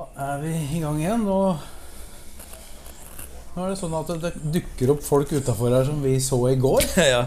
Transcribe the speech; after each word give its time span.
Da 0.00 0.32
er 0.32 0.38
vi 0.40 0.50
i 0.78 0.78
gang 0.80 0.96
igjen, 0.96 1.26
og 1.28 1.58
nå 3.52 3.64
er 3.66 3.72
det 3.72 3.76
sånn 3.76 3.96
at 3.98 4.12
det 4.22 4.30
dukker 4.54 4.92
opp 4.94 5.02
folk 5.04 5.34
utafor 5.34 5.74
her 5.76 5.84
som 5.84 5.98
vi 6.00 6.14
så 6.24 6.38
i 6.48 6.54
går. 6.56 6.86
ja. 7.14 7.26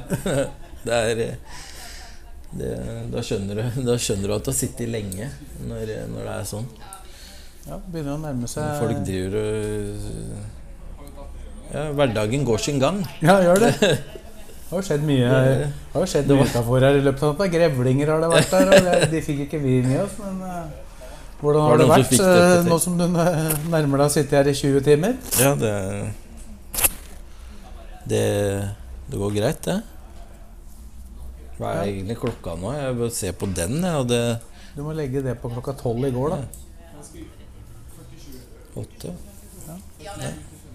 Det 0.82 0.96
er 0.98 1.12
det, 1.20 2.72
da, 3.14 3.22
skjønner 3.22 3.60
du, 3.60 3.78
da 3.86 3.98
skjønner 4.02 4.26
du 4.32 4.34
at 4.40 4.48
du 4.48 4.50
har 4.50 4.58
sittet 4.58 4.90
lenge 4.90 5.30
når, 5.68 5.94
når 6.16 6.26
det 6.26 6.34
er 6.34 6.50
sånn. 6.50 6.66
Ja, 7.68 7.78
Begynner 7.78 8.18
å 8.18 8.22
nærme 8.24 8.50
seg 8.52 8.66
Folk 8.82 9.06
driver 9.08 9.38
og 9.40 9.54
Ja, 11.72 11.86
hverdagen 11.96 12.44
går 12.50 12.60
sin 12.66 12.82
gang. 12.82 13.04
Ja, 13.28 13.38
gjør 13.46 13.68
det. 13.68 13.74
Det 14.74 14.80
har 14.80 14.86
skjedd 14.88 15.04
mye 15.06 15.30
Det 15.30 15.94
har 15.94 16.10
skjedd 16.10 16.32
mye 16.34 16.48
utafor 16.50 16.82
her 16.82 16.98
i 16.98 17.06
løpet 17.06 17.22
av 17.22 17.36
natta. 17.36 17.46
Grevlinger 17.54 18.10
har 18.16 18.24
det 18.26 18.30
vært 18.34 18.56
der, 18.56 18.72
og 18.74 18.88
det, 18.88 19.12
de 19.12 19.22
fikk 19.22 19.46
ikke 19.46 19.62
vi 19.62 19.76
med 19.86 20.00
oss. 20.08 20.18
Men 20.24 20.42
eh, 20.50 20.83
hvordan 21.44 21.66
har 21.68 21.78
det 21.82 21.88
det 21.88 21.96
som 22.18 22.26
vært 22.26 22.64
eh, 22.64 22.68
nå 22.72 22.78
som 22.80 22.98
du 23.00 23.06
nærmer 23.12 24.02
deg 24.02 24.06
å 24.08 24.14
sitte 24.14 24.38
her 24.40 24.48
i 24.50 24.56
20 24.56 24.86
timer? 24.86 25.18
Ja, 25.42 25.54
det 25.60 25.74
Det, 28.08 28.24
det 29.10 29.20
går 29.20 29.36
greit, 29.36 29.62
det. 29.68 29.78
Hva 31.60 31.76
er 31.78 31.92
egentlig 31.92 32.18
klokka 32.20 32.56
nå? 32.60 32.74
Jeg 32.76 32.98
bør 33.00 33.12
se 33.14 33.32
på 33.38 33.48
den, 33.56 33.78
Ja, 33.86 34.02
det 34.08 34.24
Du 34.76 34.82
må 34.84 34.96
legge 34.98 35.22
det 35.24 35.36
på 35.42 35.52
klokka 35.54 35.76
tolv 35.80 36.08
i 36.08 36.12
går, 36.16 36.34
da. 36.34 36.40
Åtte. 38.82 39.12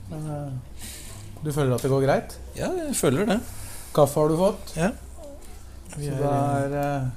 Men, 0.08 0.28
eh, 0.30 0.52
du 1.42 1.50
føler 1.52 1.74
at 1.74 1.82
det 1.84 1.90
går 1.90 2.04
greit? 2.06 2.36
Ja, 2.56 2.70
jeg 2.78 2.94
føler 2.96 3.26
det. 3.26 3.40
Kaffe 3.94 4.20
har 4.22 4.30
du 4.30 4.36
fått? 4.38 4.72
Ja. 4.78 4.92
Så 5.92 5.98
det 5.98 6.30
er, 6.30 6.76
eh, 6.78 7.08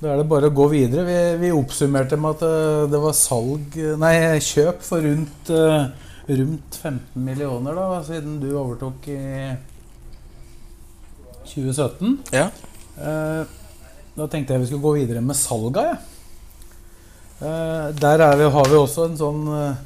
da 0.00 0.10
er 0.12 0.18
det 0.20 0.26
bare 0.28 0.50
å 0.50 0.54
gå 0.56 0.66
videre. 0.72 1.04
Vi, 1.08 1.18
vi 1.46 1.52
oppsummerte 1.56 2.18
med 2.20 2.36
at 2.36 2.42
eh, 2.44 2.82
det 2.92 3.00
var 3.00 3.14
salg 3.16 3.76
Nei, 4.02 4.16
kjøp 4.44 4.82
for 4.84 5.00
rundt, 5.04 5.48
eh, 5.56 5.86
rundt 6.28 6.76
15 6.82 7.24
millioner, 7.24 7.78
da, 7.78 8.02
siden 8.04 8.36
du 8.42 8.50
overtok 8.60 9.08
i 9.14 9.20
2017. 11.54 12.18
Ja. 12.36 12.50
Eh, 13.00 13.44
Da 14.16 14.24
tenkte 14.32 14.54
jeg 14.54 14.62
vi 14.62 14.66
skulle 14.70 14.80
gå 14.86 14.94
videre 14.96 15.20
med 15.20 15.36
salga. 15.36 15.98
Eh, 17.40 17.88
Der 18.00 18.22
er 18.24 18.36
vi, 18.40 18.46
har 18.52 18.68
vi 18.70 18.78
også 18.80 19.04
en 19.10 19.18
sånn 19.20 19.42
eh, 19.52 19.82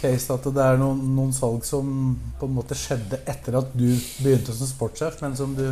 case 0.00 0.34
at 0.34 0.46
det 0.54 0.64
er 0.64 0.78
noen, 0.78 0.98
noen 1.14 1.32
salg 1.34 1.64
som 1.66 2.16
på 2.38 2.46
en 2.46 2.56
måte 2.56 2.74
skjedde 2.78 3.20
etter 3.26 3.58
at 3.58 3.70
du 3.74 3.86
begynte 4.22 4.54
som 4.54 4.66
sportssjef, 4.70 5.20
men 5.22 5.34
som 5.38 5.54
du 5.58 5.68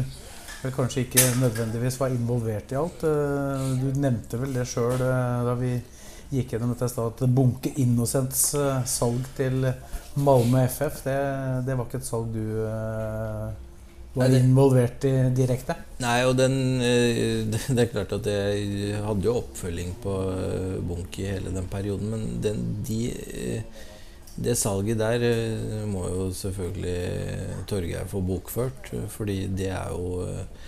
vel 0.62 0.72
kanskje 0.74 1.04
ikke 1.06 1.26
nødvendigvis 1.40 1.98
var 2.00 2.14
involvert 2.14 2.72
i 2.72 2.80
alt. 2.80 3.04
Eh, 3.04 3.68
Du 3.82 4.00
nevnte 4.00 4.40
vel 4.40 4.56
det 4.56 4.66
sjøl 4.70 4.98
da 5.00 5.54
vi 5.58 5.74
gikk 6.32 6.54
gjennom 6.56 6.72
dette 6.74 6.88
i 6.88 6.90
stad, 6.90 7.12
at 7.14 7.34
Bunke 7.36 7.70
Innocents 7.82 8.48
eh, 8.58 8.80
salg 8.88 9.28
til 9.36 9.68
Malmö 10.16 10.64
FF, 10.66 11.02
det, 11.06 11.20
det 11.68 11.76
var 11.76 11.86
ikke 11.86 12.00
et 12.02 12.08
salg 12.08 12.32
du 12.34 12.42
eh, 12.66 13.62
var 14.16 14.32
involvert 14.32 15.04
i 15.04 15.12
direkte? 15.36 15.76
Nei, 16.00 16.22
og 16.24 16.38
den 16.38 16.56
eh, 16.80 17.44
Det 17.76 17.82
er 17.84 17.92
klart 17.92 18.14
at 18.16 18.26
jeg 18.32 18.96
hadde 19.04 19.28
jo 19.28 19.36
oppfølging 19.42 19.92
på 20.02 20.14
Bunke 20.88 21.22
i 21.22 21.30
hele 21.36 21.52
den 21.54 21.68
perioden, 21.70 22.10
men 22.14 22.26
den, 22.42 22.64
de, 22.86 23.00
eh, 23.12 23.84
det 24.36 24.56
salget 24.58 24.98
der 25.00 25.22
eh, 25.24 25.84
må 25.88 26.06
jo 26.10 26.30
selvfølgelig 26.34 27.66
Torgeir 27.68 28.08
få 28.08 28.20
bokført, 28.20 28.92
eh, 28.92 29.08
fordi 29.08 29.46
det 29.48 29.70
er 29.72 29.92
jo 29.94 30.26
eh, 30.26 30.64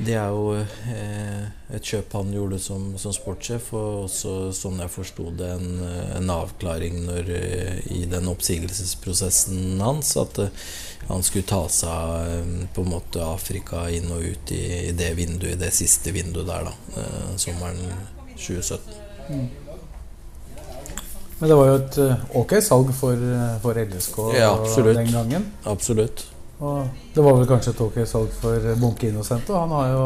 det 0.00 0.14
er 0.16 0.30
jo 0.32 0.54
et 0.54 1.84
kjøp 1.84 2.14
han 2.14 2.30
gjorde 2.32 2.56
som, 2.62 2.86
som 2.96 3.12
sportssjef, 3.12 3.66
og 3.76 4.06
også 4.06 4.30
sånn 4.56 4.78
jeg 4.80 4.92
forsto 4.94 5.26
det, 5.36 5.50
en, 5.58 5.82
en 6.16 6.32
avklaring 6.32 7.02
når, 7.04 7.28
i 7.92 8.06
den 8.08 8.30
oppsigelsesprosessen 8.30 9.82
hans. 9.82 10.14
At 10.16 10.40
han 11.10 11.26
skulle 11.26 11.50
ta 11.50 11.60
seg 11.68 12.70
på 12.72 12.86
en 12.86 12.94
måte 12.94 13.26
Afrika 13.26 13.90
inn 13.92 14.08
og 14.14 14.24
ut 14.24 14.54
i, 14.56 14.62
i 14.86 14.94
det 14.96 15.10
vinduet, 15.18 15.58
i 15.58 15.62
det 15.66 15.74
siste 15.76 16.14
vinduet 16.16 16.48
der, 16.48 16.70
da. 16.70 17.04
Sommeren 17.36 17.82
2017. 18.38 19.59
Men 21.40 21.48
det 21.48 21.56
var 21.56 21.70
jo 21.70 21.76
et 21.80 21.96
eh, 22.04 22.24
ok 22.36 22.52
salg 22.60 22.90
for, 22.92 23.16
eh, 23.16 23.54
for 23.62 23.78
LSK 23.80 24.18
Ja, 24.36 24.50
den 24.92 25.08
gangen. 25.12 25.46
Absolutt. 25.64 26.26
Og 26.60 26.84
det 27.14 27.22
var 27.24 27.38
vel 27.38 27.48
kanskje 27.48 27.72
et 27.72 27.80
ok 27.80 27.96
salg 28.08 28.34
for 28.42 28.60
eh, 28.60 28.76
Bunke 28.76 29.08
Innocent. 29.08 29.48
Og 29.48 29.56
han 29.62 29.72
har 29.72 29.86
jo, 29.94 30.02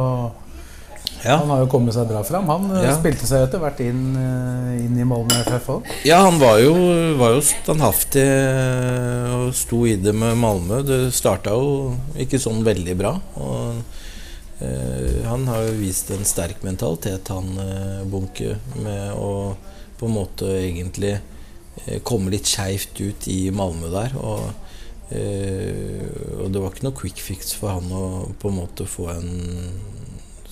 Ja. 1.24 1.38
han 1.40 1.50
har 1.50 1.64
jo 1.64 1.66
kommet 1.72 1.94
seg 1.96 2.06
bra 2.06 2.22
fram. 2.22 2.46
Han 2.46 2.70
Ja. 2.84 2.94
spilte 2.94 3.26
seg 3.26 3.48
etter 3.48 3.58
hvert 3.58 3.80
inn, 3.82 4.14
inn 4.78 4.94
i 5.00 5.04
Malmö 5.08 5.40
FF 5.42 5.66
òg. 5.74 5.90
Ja, 6.06 6.20
han 6.22 6.38
var 6.38 6.58
jo, 6.62 6.72
var 7.18 7.34
jo 7.34 7.40
standhaftig 7.42 8.28
og 9.34 9.50
sto 9.54 9.84
i 9.86 9.96
det 9.96 10.14
med 10.14 10.36
Malmö. 10.38 10.84
Det 10.86 11.12
starta 11.12 11.50
jo 11.50 11.96
ikke 12.16 12.38
sånn 12.38 12.62
veldig 12.62 12.96
bra. 12.96 13.16
Og 13.42 13.82
eh, 14.62 15.24
han 15.26 15.48
har 15.50 15.66
jo 15.66 15.78
vist 15.82 16.10
en 16.14 16.22
sterk 16.24 16.62
mentalitet, 16.62 17.26
han 17.28 17.58
Bunke, 18.08 18.54
med 18.78 19.10
å 19.18 19.56
på 19.98 20.08
en 20.08 20.16
måte 20.16 20.48
egentlig 20.58 21.14
eh, 21.16 22.00
komme 22.06 22.32
litt 22.34 22.48
skeivt 22.50 23.00
ut 23.00 23.28
i 23.30 23.48
Malmö 23.54 23.90
der. 23.92 24.16
Og, 24.20 24.48
eh, 25.14 26.02
og 26.40 26.50
det 26.52 26.62
var 26.62 26.74
ikke 26.74 26.88
noe 26.88 26.98
quick 26.98 27.22
fix 27.22 27.54
for 27.58 27.76
han 27.76 27.92
å 27.94 28.06
på 28.40 28.50
en 28.50 28.60
måte 28.62 28.88
få 28.90 29.10
en 29.14 29.30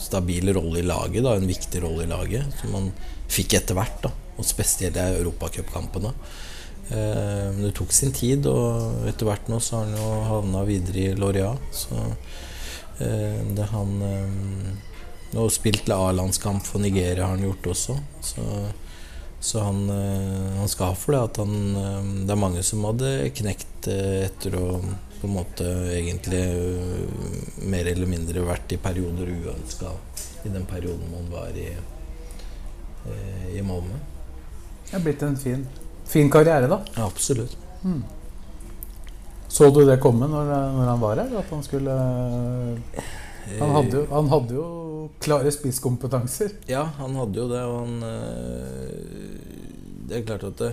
stabil 0.02 0.50
rolle 0.54 0.80
i 0.82 0.86
laget, 0.86 1.22
da, 1.24 1.36
en 1.36 1.48
viktig 1.48 1.82
rolle 1.84 2.06
i 2.06 2.10
laget, 2.10 2.48
som 2.60 2.74
han 2.78 2.90
fikk 3.32 3.58
etter 3.60 3.78
hvert. 3.78 4.00
da, 4.04 4.12
Og 4.38 4.46
spesielt 4.46 4.98
i 4.98 5.04
europacupkampene. 5.18 6.14
Eh, 6.92 7.48
men 7.54 7.66
det 7.66 7.74
tok 7.78 7.92
sin 7.94 8.14
tid, 8.14 8.46
og 8.50 9.06
etter 9.10 9.28
hvert 9.28 9.50
nå 9.50 9.60
så 9.62 9.80
har 9.80 9.90
han 9.90 9.98
jo 9.98 10.14
havna 10.30 10.64
videre 10.68 11.04
i 11.04 11.18
Loria. 11.18 11.54
Så 11.72 11.98
det 13.02 13.64
han 13.72 13.92
Og 15.32 15.48
spilt 15.50 15.88
A-landskamp 15.90 16.62
for 16.68 16.78
Nigeria 16.78 17.24
har 17.24 17.32
han 17.32 17.42
gjort 17.42 17.70
også. 17.72 17.96
Så, 18.20 18.42
så 19.42 19.60
han, 19.60 19.90
eh, 19.90 20.58
han 20.58 20.68
skal 20.68 20.86
ha 20.86 20.94
for 20.94 21.12
det 21.12 21.20
at 21.26 21.38
han 21.42 21.54
eh, 21.76 22.10
Det 22.26 22.30
er 22.30 22.38
mange 22.38 22.62
som 22.62 22.84
hadde 22.86 23.08
knekt 23.34 23.88
eh, 23.90 24.28
etter 24.28 24.54
å 24.54 24.66
på 25.22 25.28
en 25.28 25.34
måte 25.34 25.66
egentlig 25.94 26.40
mer 27.70 27.86
eller 27.90 28.08
mindre 28.10 28.42
vært 28.42 28.72
i 28.74 28.78
perioder 28.82 29.28
uønska 29.30 29.92
i 30.42 30.50
den 30.50 30.64
perioden 30.66 31.12
man 31.12 31.28
var 31.30 31.54
i, 31.54 31.68
i 33.54 33.62
Malmö. 33.62 34.00
Det 34.88 34.96
er 34.98 35.04
blitt 35.04 35.22
en 35.22 35.38
fin, 35.38 35.62
fin 36.10 36.26
karriere, 36.26 36.66
da. 36.66 36.80
Ja, 36.96 37.06
absolutt. 37.06 37.54
Så 39.46 39.70
du 39.70 39.84
det 39.86 40.00
komme 40.02 40.26
når, 40.26 40.50
når 40.74 40.90
han 40.90 41.04
var 41.06 41.22
her? 41.22 41.38
At 41.38 41.54
han 41.54 41.62
skulle 41.62 41.94
Han 43.60 43.76
hadde 43.78 44.00
jo, 44.00 44.04
han 44.10 44.34
hadde 44.34 44.58
jo 44.58 44.66
klare 45.22 45.52
spisskompetanser. 45.54 46.56
Ja, 46.70 46.82
han 46.98 47.14
hadde 47.18 47.42
jo 47.42 47.46
det, 47.50 47.62
og 47.68 47.76
han 47.86 48.02
øh, 48.08 49.36
Det 50.08 50.14
er 50.18 50.26
klart 50.26 50.44
at 50.48 50.58
det, 50.58 50.72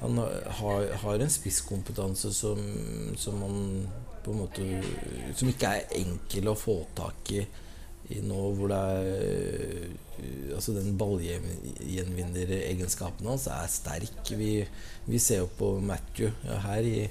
han 0.00 0.12
har, 0.18 0.86
har 1.02 1.20
en 1.20 1.30
spisskompetanse 1.30 2.32
som, 2.34 2.58
som 3.16 3.42
han 3.42 3.86
på 4.24 4.32
en 4.32 4.40
måte 4.40 4.82
Som 5.36 5.48
ikke 5.52 5.66
er 5.76 5.92
enkel 6.00 6.48
å 6.50 6.56
få 6.58 6.80
tak 6.96 7.32
i 7.36 7.44
i 8.12 8.18
nå 8.20 8.52
hvor 8.56 8.68
det 8.68 8.76
er 8.76 9.88
Altså 10.54 10.72
den 10.76 10.98
ballgjenvinneregenskapen 10.98 13.26
hans 13.26 13.46
er 13.50 13.66
sterk. 13.68 14.30
Vi, 14.38 14.66
vi 15.10 15.18
ser 15.18 15.38
jo 15.42 15.48
på 15.58 15.80
Matthew 15.82 16.30
ja, 16.46 16.58
her 16.62 16.82
i, 16.86 17.08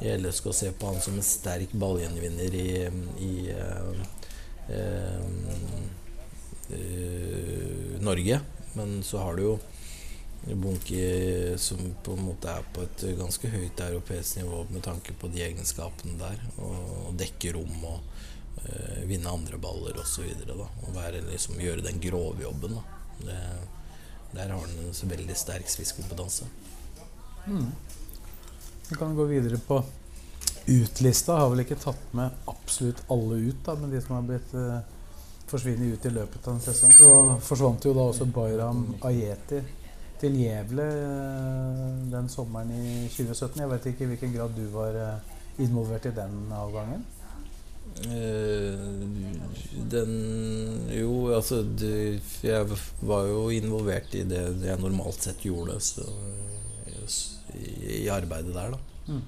i 0.00 0.08
LSK 0.14 0.46
og 0.52 0.56
ser 0.56 0.72
på 0.78 0.86
han 0.92 1.00
som 1.02 1.14
en 1.18 1.22
sterk 1.26 1.70
ballgjenvinner 1.76 2.54
i, 2.56 2.86
i 3.26 3.50
øh, 3.50 3.96
Norge. 8.06 8.40
Men 8.74 9.02
så 9.02 9.18
har 9.18 9.36
du 9.36 9.42
jo 9.42 9.58
Bunke 10.46 11.58
som 11.58 11.78
på 12.04 12.14
en 12.14 12.26
måte 12.28 12.50
er 12.52 12.66
på 12.74 12.84
et 12.84 13.02
ganske 13.18 13.50
høyt 13.50 13.80
europeisk 13.82 14.36
nivå 14.38 14.60
med 14.70 14.84
tanke 14.86 15.14
på 15.18 15.30
de 15.32 15.42
egenskapene 15.42 16.18
der. 16.20 16.42
Og 16.62 17.16
dekke 17.18 17.54
rom 17.56 17.86
og 17.88 17.98
øh, 18.62 19.02
vinne 19.10 19.32
andre 19.32 19.58
baller 19.58 19.98
osv. 20.02 20.28
Og 20.52 20.92
være, 20.94 21.24
liksom, 21.30 21.58
gjøre 21.58 21.86
den 21.88 21.98
grove 22.02 22.44
jobben. 22.44 22.76
Da. 22.78 22.84
Det, 23.24 23.40
der 24.36 24.52
har 24.52 24.60
han 24.60 24.78
en 24.86 25.10
veldig 25.10 25.36
sterk 25.36 25.70
spisskompetanse. 25.72 26.46
Vi 28.86 28.98
kan 28.98 29.16
gå 29.18 29.24
videre 29.26 29.58
på 29.58 29.80
utlista. 30.66 31.38
Har 31.40 31.50
vel 31.52 31.64
ikke 31.64 31.78
tatt 31.80 32.12
med 32.16 32.46
absolutt 32.50 33.02
alle 33.12 33.40
ut, 33.48 33.64
da, 33.66 33.74
men 33.80 33.92
de 33.94 34.02
som 34.02 34.18
har 34.18 34.28
blitt 34.28 34.54
eh, 34.56 34.78
forsvinner 35.46 35.94
ut 35.94 36.06
i 36.06 36.14
løpet 36.14 36.46
av 36.48 36.54
en 36.54 36.62
sesong. 36.62 36.94
Så 36.96 37.10
forsvant 37.46 37.86
jo 37.86 37.94
da 37.96 38.06
også 38.10 38.28
Bayram 38.34 38.86
Ayeti 39.06 39.62
til 40.20 40.38
Gjevle 40.40 40.86
eh, 40.86 41.90
den 42.12 42.30
sommeren 42.32 42.72
i 42.72 43.06
2017. 43.12 43.60
Jeg 43.62 43.72
vet 43.74 43.90
ikke 43.90 44.06
i 44.06 44.10
hvilken 44.14 44.34
grad 44.34 44.56
du 44.56 44.64
var 44.74 44.96
eh, 45.02 45.36
involvert 45.64 46.08
i 46.08 46.14
den 46.16 46.40
avgangen? 46.56 47.04
Eh, 48.06 48.82
den 49.92 50.10
Jo, 50.92 51.12
altså 51.32 51.62
det, 51.62 52.20
Jeg 52.42 52.66
var 53.00 53.28
jo 53.30 53.46
involvert 53.54 54.14
i 54.14 54.24
det 54.26 54.42
jeg 54.64 54.82
normalt 54.82 55.22
sett 55.22 55.46
gjorde 55.46 55.78
så, 55.80 56.04
i, 57.54 58.02
i 58.02 58.08
arbeidet 58.12 58.52
der, 58.56 58.74
da. 58.74 58.80
Mm. 59.06 59.22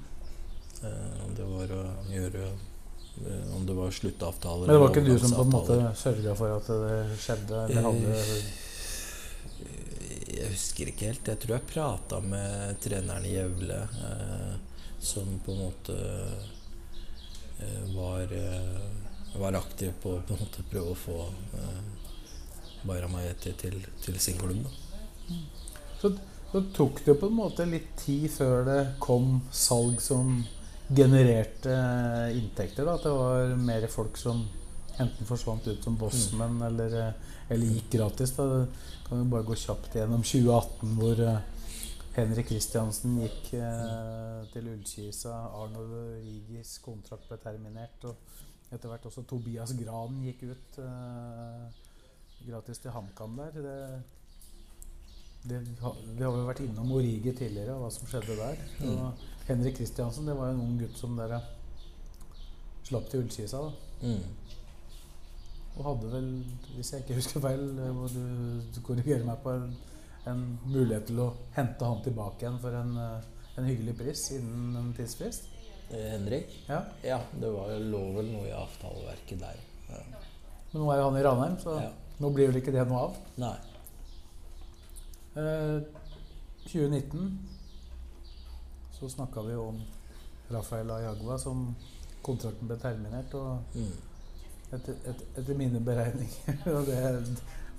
Eh, 0.84 1.22
det 1.36 1.44
var 1.44 1.72
å 1.74 1.82
gjøre 2.12 2.44
eh, 2.46 3.54
Om 3.56 3.66
det 3.66 3.74
var 3.74 3.90
sluttavtaler 3.90 4.66
Men 4.68 4.76
det 4.76 4.82
var 4.82 4.92
ikke 4.92 5.06
du 5.08 5.18
som 5.18 5.34
på 5.34 5.42
en 5.42 5.54
måte 5.56 5.78
sørga 5.98 6.34
for 6.38 6.54
at 6.54 6.68
det 6.70 7.18
skjedde? 7.18 7.62
Eller 7.64 7.86
hadde 7.88 8.12
Jeg 10.38 10.52
husker 10.52 10.92
ikke 10.92 11.08
helt. 11.10 11.30
Jeg 11.32 11.42
tror 11.42 11.56
jeg 11.56 11.70
prata 11.72 12.20
med 12.22 12.78
treneren 12.84 13.26
i 13.26 13.34
Gjevle, 13.34 13.80
eh, 14.06 14.54
som 15.02 15.26
på 15.44 15.54
en 15.54 15.64
måte 15.64 15.96
eh, 17.58 17.82
var, 17.96 18.22
eh, 18.38 19.40
var 19.40 19.58
aktiv 19.58 19.92
på 20.02 20.14
å 20.14 20.22
prøve 20.28 20.92
å 20.92 20.98
få 20.98 21.18
eh, 21.58 21.80
Bayram 22.86 23.18
Ayeti 23.18 23.52
til, 23.58 23.80
til 24.04 24.20
sin 24.22 24.38
klubb. 24.38 24.62
Da. 24.62 25.40
så, 26.00 26.12
så 26.52 26.62
tok 26.76 27.02
det 27.04 27.18
på 27.18 27.26
en 27.26 27.36
måte 27.40 27.66
litt 27.66 27.90
tid 27.98 28.30
før 28.30 28.62
det 28.68 28.80
kom 29.02 29.40
salg 29.50 29.98
som 30.04 30.38
genererte 30.88 31.74
inntekter. 32.34 32.84
Da. 32.84 32.94
At 32.94 33.04
det 33.04 33.12
var 33.12 33.54
mer 33.60 33.86
folk 33.92 34.16
som 34.16 34.44
enten 34.98 35.28
forsvant 35.28 35.66
ut 35.68 35.84
som 35.84 35.96
bossmenn 35.98 36.62
eller, 36.62 36.96
eh, 37.02 37.28
eller 37.48 37.76
gikk 37.76 37.92
gratis. 37.98 38.34
Da. 38.36 38.66
Kan 39.08 39.22
vi 39.22 39.30
bare 39.30 39.46
gå 39.46 39.54
kjapt 39.54 39.94
gjennom 39.94 40.22
2018, 40.22 40.96
hvor 40.98 41.22
eh, 41.24 41.38
Henrik 42.18 42.48
Kristiansen 42.50 43.18
gikk 43.22 43.52
eh, 43.60 44.40
til 44.52 44.72
Ullkisa. 44.72 45.34
Arnold 45.62 45.94
Rigis 46.18 46.78
kontrakt 46.82 47.28
ble 47.30 47.38
terminert. 47.42 48.08
Og 48.08 48.72
etter 48.74 48.90
hvert 48.90 49.06
også 49.08 49.24
Tobias 49.28 49.74
Gran 49.78 50.18
gikk 50.26 50.48
ut 50.50 50.80
eh, 50.82 51.66
gratis 52.48 52.82
til 52.82 52.94
HamKam 52.94 53.38
der. 53.38 53.60
Det, 53.62 53.78
det, 55.44 55.60
vi 55.62 56.24
har 56.24 56.34
jo 56.34 56.46
vært 56.48 56.60
innom 56.64 56.90
Origi 56.92 57.32
tidligere 57.32 57.74
og 57.76 57.84
hva 57.86 57.90
som 57.94 58.08
skjedde 58.10 58.36
der. 58.36 58.58
Og 58.88 59.48
Henrik 59.48 59.76
Kristiansen 59.78 60.26
det 60.28 60.34
var 60.36 60.50
jo 60.50 60.56
en 60.58 60.64
ung 60.66 60.78
gutt 60.80 60.96
som 60.98 61.14
dere 61.16 61.38
slapp 62.88 63.08
til 63.10 63.22
Ullkisa. 63.22 63.60
da. 63.62 63.72
Mm. 64.02 64.24
Og 65.78 65.84
hadde 65.86 66.10
vel, 66.12 66.28
hvis 66.74 66.90
jeg 66.92 67.04
ikke 67.04 67.18
husker 67.20 67.40
feil, 67.44 67.62
eh, 67.78 67.92
må 67.94 68.08
du, 68.10 68.22
du 68.74 68.80
korrigere 68.82 69.24
meg 69.28 69.38
på 69.44 69.52
en, 69.54 69.68
en 70.26 70.42
mulighet 70.66 71.06
til 71.12 71.20
å 71.22 71.28
hente 71.54 71.86
han 71.86 72.02
tilbake 72.02 72.42
igjen 72.42 72.58
for 72.62 72.74
en, 72.74 72.96
eh, 72.98 73.28
en 73.60 73.68
hyggelig 73.68 73.94
pris 74.00 74.24
innen 74.34 74.74
en 74.80 74.90
tidsfrist. 74.96 75.46
Eh, 75.92 76.08
Henrik? 76.16 76.50
Ja. 76.68 76.82
Ja, 77.06 77.20
det 77.38 77.52
var, 77.54 77.70
lå 77.78 78.02
vel 78.18 78.32
noe 78.34 78.48
i 78.50 78.56
avtaleverket 78.58 79.38
der. 79.44 79.62
Ja. 79.88 80.02
Men 80.72 80.82
nå 80.82 80.90
er 80.92 81.00
jo 81.00 81.06
han 81.10 81.20
i 81.20 81.24
Ranheim, 81.28 81.56
så 81.62 81.78
Ja. 81.80 81.92
nå 82.20 82.32
blir 82.34 82.50
vel 82.50 82.60
ikke 82.60 82.74
det 82.74 82.88
noe 82.90 83.06
av. 83.06 83.16
Nei. 83.40 83.54
Eh, 85.38 85.82
2019 86.64 87.38
så 88.98 89.08
snakka 89.08 89.42
vi 89.42 89.54
om 89.56 89.80
Rafael 90.48 90.90
Ayagua 90.90 91.38
som 91.38 91.74
kontrakten 92.26 92.68
ble 92.68 92.76
terminert. 92.82 93.34
Og 93.34 93.58
Mm. 93.74 93.92
etter, 94.72 94.94
et, 95.06 95.22
etter 95.38 95.54
mine 95.54 95.80
beregninger 95.80 96.66
og 96.76 96.86
det 96.86 96.96
jeg 96.98 97.24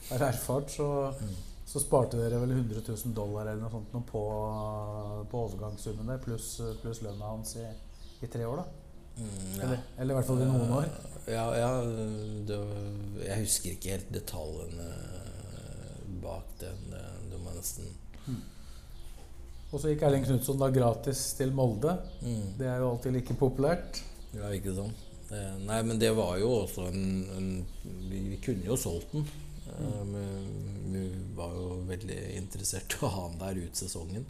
har 0.09 0.27
erfart, 0.29 0.71
så, 0.71 0.89
Mm. 1.21 1.35
så 1.65 1.79
sparte 1.83 2.17
dere 2.17 2.39
vel 2.41 2.51
100 2.55 2.81
000 2.87 3.13
dollar 3.15 3.47
eller 3.47 3.61
noe 3.61 3.71
sånt 3.71 3.93
noe 3.93 4.01
på, 4.07 4.23
på 5.31 5.41
overgangssummen 5.45 6.07
der, 6.07 6.17
pluss 6.23 6.61
plus 6.81 7.01
lønna 7.01 7.25
hans 7.33 7.55
i, 7.55 7.65
i 8.23 8.27
tre 8.27 8.45
år, 8.47 8.55
da. 8.63 8.63
Mm, 9.19 9.27
ja. 9.57 9.63
Eller, 9.63 9.79
eller 9.97 10.13
i 10.13 10.17
hvert 10.17 10.25
fall 10.29 10.41
i 10.41 10.45
noen 10.47 10.71
år. 10.71 10.89
Ja, 11.27 11.45
ja 11.59 11.71
det, 12.47 12.59
jeg 13.27 13.41
husker 13.43 13.71
ikke 13.75 13.91
helt 13.97 14.13
detaljene 14.15 14.87
bak 16.23 16.47
den. 16.61 16.93
Det, 17.59 17.83
det 17.83 17.83
må 17.83 18.37
jeg 18.37 18.37
nesten 18.39 18.39
Og 19.69 19.81
så 19.81 19.91
gikk 19.91 20.01
Erling 20.07 20.25
Knutson 20.25 20.57
da 20.57 20.69
gratis 20.73 21.19
til 21.37 21.51
Molde. 21.53 21.97
mm. 22.23 22.55
Det 22.57 22.67
er 22.67 22.79
jo 22.81 22.89
alltid 22.93 23.13
like 23.13 23.35
populært. 23.37 24.01
Ja, 24.33 24.49
ikke 24.53 24.73
sant. 24.77 25.05
Det, 25.29 25.41
nei, 25.61 25.81
men 25.85 25.99
det 26.01 26.09
var 26.17 26.39
jo 26.41 26.49
også 26.63 26.87
en, 26.89 27.03
en 27.37 27.49
vi, 28.09 28.23
vi 28.31 28.37
kunne 28.41 28.65
jo 28.65 28.75
solgt 28.81 29.11
den. 29.13 29.27
Mm. 29.69 30.15
Uh, 30.15 30.93
vi 30.93 31.03
var 31.37 31.53
jo 31.53 31.67
veldig 31.85 32.17
interessert 32.39 32.95
i 32.97 33.03
å 33.05 33.11
ha 33.13 33.27
den 33.29 33.37
der 33.43 33.59
ut 33.67 33.77
sesongen. 33.77 34.25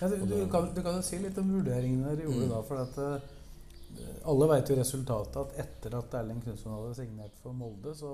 Ja, 0.00 0.08
du, 0.10 0.16
du, 0.26 0.34
kan, 0.50 0.72
du 0.74 0.80
kan 0.82 0.98
jo 0.98 1.04
si 1.06 1.20
litt 1.22 1.38
om 1.38 1.52
vurderingene 1.54 2.10
dere 2.10 2.26
gjorde 2.26 2.48
Mm. 2.48 2.50
da. 2.50 2.60
For 2.66 2.82
at 2.82 2.98
uh, 2.98 4.26
alle 4.32 4.50
vet 4.50 4.70
jo 4.70 4.80
resultatet 4.80 5.38
at 5.44 5.56
etter 5.66 5.94
at 5.98 6.18
Erling 6.18 6.42
Knutson 6.42 6.74
hadde 6.74 6.98
signert 6.98 7.38
for 7.42 7.54
Molde, 7.54 7.94
så, 7.94 8.10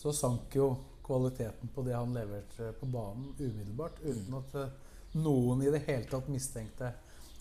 så 0.00 0.12
sank 0.16 0.56
jo 0.56 0.70
kvaliteten 1.04 1.70
på 1.74 1.82
det 1.86 1.94
han 1.94 2.14
leverte 2.14 2.72
på 2.80 2.86
banen 2.86 3.32
umiddelbart. 3.38 4.00
Uten 4.04 4.38
at 4.40 4.54
eh, 4.60 4.76
noen 5.20 5.62
i 5.62 5.72
det 5.72 5.84
hele 5.86 6.08
tatt 6.10 6.30
mistenkte 6.32 6.92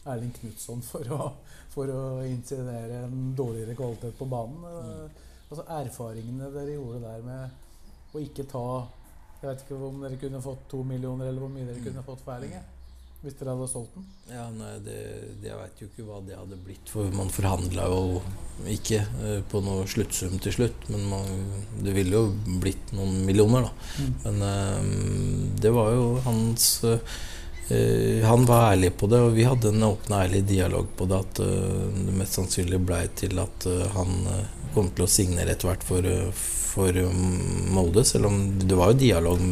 Erling 0.04 0.34
Knutson 0.36 0.82
for 0.84 1.14
å, 1.16 1.30
for 1.72 1.90
å 1.90 2.04
insinuere 2.28 3.06
en 3.08 3.32
dårligere 3.38 3.76
kvalitet 3.78 4.18
på 4.20 4.28
banen. 4.30 4.64
Mm. 4.64 5.22
Altså 5.50 5.66
Erfaringene 5.80 6.52
dere 6.54 6.76
gjorde 6.76 7.04
der 7.06 7.24
med 7.26 8.14
å 8.14 8.22
ikke 8.22 8.46
ta 8.50 8.66
Jeg 9.42 9.50
vet 9.50 9.64
ikke 9.66 9.78
om 9.88 10.00
dere 10.04 10.18
kunne 10.22 10.40
fått 10.44 10.70
to 10.72 10.84
millioner, 10.88 11.28
eller 11.28 11.44
hvor 11.44 11.52
mye 11.52 11.68
dere 11.68 11.84
kunne 11.84 12.04
fått 12.06 12.22
for 12.24 12.38
Erling. 12.38 12.54
Hvis 13.24 13.38
dere 13.40 13.54
hadde 13.56 13.70
solgt 13.72 13.94
den. 13.96 14.08
Ja, 14.28 14.50
nei, 14.52 14.74
det, 14.84 14.98
det, 15.40 15.48
Jeg 15.48 15.56
veit 15.56 15.78
jo 15.80 15.86
ikke 15.88 16.06
hva 16.10 16.18
det 16.28 16.36
hadde 16.36 16.58
blitt, 16.60 16.90
for 16.92 17.08
man 17.16 17.30
forhandla 17.32 17.86
jo 17.88 18.20
ikke 18.68 19.00
eh, 19.00 19.38
på 19.48 19.62
noe 19.64 19.86
sluttsum 19.88 20.36
til 20.44 20.56
slutt. 20.58 20.90
Men 20.92 21.06
man, 21.08 21.30
det 21.86 21.94
ville 21.96 22.18
jo 22.18 22.58
blitt 22.60 22.92
noen 22.92 23.22
millioner, 23.24 23.70
da. 23.70 24.10
Men 24.26 24.44
eh, 24.50 24.90
det 25.64 25.72
var 25.72 25.96
jo 25.96 26.10
hans 26.28 26.68
eh, 26.90 27.16
Han 28.28 28.44
var 28.50 28.74
ærlig 28.74 28.92
på 29.00 29.08
det, 29.08 29.24
og 29.24 29.38
vi 29.40 29.48
hadde 29.48 29.72
en 29.72 29.88
åpen 29.88 30.18
og 30.18 30.26
ærlig 30.26 30.44
dialog 30.52 30.92
på 31.00 31.08
det. 31.08 31.24
At 31.24 31.40
det 31.40 32.20
mest 32.20 32.36
sannsynlig 32.42 32.84
blei 32.84 33.06
til 33.16 33.40
at 33.40 33.70
han 33.96 34.20
kom 34.76 34.92
til 34.92 35.08
å 35.08 35.12
signere 35.16 35.56
etter 35.56 35.72
hvert 35.72 35.88
for, 35.88 36.12
for 36.36 37.00
Molde. 37.72 38.04
Selv 38.04 38.28
om 38.28 38.44
det 38.60 38.76
var 38.76 38.92
jo 38.92 39.00
dialog 39.06 39.48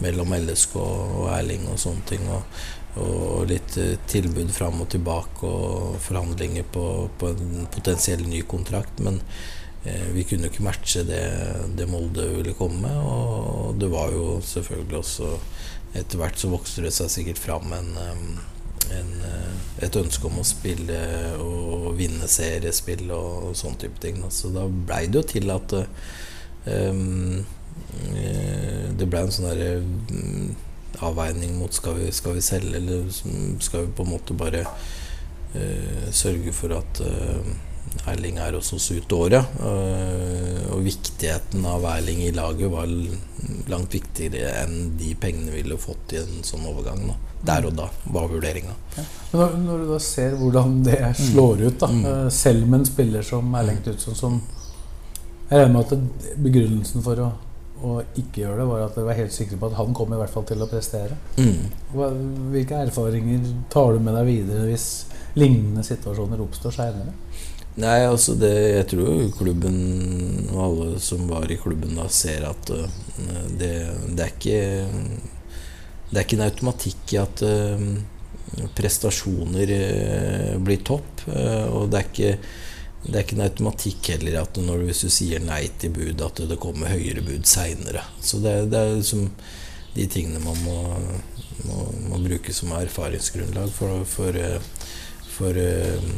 mellom 0.00 0.36
LSK 0.40 0.78
og 0.80 1.26
Erling 1.36 1.68
og 1.68 1.82
sånne 1.84 2.08
ting. 2.08 2.24
Og, 2.32 2.62
og 2.98 3.46
litt 3.50 3.76
eh, 3.78 3.96
tilbud 4.10 4.50
fram 4.54 4.82
og 4.82 4.90
tilbake 4.90 5.46
og 5.46 5.98
forhandlinger 6.02 6.66
på, 6.74 6.84
på 7.18 7.32
en 7.32 7.66
potensiell 7.70 8.24
ny 8.26 8.42
kontrakt. 8.50 8.98
Men 9.04 9.20
eh, 9.84 10.08
vi 10.14 10.24
kunne 10.26 10.50
ikke 10.50 10.66
matche 10.66 11.04
det, 11.06 11.24
det 11.78 11.86
Molde 11.90 12.26
ville 12.34 12.56
komme 12.58 12.88
med. 12.88 12.96
Og 12.98 13.78
det 13.80 13.90
var 13.92 14.14
jo 14.14 14.40
selvfølgelig 14.44 15.02
også 15.04 15.34
Etter 15.90 16.20
hvert 16.20 16.38
så 16.38 16.46
vokste 16.52 16.84
det 16.84 16.92
seg 16.94 17.08
sikkert 17.10 17.40
fram 17.42 17.72
en, 17.74 17.88
eh, 17.98 18.18
en, 18.94 19.08
eh, 19.26 19.54
et 19.82 19.96
ønske 19.98 20.28
om 20.28 20.36
å 20.38 20.46
spille 20.46 20.98
og 21.42 21.88
vinne 21.98 22.28
seriespill 22.30 23.08
og, 23.10 23.48
og 23.48 23.56
sånne 23.58 23.80
type 23.82 23.98
ting. 24.02 24.20
Så 24.30 24.52
da 24.54 24.68
blei 24.70 25.08
det 25.08 25.18
jo 25.18 25.24
til 25.32 25.50
at 25.50 25.74
um, 25.74 27.40
det 28.94 29.08
ble 29.10 29.24
en 29.24 29.34
sånn 29.34 29.48
derre 29.48 29.80
mm, 29.82 30.54
avveining 31.06 31.56
mot 31.58 31.74
skal 31.74 31.98
vi, 31.98 32.10
skal 32.12 32.36
vi 32.36 32.44
selge, 32.44 32.76
eller 32.76 33.08
skal 33.62 33.86
vi 33.86 33.96
på 33.96 34.06
en 34.06 34.12
måte 34.14 34.36
bare 34.36 34.64
uh, 34.66 36.06
sørge 36.12 36.54
for 36.56 36.76
at 36.76 37.02
uh, 37.04 37.50
Erling 38.10 38.38
er 38.38 38.54
hos 38.54 38.70
oss 38.76 38.90
ut 38.92 39.12
året. 39.12 39.56
Uh, 39.58 40.70
og 40.74 40.84
viktigheten 40.84 41.64
av 41.66 41.84
Erling 41.90 42.22
i 42.26 42.32
laget 42.36 42.70
var 42.70 42.90
langt 43.70 43.94
viktigere 43.94 44.52
enn 44.62 44.94
de 45.00 45.14
pengene 45.18 45.50
vi 45.50 45.62
ville 45.62 45.80
fått 45.80 46.14
i 46.14 46.20
en 46.20 46.44
sånn 46.46 46.68
overgang. 46.70 47.02
Da. 47.08 47.18
Der 47.50 47.66
og 47.70 47.76
da 47.78 47.88
var 48.12 48.28
vurderinga. 48.30 48.76
Ja. 48.96 49.04
når, 49.32 49.58
når 49.64 49.82
du 49.82 49.92
da 49.94 50.00
ser 50.04 50.36
hvordan 50.38 50.80
det 50.86 51.00
slår 51.18 51.66
ut, 51.66 51.78
da, 51.82 51.90
mm. 51.90 52.08
selv 52.34 52.66
med 52.66 52.82
en 52.82 52.88
spiller 52.88 53.26
som 53.26 53.54
Erling 53.56 53.80
Knutsen, 53.84 54.16
som 54.18 54.40
Jeg 55.50 55.58
regner 55.58 55.72
med 55.74 55.92
at 55.92 56.34
begrunnelsen 56.38 57.02
for 57.02 57.18
å, 57.24 57.30
å 57.86 57.96
ikke 58.18 58.44
gjøre 58.44 58.60
det, 58.60 58.66
var 58.70 58.84
at 58.84 58.98
dere 58.98 59.08
var 59.08 59.18
helt 59.18 59.34
sikre 59.34 59.58
på 59.60 59.70
at 59.70 59.78
han 59.78 59.96
kom 59.96 60.12
i 60.14 60.18
hvert 60.20 60.32
fall 60.32 60.46
til 60.48 60.62
å 60.62 60.68
prestere. 60.70 61.16
Mm. 61.40 61.70
Hvilke 62.52 62.82
erfaringer 62.86 63.48
tar 63.72 63.94
du 63.94 64.04
med 64.04 64.16
deg 64.18 64.28
videre 64.28 64.68
hvis 64.68 64.86
lignende 65.38 65.84
situasjoner 65.86 66.42
oppstår 66.44 66.76
seinere? 66.76 67.16
Nei, 67.80 68.00
altså 68.02 68.34
det, 68.34 68.50
Jeg 68.50 68.86
tror 68.90 69.28
klubben 69.38 69.76
og 70.50 70.62
alle 70.64 70.88
som 71.00 71.22
var 71.30 71.46
i 71.48 71.58
klubben 71.60 71.94
da, 71.96 72.08
ser 72.12 72.48
at 72.48 72.72
uh, 72.74 72.88
det, 73.56 73.74
det 74.10 74.24
er 74.24 74.32
ikke 74.34 74.58
Det 76.10 76.18
er 76.18 76.24
ikke 76.24 76.40
en 76.40 76.48
automatikk 76.48 77.14
i 77.14 77.20
at 77.22 77.44
uh, 77.46 77.84
prestasjoner 78.74 79.70
eh, 79.70 80.58
blir 80.58 80.82
topp. 80.84 81.26
eh, 81.26 81.66
og 81.70 81.90
det 81.90 82.00
er 82.00 82.08
ikke 82.08 82.32
det 83.04 83.14
er 83.14 83.24
ikke 83.24 83.36
en 83.38 83.46
automatikk 83.46 84.10
heller 84.12 84.42
at 84.42 84.58
når, 84.60 84.84
hvis 84.88 85.04
du 85.06 85.12
sier 85.12 85.40
nei 85.42 85.62
til 85.80 85.94
bud, 85.96 86.20
at 86.20 86.42
det 86.50 86.58
kommer 86.60 86.92
høyere 86.92 87.24
bud 87.24 87.48
seinere. 87.48 88.04
Så 88.20 88.42
det, 88.44 88.54
det 88.72 88.80
er 88.80 88.98
liksom 88.98 89.30
de 89.94 90.06
tingene 90.10 90.42
man 90.44 90.60
må, 90.66 90.76
må, 91.64 91.86
må 92.10 92.20
bruke 92.22 92.52
som 92.54 92.74
erfaringsgrunnlag 92.76 93.72
for, 93.74 94.04
for, 94.08 94.36
for 95.32 95.58
eh, 95.64 96.12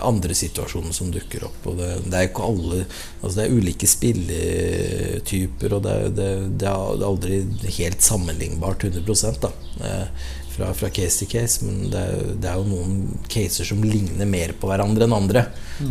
andre 0.00 0.34
situasjoner 0.34 0.96
som 0.96 1.12
dukker 1.12 1.44
opp. 1.46 1.68
Og 1.70 1.78
det, 1.78 1.90
det 2.08 2.16
er 2.16 2.28
ikke 2.28 2.48
alle 2.48 2.80
altså 3.20 3.34
Det 3.36 3.44
er 3.44 3.56
ulike 3.60 3.88
spilletyper, 3.90 5.76
og 5.76 5.84
det, 5.86 5.96
det, 6.16 6.30
det 6.60 6.68
er 6.70 7.06
aldri 7.10 7.42
helt 7.76 8.04
sammenlignbart 8.04 8.88
100 8.88 9.36
da, 9.44 9.52
eh, 9.84 10.28
fra, 10.50 10.74
fra 10.74 10.90
case 10.90 11.24
til 11.24 11.30
case. 11.32 11.64
Men 11.66 11.90
det 11.92 12.00
er, 12.00 12.30
det 12.40 12.50
er 12.50 12.60
jo 12.60 12.68
noen 12.68 13.20
caser 13.30 13.68
som 13.68 13.82
ligner 13.84 14.28
mer 14.28 14.54
på 14.58 14.70
hverandre 14.70 15.06
enn 15.06 15.16
andre. 15.16 15.46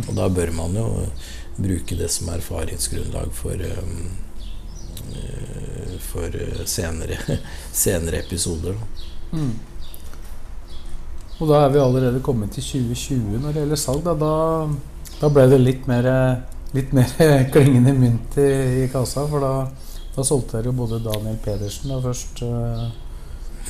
Og 0.06 0.12
da 0.18 0.28
bør 0.32 0.52
man 0.56 0.76
jo 0.78 0.88
bruke 1.60 1.96
det 1.98 2.08
som 2.12 2.30
erfaringsgrunnlag 2.32 3.32
for 3.36 3.64
eh, 3.66 3.90
eh, 5.16 5.96
for 6.00 6.36
eh, 6.36 6.62
senere, 6.64 7.18
senere 7.84 8.22
episoder. 8.24 8.78
Mm. 9.32 9.52
Og 11.40 11.48
da 11.48 11.64
er 11.64 11.74
vi 11.74 11.80
allerede 11.80 12.22
kommet 12.24 12.52
til 12.52 12.64
2020 12.64 13.40
når 13.40 13.52
det 13.52 13.62
gjelder 13.64 13.80
salg. 13.80 14.02
Da, 14.04 14.16
da, 14.20 15.12
da 15.20 15.30
ble 15.32 15.46
det 15.52 15.60
litt 15.60 15.86
mer, 15.88 16.08
litt 16.76 16.96
mer 16.96 17.12
klingende 17.54 17.94
mynt 17.96 18.40
i, 18.40 18.50
i 18.84 18.88
kassa. 18.92 19.24
For 19.30 19.44
da, 19.44 19.54
da 20.16 20.26
solgte 20.26 20.58
dere 20.58 20.68
jo 20.68 20.80
både 20.82 21.00
Daniel 21.04 21.38
Pedersen 21.44 21.94
da 21.94 22.02
først, 22.04 22.44
uh, 22.44 22.90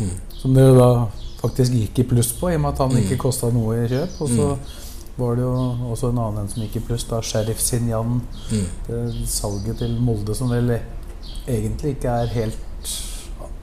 Mm. 0.01 0.17
Som 0.41 0.55
det 0.57 0.67
da 0.77 0.91
faktisk 1.41 1.73
gikk 1.77 1.99
i 2.03 2.09
pluss 2.15 2.33
på, 2.37 2.51
i 2.51 2.57
og 2.59 2.63
med 2.65 2.73
at 2.75 2.79
han 2.85 2.95
Mm. 2.95 3.03
ikke 3.05 3.19
kosta 3.27 3.51
noe 3.53 3.77
i 3.85 3.89
kjøp. 3.89 4.21
Og 4.21 4.29
så 4.29 4.49
var 5.19 5.37
det 5.37 5.43
jo 5.45 5.55
også 5.93 6.11
en 6.11 6.19
annen 6.19 6.43
en 6.45 6.49
som 6.49 6.63
gikk 6.63 6.77
i 6.77 6.87
pluss, 6.87 7.05
da 7.05 7.21
Sheriff 7.21 7.61
Sinjan. 7.61 8.21
Mm. 8.53 9.27
Salget 9.27 9.79
til 9.79 9.97
Molde 10.01 10.35
som 10.37 10.51
vel 10.53 10.79
egentlig 11.49 11.97
ikke 11.97 12.09
er 12.23 12.27
helt 12.35 12.59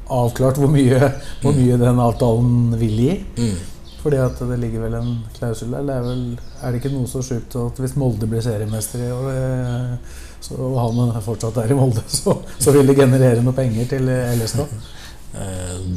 avklart 0.09 0.57
hvor 0.61 0.69
mye, 0.71 0.99
hvor 1.41 1.55
mye 1.57 1.77
den 1.81 1.99
avtalen 1.99 2.77
vil 2.79 3.01
gi. 3.01 3.15
Mm. 3.37 3.57
Fordi 4.01 4.19
at 4.23 4.39
det 4.39 4.59
ligger 4.61 4.85
vel 4.85 4.93
en 5.01 5.09
klausul 5.37 5.73
der. 5.73 5.83
Det 5.87 5.95
er, 5.95 6.05
vel, 6.05 6.21
er 6.61 6.71
det 6.71 6.79
ikke 6.81 6.93
noe 6.93 7.09
så 7.11 7.23
sjukt 7.25 7.57
at 7.59 7.81
hvis 7.81 7.97
Molde 7.99 8.29
blir 8.29 8.41
seriemester 8.45 9.03
i 9.03 9.09
år, 9.11 9.25
eh, 9.33 10.21
så, 10.39 10.53
og 10.55 10.77
han 10.79 11.17
fortsatt 11.25 11.57
er 11.63 11.73
i 11.73 11.79
Molde, 11.79 12.03
så, 12.19 12.37
så 12.59 12.71
vil 12.75 12.87
det 12.87 12.95
generere 13.01 13.43
noe 13.43 13.57
penger 13.57 13.89
til 13.97 14.07
Ellestad? 14.13 14.69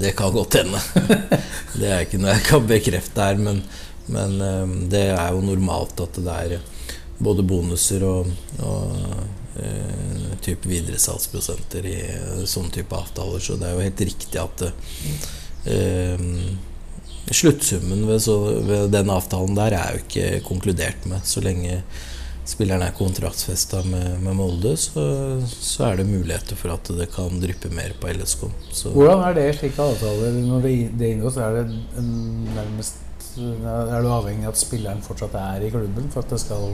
Det 0.00 0.12
kan 0.16 0.32
godt 0.34 0.60
hende. 0.60 0.80
Det 1.80 1.88
er 1.88 2.04
ikke 2.04 2.20
noe 2.20 2.34
jeg 2.34 2.46
kan 2.48 2.66
bekrefte 2.68 3.24
her, 3.24 3.40
men, 3.40 3.62
men 4.10 4.40
eh, 4.44 4.72
det 4.90 5.04
er 5.14 5.34
jo 5.34 5.44
normalt 5.44 6.00
at 6.02 6.18
det 6.18 6.34
er 6.34 6.56
både 7.20 7.44
bonuser 7.46 8.04
og, 8.04 8.30
og 8.64 9.60
eh, 9.60 10.32
type 10.44 10.68
videresalgsprosenter 10.68 11.86
i 11.88 11.96
eh, 12.08 12.42
sånne 12.48 12.74
type 12.74 12.96
avtaler, 12.96 13.42
så 13.44 13.56
det 13.60 13.68
er 13.68 13.76
jo 13.76 13.86
helt 13.86 14.04
riktig 14.10 14.42
at 14.42 14.66
eh, 15.70 16.26
Sluttsummen 17.30 18.08
ved, 18.08 18.18
så, 18.24 18.34
ved 18.66 18.88
den 18.90 19.10
avtalen 19.12 19.54
der 19.54 19.76
er 19.76 19.92
jo 19.94 20.00
ikke 20.02 20.40
konkludert 20.48 21.04
med. 21.06 21.22
Så 21.22 21.38
lenge 21.44 21.76
spilleren 22.50 22.82
er 22.82 22.94
kontraktsfesta 22.96 23.82
med, 23.86 24.18
med 24.24 24.36
Molde, 24.38 24.74
så, 24.80 25.02
så 25.46 25.86
er 25.90 26.00
det 26.00 26.08
muligheter 26.08 26.58
for 26.58 26.74
at 26.74 26.90
det 26.98 27.06
kan 27.14 27.38
dryppe 27.42 27.70
mer 27.74 27.94
på 28.00 28.10
LSK. 28.10 28.46
Så, 28.74 28.92
Hvordan 28.94 29.22
er 29.28 29.36
det 29.38 29.46
slike 29.58 29.84
avtaler? 29.84 30.38
Når 30.48 30.64
det, 30.66 30.74
det 30.98 31.12
inngås, 31.14 31.38
er 31.38 31.60
det 31.60 31.66
nærmest 32.56 33.06
Er 33.40 34.02
du 34.02 34.08
avhengig 34.10 34.48
av 34.48 34.56
at 34.56 34.58
spilleren 34.58 35.02
fortsatt 35.04 35.36
er 35.38 35.62
i 35.62 35.70
klubben 35.70 36.08
for 36.10 36.24
at 36.24 36.32
det 36.34 36.40
skal 36.42 36.72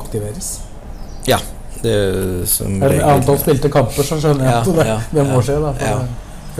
aktiveres? 0.00 0.54
Ja. 1.28 1.38
Det 1.82 2.48
som 2.48 2.82
Er 2.82 2.94
det 2.94 3.00
antall 3.04 3.38
spilte 3.40 3.70
kamper, 3.72 4.06
så 4.06 4.18
skjønner 4.20 4.46
jeg 4.46 4.52
Ja, 4.52 4.60
at 4.60 4.68
det, 4.76 4.86
ja, 4.86 4.98
det 5.12 5.24
må 5.28 5.40
ja, 5.40 5.46
skje. 5.48 5.56
da 5.60 5.72
ja. 5.80 5.96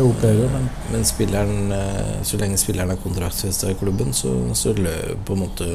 opphører 0.03 0.49
men 0.53 0.69
Men 0.91 1.05
spilleren, 1.09 1.73
eh, 1.73 2.17
så 2.27 2.41
lenge 2.41 2.59
spilleren 2.61 2.91
er 2.91 3.01
kontraktsfesta 3.01 3.71
i 3.71 3.77
klubben, 3.79 4.13
så, 4.13 4.33
så 4.59 4.73
lø, 4.77 4.97
på 5.25 5.37
en 5.37 5.45
måte 5.45 5.69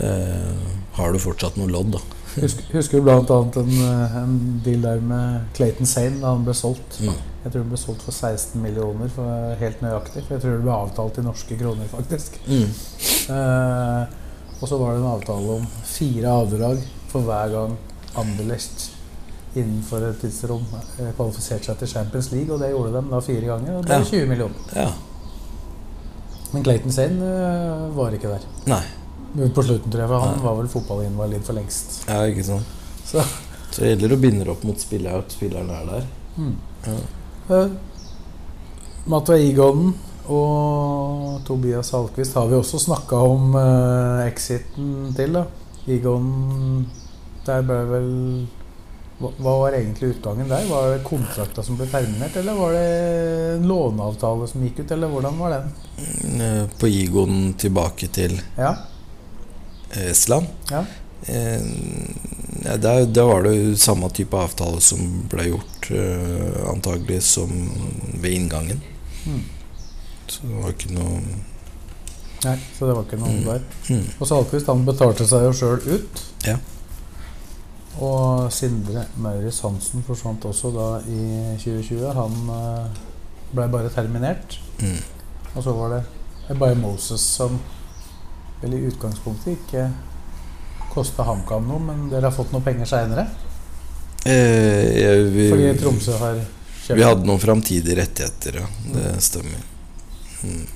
eh, 0.00 0.81
har 0.96 1.12
du 1.12 1.18
fortsatt 1.22 1.56
noe 1.56 1.70
lodd, 1.72 1.94
da. 1.96 2.00
Husker, 2.32 2.64
husker 2.72 3.02
annet 3.12 3.56
en, 3.60 3.72
eh, 3.84 4.16
en 4.22 4.60
deal 4.64 4.80
der 4.84 5.00
med 5.04 5.50
Clayton 5.56 5.86
Sane 5.88 6.20
da 6.20 6.32
han 6.32 6.46
ble 6.46 6.54
solgt? 6.56 6.98
Mm. 7.00 7.18
Jeg 7.42 7.52
tror 7.52 7.60
han 7.64 7.72
ble 7.72 7.80
solgt 7.80 8.06
for 8.06 8.12
16 8.16 8.62
millioner, 8.62 9.10
for 9.12 9.56
helt 9.60 9.82
nøyaktig. 9.84 10.22
For 10.24 10.36
jeg 10.36 10.44
tror 10.44 10.56
det 10.56 10.64
ble 10.64 10.76
avtalt 10.78 11.18
i 11.20 11.26
norske 11.26 11.58
kroner, 11.60 11.90
faktisk. 11.92 12.38
Mm. 12.46 12.72
Eh, 13.36 14.18
og 14.62 14.68
så 14.70 14.78
var 14.78 14.94
det 14.94 15.02
en 15.02 15.10
avtale 15.10 15.58
om 15.58 15.68
fire 15.84 16.34
avdrag 16.42 16.82
for 17.10 17.26
hver 17.26 17.50
gang 17.52 17.76
Anderlecht 18.16 18.90
innenfor 19.56 20.04
et 20.06 20.20
tidsrom 20.22 20.64
eh, 21.00 21.10
kvalifiserte 21.16 21.68
seg 21.68 21.80
til 21.82 21.90
Champions 21.90 22.30
League, 22.32 22.52
og 22.54 22.60
det 22.62 22.70
gjorde 22.72 22.94
de 22.94 23.04
da 23.10 23.20
fire 23.24 23.48
ganger. 23.48 23.76
Og 23.76 23.84
det 23.84 23.90
ble 23.90 23.98
Ja. 23.98 24.10
20 24.12 24.28
millioner. 24.30 24.74
Ja. 24.76 24.90
Men 26.52 26.64
Clayton 26.64 26.92
Sane 26.92 27.32
eh, 27.36 27.86
var 27.96 28.16
ikke 28.16 28.32
der. 28.32 28.48
Nei. 28.70 28.82
På 29.32 29.62
slutten, 29.64 29.90
tror 29.90 30.02
jeg, 30.02 30.10
for 30.10 30.20
han 30.26 30.42
var 30.44 30.58
vel 30.58 30.68
fotballinvalid 30.68 31.44
for 31.46 31.56
lengst. 31.56 32.02
Ja, 32.08 32.20
ikke 32.28 32.44
sant. 32.44 32.74
Så 33.08 33.22
Så 33.72 33.80
det 33.80 33.94
gjelder 33.94 34.12
å 34.12 34.20
binde 34.20 34.48
opp 34.52 34.64
mot 34.68 34.76
spillet 34.80 35.14
at 35.16 35.32
spilleren 35.32 35.70
er 35.72 35.86
der. 35.88 36.08
Uh, 37.48 37.70
Matua 39.08 39.38
Igonen 39.40 39.94
og 40.28 41.40
Tobias 41.48 41.90
Halkvist 41.96 42.36
har 42.36 42.50
vi 42.50 42.58
også 42.58 42.78
snakka 42.84 43.16
om 43.24 43.56
uh, 43.56 44.20
exiten 44.26 45.14
til. 45.16 45.32
da 45.40 45.46
Igonen 45.90 46.84
Der 47.46 47.64
ble 47.66 47.78
vel 47.90 48.10
hva, 49.22 49.30
hva 49.38 49.56
var 49.64 49.74
egentlig 49.78 50.12
utgangen 50.16 50.48
der? 50.50 50.64
Var 50.68 50.92
det 50.92 51.02
kontrakta 51.06 51.62
som 51.64 51.76
ble 51.78 51.86
terminert, 51.90 52.36
eller 52.38 52.56
var 52.58 52.72
det 52.74 52.86
en 53.56 53.66
låneavtale 53.70 54.48
som 54.50 54.64
gikk 54.66 54.80
ut, 54.82 54.94
eller 54.96 55.10
hvordan 55.12 55.36
var 55.38 55.56
den? 55.56 55.68
Eh, 56.42 56.64
På 56.78 56.90
Igon 56.90 57.52
tilbake 57.58 58.08
til 58.14 58.34
Ja, 58.58 58.74
Estland. 59.92 60.46
ja. 60.70 60.84
Eh, 61.26 61.62
ja, 62.64 62.76
der, 62.76 63.06
der 63.06 63.22
var 63.22 63.42
det 63.42 63.52
jo 63.54 63.76
samme 63.78 64.08
type 64.10 64.36
avtale 64.38 64.80
som 64.82 64.98
ble 65.30 65.44
gjort 65.52 65.88
eh, 65.94 66.56
antagelig 66.70 67.20
som 67.22 67.50
ved 68.22 68.32
inngangen. 68.34 68.82
Mm. 69.26 69.42
Så 70.26 70.46
det 70.46 70.60
var 70.62 70.74
ikke 70.74 70.92
noe 70.96 71.22
Nei, 72.42 72.56
så 72.74 72.88
det 72.88 72.94
var 72.96 73.04
ikke 73.06 73.20
noe 73.22 73.36
der. 73.46 73.64
mm. 73.86 74.06
Og 74.18 74.26
Salquist 74.26 74.66
han 74.66 74.80
betalte 74.86 75.26
seg 75.30 75.44
jo 75.46 75.52
sjøl 75.54 75.84
ut. 75.92 76.22
Ja. 76.42 76.56
Og 78.02 78.48
Sindre 78.50 79.04
Maurits 79.22 79.60
Hansen 79.62 80.02
forsvant 80.02 80.42
også 80.48 80.72
da 80.74 80.88
i 81.06 81.20
2020. 81.62 82.08
Han 82.18 82.50
eh, 82.56 82.98
ble 83.52 83.68
bare 83.70 83.92
terminert. 83.94 84.58
Mm. 84.82 84.98
Og 85.54 85.62
så 85.62 85.76
var 85.76 85.94
det 85.94 86.02
Ebaye 86.50 86.74
Moses 86.82 87.22
som 87.36 87.60
vel 88.62 88.74
i 88.78 88.82
utgangspunktet 88.88 89.56
ikke 89.56 89.86
kosta 90.92 91.24
HamKam 91.26 91.66
noe, 91.68 91.80
men 91.82 92.04
dere 92.12 92.28
har 92.28 92.34
fått 92.36 92.52
noe 92.52 92.62
penger 92.64 92.88
seinere? 92.88 93.26
Eh, 94.28 95.22
vi, 95.34 95.48
Fordi 95.50 95.70
Tromsø 95.80 96.18
har 96.20 96.36
kjøpt 96.38 96.98
vi 96.98 97.06
hadde 97.06 97.26
noen 97.26 97.40
framtidige 97.42 97.96
rettigheter, 97.98 98.60
ja. 98.62 98.68
Det 98.94 99.16
stemmer. 99.24 99.64
Mm. 100.42 100.66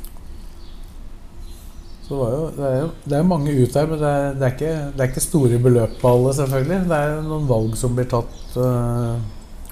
Så 2.06 2.14
det, 2.14 2.18
var 2.20 2.30
jo, 2.30 2.42
det, 2.56 2.66
er 2.70 2.76
jo, 2.80 2.90
det 3.10 3.16
er 3.18 3.24
mange 3.26 3.50
ut 3.58 3.72
der, 3.74 3.86
men 3.90 3.98
det 3.98 4.10
er, 4.14 4.26
det, 4.38 4.46
er 4.46 4.52
ikke, 4.54 4.74
det 4.94 5.02
er 5.04 5.08
ikke 5.10 5.24
store 5.24 5.58
beløp 5.62 5.96
på 6.00 6.12
alle, 6.14 6.34
selvfølgelig. 6.38 6.78
Det 6.90 6.98
er 7.02 7.16
noen 7.26 7.48
valg 7.50 7.74
som 7.80 7.96
blir 7.98 8.06
tatt 8.12 8.58
øh, 8.62 9.16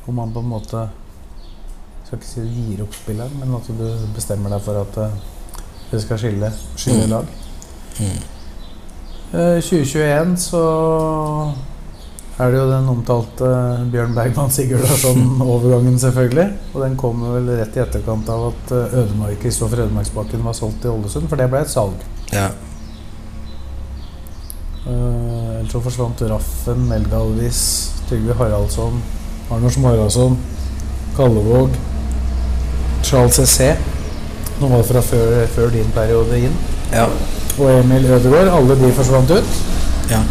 hvor 0.04 0.16
man 0.16 0.32
på 0.34 0.42
en 0.42 0.50
måte 0.50 0.82
skal 2.04 2.18
ikke 2.18 2.28
si 2.28 2.42
gir 2.50 2.82
opp 2.84 2.96
spilleren, 2.98 3.38
men 3.40 3.54
at 3.56 3.70
du 3.70 3.86
bestemmer 4.16 4.50
deg 4.52 4.64
for 4.66 4.82
at 4.82 4.98
øh, 5.06 5.14
det 5.92 6.02
skal 6.02 6.18
skille, 6.20 6.50
skille 6.76 7.06
Mm. 7.06 7.14
lag. 7.14 7.32
Mm. 8.00 8.18
Eh, 9.34 9.60
2021 9.62 10.36
så 10.38 10.64
er 12.38 12.50
det 12.50 12.58
jo 12.58 12.66
den 12.70 12.88
omtalte 12.90 13.48
Bjørn 13.92 14.14
Bergman 14.14 14.50
Sigurdarsson-overgangen, 14.50 15.98
selvfølgelig. 16.04 16.48
Og 16.74 16.82
den 16.82 16.96
kommer 16.98 17.36
vel 17.36 17.50
rett 17.60 17.76
i 17.78 17.82
etterkant 17.82 18.30
av 18.30 18.48
at 18.50 18.74
eh, 18.74 18.98
Ødemark, 19.02 19.38
Kristoffer 19.42 19.84
Ødemarksbakken 19.86 20.44
var 20.44 20.56
solgt 20.58 20.80
til 20.82 20.94
Ålesund, 20.94 21.28
for 21.30 21.40
det 21.40 21.50
ble 21.50 21.62
et 21.62 21.70
salg. 21.72 22.06
Ja. 22.34 22.48
Uh, 24.84 25.56
ellers 25.60 25.72
så 25.72 25.80
forsvant 25.80 26.22
Raffen, 26.28 26.82
Melgalvis, 26.90 27.60
Trygve 28.08 28.34
Haraldsson, 28.36 28.98
Arnors 29.50 29.78
Haraldsson, 29.80 30.36
Kallevåg, 31.16 31.70
Charles 33.02 33.40
C.C. 33.40 33.70
Noe 34.60 34.70
var 34.76 34.84
fra 34.86 35.00
før, 35.02 35.46
før 35.54 35.72
din 35.72 35.88
periode 35.94 36.38
inn. 36.46 36.54
Ja. 36.92 37.08
Og 37.58 37.70
Emil 37.80 38.06
Ødegaard. 38.06 38.50
Alle 38.58 38.78
de 38.80 38.92
forsvant 38.92 39.30
ut. 39.30 39.60
ja. 40.10 40.22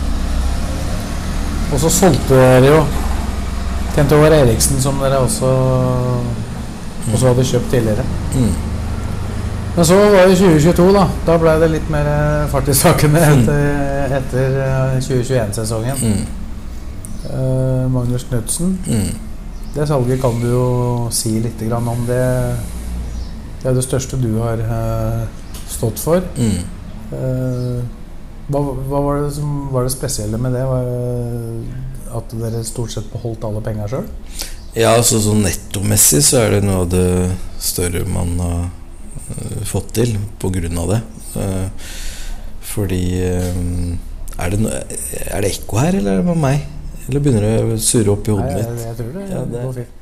Og 1.74 1.80
så 1.82 1.90
solgte 1.90 2.36
dere 2.38 2.68
jo 2.70 2.82
Kent 3.96 4.12
Håvard 4.14 4.34
Eriksen, 4.34 4.78
som 4.82 5.00
dere 5.02 5.18
også, 5.26 5.50
også 7.14 7.28
hadde 7.28 7.46
kjøpt 7.46 7.70
tidligere. 7.72 8.06
Mm. 8.36 8.54
Men 9.76 9.86
så 9.86 9.96
var 9.96 10.28
det 10.28 10.38
2022, 10.38 10.94
da. 10.94 11.08
Da 11.26 11.38
ble 11.42 11.54
det 11.62 11.70
litt 11.74 11.90
mer 11.94 12.10
eh, 12.10 12.46
fart 12.52 12.70
i 12.70 12.76
sakene 12.78 13.22
etter, 13.26 14.14
etter 14.20 14.58
eh, 14.68 14.98
2021-sesongen. 15.02 16.04
Mm. 16.04 16.42
Uh, 17.24 17.86
Magnus 17.90 18.28
Knutsen. 18.30 18.76
Mm. 18.86 19.14
Det 19.74 19.88
salget 19.88 20.22
kan 20.22 20.38
du 20.42 20.50
jo 20.52 20.68
si 21.16 21.38
litt 21.42 21.62
om. 21.74 21.90
Det, 22.06 22.22
det 23.64 23.70
er 23.72 23.78
det 23.78 23.86
største 23.86 24.20
du 24.22 24.36
har 24.44 24.62
uh, 24.62 25.24
stått 25.70 26.02
for. 26.04 26.22
Mm. 26.38 26.83
Eh, 27.14 27.84
hva, 28.52 28.60
hva 28.60 29.00
var 29.06 29.22
det 29.24 29.32
som 29.38 29.52
var 29.72 29.86
det 29.88 29.94
spesielle 29.94 30.40
med 30.42 30.56
det? 30.58 30.64
At 32.14 32.34
dere 32.38 32.64
stort 32.68 32.92
sett 32.94 33.08
beholdt 33.14 33.46
alle 33.48 33.62
penga 33.66 33.88
sjøl? 33.90 34.06
Ja, 34.74 34.96
altså 34.98 35.20
sånn 35.22 35.44
nettomessig 35.46 36.24
så 36.26 36.42
er 36.44 36.56
det 36.56 36.64
noe 36.66 36.82
av 36.84 36.90
det 36.92 37.06
større 37.62 38.02
man 38.10 38.32
har 38.42 38.64
øh, 38.66 39.60
fått 39.70 39.92
til 40.00 40.16
på 40.42 40.50
grunn 40.54 40.80
av 40.82 40.92
det. 40.96 41.00
Eh, 41.40 41.68
fordi 42.74 43.02
eh, 43.22 43.60
er, 44.42 44.50
det 44.56 44.60
no, 44.64 44.72
er 44.74 45.46
det 45.46 45.52
ekko 45.54 45.78
her, 45.78 46.00
eller 46.00 46.18
er 46.18 46.24
det 46.24 46.28
med 46.32 46.42
meg? 46.42 46.66
Eller 47.06 47.22
begynner 47.24 47.46
det 47.46 47.78
å 47.78 47.80
surre 47.84 48.14
opp 48.16 48.28
i 48.28 48.34
hodet 48.34 48.50
Nei, 48.58 48.66
mitt? 48.74 48.84
jeg 48.88 48.98
tror 49.00 49.12
det, 49.20 49.26
Ja, 49.30 49.46
det- 49.54 49.64
går 49.64 49.74
fint. 49.80 50.00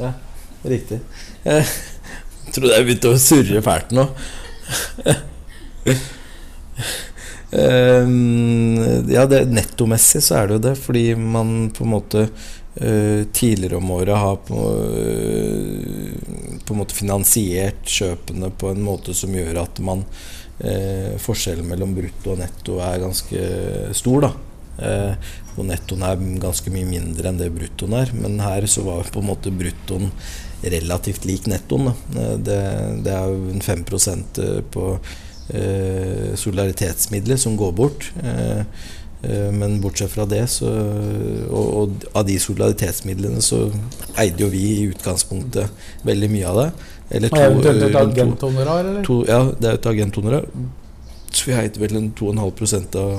Ja, 0.00 0.12
riktig. 0.64 1.00
Jeg 2.50 2.54
trodde 2.56 2.74
jeg 2.74 2.86
begynte 2.88 3.10
å 3.12 3.18
surre 3.20 3.60
fælt 3.62 3.92
nå. 3.94 4.04
Ehm, 7.50 9.10
ja, 9.10 9.26
det, 9.26 9.44
nettomessig 9.50 10.22
så 10.22 10.36
er 10.38 10.48
det 10.48 10.58
jo 10.58 10.64
det, 10.68 10.74
fordi 10.78 11.04
man 11.18 11.70
på 11.74 11.82
en 11.84 11.94
måte 11.96 12.26
uh, 12.30 13.22
tidligere 13.34 13.80
om 13.80 13.90
året 13.90 14.20
har 14.22 14.36
på, 14.46 14.66
uh, 14.86 16.60
på 16.62 16.74
en 16.74 16.78
måte 16.78 16.94
finansiert 16.94 17.82
kjøpene 17.90 18.52
på 18.54 18.70
en 18.70 18.84
måte 18.86 19.16
som 19.18 19.34
gjør 19.34 19.64
at 19.64 19.82
man 19.82 20.04
uh, 20.04 21.18
Forskjellen 21.18 21.66
mellom 21.66 21.96
brutto 21.96 22.36
og 22.36 22.40
netto 22.44 22.78
er 22.84 23.02
ganske 23.02 23.44
stor, 23.98 24.28
da. 24.28 24.32
Uh, 24.80 25.32
og 25.58 25.66
nettoen 25.68 26.06
er 26.06 26.22
ganske 26.40 26.70
mye 26.72 26.86
mindre 26.88 27.28
enn 27.28 27.40
det 27.40 27.50
bruttoen 27.52 27.98
er. 27.98 28.14
Men 28.16 28.38
her 28.40 28.64
så 28.70 28.86
var 28.86 29.10
på 29.10 29.20
en 29.20 29.32
måte 29.32 29.52
bruttoen 29.52 30.08
relativt 30.62 31.24
lik 31.24 31.46
nettoen. 31.50 31.92
Eh, 32.16 32.36
Det, 32.38 32.60
det 33.04 33.12
er 33.12 33.28
jo 33.28 33.50
en 33.54 33.62
5 33.62 33.84
eh, 34.38 34.62
på 34.70 34.86
eh, 35.54 36.36
solidaritetsmidler 36.36 37.36
som 37.36 37.56
går 37.56 37.72
bort. 37.72 38.12
Eh, 38.22 38.60
eh, 39.22 39.50
men 39.52 39.80
bortsett 39.80 40.10
fra 40.10 40.26
det, 40.26 40.48
så 40.48 40.70
og, 41.50 41.66
og 41.76 42.08
av 42.14 42.26
de 42.26 42.38
solidaritetsmidlene 42.38 43.42
så 43.42 43.70
eide 44.16 44.44
jo 44.44 44.48
vi 44.48 44.64
i 44.80 44.88
utgangspunktet 44.90 45.70
veldig 46.04 46.30
mye 46.30 46.48
av 46.48 46.62
det. 46.62 46.70
Eller 47.10 47.28
to, 47.28 47.62
det 47.62 47.70
er 47.70 47.88
et 47.88 47.96
agenthonorar, 47.96 48.84
eller? 48.84 49.02
To, 49.04 49.24
ja, 49.26 49.42
det 49.58 49.68
er 49.68 49.80
et 49.80 49.90
agenthonorar. 49.90 50.46
Så 51.30 51.46
vi 51.46 51.54
eide 51.54 51.78
vel 51.78 51.94
en 51.98 52.08
2,5 52.18 52.96
av, 52.98 53.10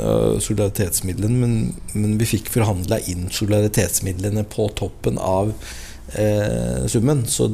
av 0.00 0.38
solidaritetsmidlene, 0.40 1.36
men, 1.36 1.74
men 1.92 2.16
vi 2.20 2.28
fikk 2.28 2.48
forhandla 2.52 3.00
inn 3.12 3.28
solidaritetsmidlene 3.32 4.46
på 4.48 4.70
toppen 4.76 5.20
av 5.20 5.52
summen. 6.88 7.26
Så 7.28 7.50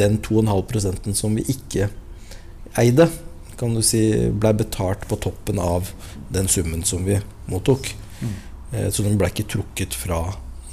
den 0.00 0.18
2,5% 0.24 1.12
som 1.14 1.36
vi 1.38 1.44
ikke 1.52 1.86
eide, 2.76 3.06
kan 3.56 3.74
du 3.74 3.82
si, 3.84 4.02
blei 4.32 4.52
betalt 4.56 5.06
på 5.08 5.18
toppen 5.22 5.60
av 5.62 5.92
den 6.34 6.48
summen 6.48 6.82
som 6.84 7.06
vi 7.06 7.20
mottok. 7.46 7.92
Eh, 8.72 8.90
så 8.90 9.06
den 9.06 9.16
blei 9.20 9.30
ikke 9.32 9.48
trukket 9.56 9.96
fra 9.96 10.20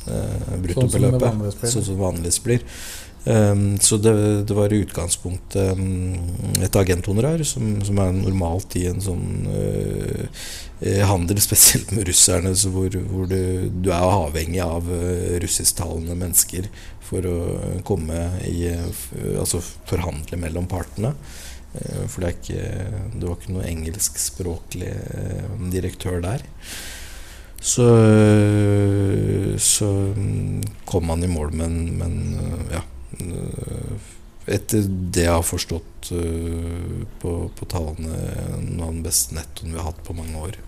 eh, 0.08 0.60
bruttobeløpet, 0.66 1.64
sånn 1.64 1.88
som 1.88 2.02
vanligvis 2.02 2.44
blir. 2.44 2.68
Um, 3.24 3.78
så 3.80 3.96
det, 4.04 4.12
det 4.50 4.56
var 4.58 4.74
i 4.74 4.82
utgangspunktet 4.84 5.78
um, 5.80 6.18
et 6.60 6.76
agenthonorar, 6.76 7.40
som, 7.48 7.78
som 7.88 8.02
er 8.04 8.10
normalt 8.18 8.76
i 8.76 8.84
en 8.90 9.00
sånn 9.00 9.46
uh, 9.48 10.26
eh, 10.26 10.50
handel, 11.08 11.42
spesielt 11.48 11.92
med 11.92 12.08
russerne, 12.08 12.54
hvor, 12.72 12.98
hvor 13.10 13.30
du, 13.30 13.70
du 13.70 13.92
er 13.92 14.04
avhengig 14.04 14.62
av 14.64 14.90
uh, 14.90 15.38
russisktalende 15.44 16.18
mennesker 16.20 16.70
for 17.04 17.26
å 17.28 17.38
komme 17.86 18.20
i 18.48 18.72
Altså 19.38 19.60
forhandle 19.62 20.40
mellom 20.40 20.68
partene. 20.72 21.14
Uh, 21.74 22.04
for 22.08 22.24
det, 22.24 22.36
ikke, 22.40 22.66
det 23.14 23.28
var 23.28 23.38
ikke 23.38 23.56
noe 23.56 23.70
engelskspråklig 23.70 24.92
direktør 25.74 26.20
der. 26.24 26.44
Så, 27.64 27.86
så 29.64 29.88
mm, 30.18 30.84
kom 30.90 31.14
han 31.14 31.24
i 31.24 31.30
mål, 31.32 31.54
men, 31.56 31.78
men 31.96 32.18
ja 32.74 32.82
Etter 34.52 34.84
det 34.84 35.24
jeg 35.24 35.32
har 35.32 35.46
forstått 35.48 36.10
på, 37.22 37.32
på 37.56 37.68
tallene, 37.72 38.18
noe 38.66 38.90
av 38.90 38.92
den 38.98 39.06
beste 39.06 39.38
nettoen 39.38 39.72
vi 39.72 39.80
har 39.80 39.94
hatt 39.94 40.04
på 40.04 40.18
mange 40.18 40.42
år. 40.50 40.60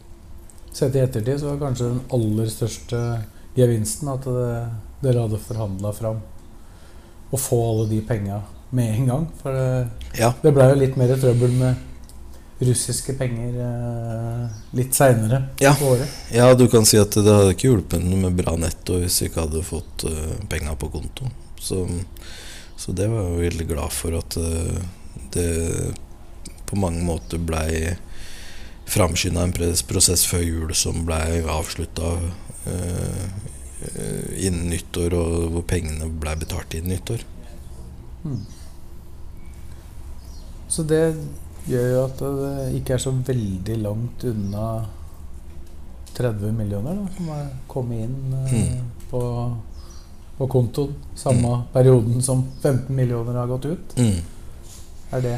Sett 0.75 0.95
i 0.95 0.99
ettertid 0.99 1.39
så 1.39 1.53
var 1.53 1.61
kanskje 1.69 1.87
den 1.93 2.01
aller 2.15 2.49
største 2.51 3.01
gevinsten 3.55 4.09
at 4.11 4.25
det, 4.27 4.55
dere 5.05 5.23
hadde 5.23 5.39
forhandla 5.39 5.93
fram 5.95 6.19
å 7.31 7.39
få 7.39 7.59
alle 7.69 7.85
de 7.93 8.01
penga 8.05 8.41
med 8.75 8.97
en 8.97 9.11
gang. 9.11 9.27
For 9.39 9.55
det, 9.55 9.67
Ja, 10.19 10.33
det 10.41 10.51
blei 10.55 10.67
jo 10.73 10.79
litt 10.81 10.97
mer 10.99 11.15
trøbbel 11.19 11.53
med 11.55 11.75
russiske 12.65 13.15
penger 13.19 13.55
eh, 13.59 14.43
litt 14.79 14.95
seinere 14.95 15.41
Ja. 15.59 15.73
på 15.79 15.93
året. 15.95 16.07
ja, 16.31 16.53
du 16.55 16.67
kan 16.71 16.85
si 16.87 16.97
at 16.99 17.11
det 17.11 17.27
hadde 17.27 17.51
ikke 17.55 17.67
hjulpet 17.69 18.03
med 18.03 18.35
bra 18.35 18.55
netto 18.59 18.99
hvis 19.01 19.21
vi 19.21 19.27
ikke 19.29 19.43
hadde 19.43 19.63
fått 19.63 20.05
uh, 20.07 20.35
penga 20.51 20.75
på 20.79 20.89
konto. 20.93 21.27
Så, 21.59 21.83
så 22.77 22.95
det 22.95 23.09
var 23.11 23.27
jeg 23.27 23.49
veldig 23.49 23.67
glad 23.67 23.91
for 23.91 24.15
at 24.19 24.37
uh, 24.39 24.79
det 25.35 25.49
på 26.65 26.79
mange 26.79 27.03
måter 27.03 27.39
blei 27.39 27.95
framskynda 28.89 29.43
en 29.43 29.55
prosess 29.89 30.25
før 30.29 30.43
jul 30.45 30.75
som 30.77 31.05
ble 31.07 31.19
avslutta 31.51 32.15
innen 34.41 34.69
nyttår, 34.71 35.13
og 35.13 35.49
hvor 35.53 35.65
pengene 35.69 36.07
ble 36.09 36.35
betalt 36.41 36.73
innen 36.77 36.95
nyttår. 36.95 37.25
Så 40.67 40.83
det 40.89 41.03
gjør 41.69 41.87
jo 41.91 42.03
at 42.03 42.21
det 42.21 42.53
ikke 42.79 42.95
er 42.95 43.01
så 43.01 43.13
veldig 43.13 43.77
langt 43.81 44.25
unna 44.29 44.65
30 46.15 46.51
millioner 46.55 46.97
da, 46.99 47.07
som 47.17 47.31
har 47.33 47.47
kommet 47.67 48.05
inn 48.05 48.35
eh, 48.39 48.53
hmm. 48.53 48.91
på, 49.11 49.21
på 50.37 50.47
kontoen. 50.51 50.95
Samme 51.15 51.57
perioden 51.73 52.23
som 52.23 52.43
15 52.61 52.95
millioner 52.95 53.39
har 53.41 53.49
gått 53.51 53.67
ut. 53.71 53.97
Mm. 53.99 54.21
Er 55.15 55.23
det 55.23 55.35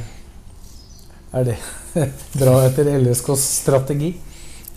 Er 1.35 1.49
det 1.49 1.57
bra 2.39 2.61
etter 2.67 2.89
LSKs 2.99 3.45
strategi? 3.63 4.13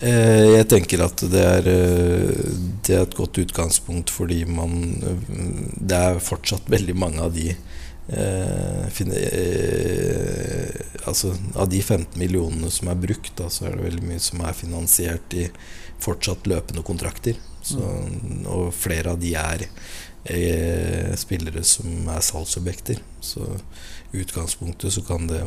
Eh, 0.01 0.47
jeg 0.57 0.67
tenker 0.71 1.03
at 1.05 1.21
det 1.29 1.41
er, 1.45 1.67
eh, 1.69 2.55
det 2.81 2.95
er 2.95 3.03
et 3.05 3.17
godt 3.17 3.37
utgangspunkt 3.43 4.09
fordi 4.09 4.39
man 4.49 4.73
eh, 5.05 5.35
Det 5.77 5.99
er 6.07 6.23
fortsatt 6.25 6.71
veldig 6.73 6.95
mange 6.97 7.21
av 7.21 7.35
de 7.35 7.51
eh, 7.53 8.87
finne, 8.89 9.21
eh, 9.21 10.81
Altså 11.05 11.35
av 11.53 11.69
de 11.69 11.83
15 11.83 12.17
millionene 12.17 12.73
som 12.73 12.89
er 12.89 12.99
brukt, 12.99 13.35
da, 13.37 13.49
så 13.49 13.69
er 13.69 13.77
det 13.77 13.87
veldig 13.91 14.09
mye 14.09 14.25
som 14.25 14.41
er 14.41 14.57
finansiert 14.57 15.37
i 15.37 15.47
fortsatt 16.01 16.49
løpende 16.49 16.81
kontrakter. 16.85 17.37
Så, 17.61 17.81
og 18.49 18.71
flere 18.73 19.13
av 19.13 19.19
de 19.21 19.35
er 19.37 19.65
eh, 20.25 21.11
spillere 21.19 21.63
som 21.67 22.09
er 22.09 22.23
salgsobjekter. 22.25 23.01
Så 23.21 23.45
i 24.11 24.21
utgangspunktet 24.21 24.93
så 24.93 25.03
kan 25.05 25.29
det 25.29 25.43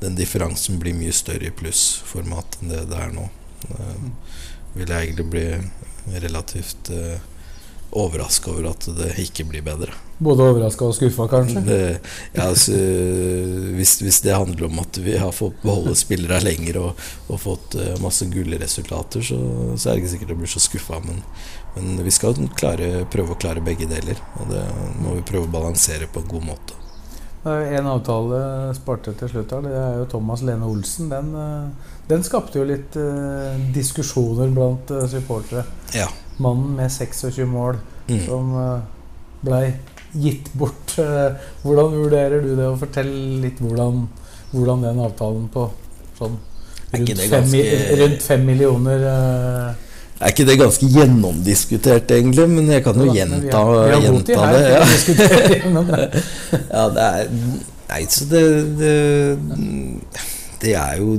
den 0.00 0.18
differansen 0.18 0.80
blir 0.82 0.96
mye 0.96 1.14
større 1.14 1.48
i 1.48 1.54
plussformat 1.54 2.60
enn 2.60 2.74
det 2.74 2.84
det 2.90 3.00
er 3.00 3.14
nå. 3.16 3.28
Uh, 3.70 4.10
vil 4.76 4.92
jeg 4.92 5.08
egentlig 5.08 5.30
bli 5.32 5.46
relativt 6.20 6.90
uh, 6.92 7.16
overraska 7.96 8.50
over 8.50 8.70
at 8.70 8.86
det 8.98 9.14
ikke 9.22 9.46
blir 9.48 9.64
bedre. 9.64 9.94
Både 10.18 10.44
overraska 10.50 10.84
og 10.88 10.94
skuffa, 10.96 11.26
kanskje? 11.28 11.62
Det, 11.64 11.80
ja, 12.34 12.46
altså, 12.48 12.76
hvis, 13.76 13.98
hvis 14.04 14.20
det 14.24 14.36
handler 14.36 14.68
om 14.68 14.80
at 14.82 15.00
vi 15.00 15.16
har 15.20 15.32
fått 15.32 15.60
beholde 15.64 15.94
spillere 15.96 16.40
lenger 16.44 16.80
og, 16.82 17.04
og 17.28 17.40
fått 17.40 17.76
uh, 17.80 17.94
masse 18.04 18.28
gullresultater, 18.32 19.24
så, 19.24 19.38
så 19.76 19.90
er 19.90 19.94
det 19.94 20.04
ikke 20.04 20.14
sikkert 20.16 20.34
jeg 20.34 20.42
blir 20.42 20.54
så 20.56 20.64
skuffa. 20.64 21.00
Men, 21.04 21.22
men 21.76 22.02
vi 22.04 22.14
skal 22.14 22.36
klare, 22.56 23.06
prøve 23.12 23.36
å 23.36 23.40
klare 23.40 23.64
begge 23.64 23.88
deler, 23.90 24.20
og 24.40 24.50
det 24.52 24.64
må 25.00 25.16
vi 25.18 25.28
prøve 25.28 25.48
å 25.48 25.54
balansere 25.58 26.10
på 26.12 26.24
en 26.24 26.34
god 26.36 26.50
måte. 26.52 26.82
En 27.46 27.86
avtale 27.86 28.38
sparte 28.74 29.12
til 29.18 29.30
slutt 29.30 29.52
her, 29.54 29.62
det 29.62 29.74
er 29.78 29.98
jo 30.00 30.06
Thomas 30.10 30.42
Lene 30.42 30.66
Olsen. 30.66 31.10
Den, 31.12 31.28
eh, 31.38 31.92
den 32.10 32.24
skapte 32.26 32.58
jo 32.58 32.66
litt 32.66 32.96
uh, 32.98 33.54
diskusjoner 33.74 34.50
blant 34.54 34.90
uh, 34.90 35.04
supportere. 35.10 35.62
Ja. 35.94 36.08
Mannen 36.42 36.74
med 36.78 36.90
26 36.90 37.46
mål 37.50 37.78
Mm. 38.06 38.20
som 38.22 38.50
uh, 38.54 38.82
blei 39.42 39.72
gitt 40.14 40.52
bort. 40.54 40.94
hvordan 41.64 41.96
vurderer 41.96 42.38
du 42.42 42.52
det? 42.54 42.68
Og 42.68 42.78
fortell 42.78 43.10
litt 43.42 43.58
hvordan, 43.58 44.04
hvordan 44.52 44.84
den 44.86 45.00
avtalen 45.02 45.48
på 45.50 45.64
sånn 46.18 46.36
rundt, 46.92 47.10
ganske... 47.10 47.32
fem, 47.34 47.98
rundt 47.98 48.22
fem 48.22 48.46
millioner 48.46 49.02
Er 50.16 50.32
ikke 50.32 50.46
det 50.48 50.54
ganske 50.58 50.86
gjennomdiskutert, 50.88 52.10
egentlig? 52.16 52.46
Men 52.48 52.68
jeg 52.72 52.82
kan 52.86 52.94
jo 52.96 53.04
vi 53.10 53.18
gjenta, 53.18 53.58
har- 53.68 53.86
vi 53.86 53.92
har 53.92 54.04
gjenta 54.06 54.46
her 54.46 54.54
det. 54.56 54.68
Ja. 54.72 54.84
gjennom 55.60 55.86
det. 55.90 56.06
Ja, 56.70 56.84
det 56.88 57.08
er 57.08 57.26
Nei, 57.86 58.00
så 58.10 58.24
det 58.30 58.40
Det, 58.80 58.94
det 60.62 60.72
er 60.74 60.96
jo 61.02 61.18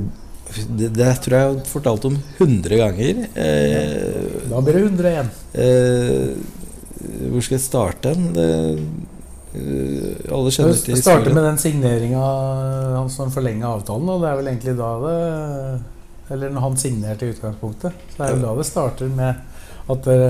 det, 0.77 0.87
det 0.95 1.07
tror 1.21 1.33
jeg 1.35 1.43
jeg 1.43 1.51
har 1.53 1.65
fortalt 1.69 2.05
om 2.09 2.15
100 2.39 2.77
ganger. 2.79 3.19
Eh, 3.35 4.47
Da 4.49 4.61
blir 4.65 4.73
det 4.79 4.83
101. 4.87 5.29
eh, 5.53 6.33
hvor 7.29 7.43
skal 7.45 7.57
jeg 7.59 7.65
starte 7.67 8.13
hen? 8.15 8.31
Eh, 8.33 8.79
alle 10.33 10.51
kjenner 10.51 10.73
til 10.73 10.95
historien. 10.95 11.03
starter 11.03 11.33
med 11.33 11.43
den 11.45 11.57
signeringa 11.61 12.23
som 13.09 13.27
når 13.27 13.27
han 13.27 13.31
forlenga 13.35 13.69
avtalen. 13.75 14.09
Og 14.09 14.21
det 14.23 14.29
er 14.31 14.35
vel 14.41 14.49
egentlig 14.51 14.75
da 14.77 14.89
det 15.05 15.81
Eller 16.33 16.51
når 16.51 16.65
han 16.65 16.77
signerte 16.79 17.25
i 17.25 17.33
utgangspunktet. 17.33 18.05
Så 18.15 18.23
er 18.23 18.35
det 18.35 18.43
da 18.43 18.53
det 18.57 18.67
starter 18.67 19.11
med 19.11 19.41
at 19.87 20.07
det 20.07 20.21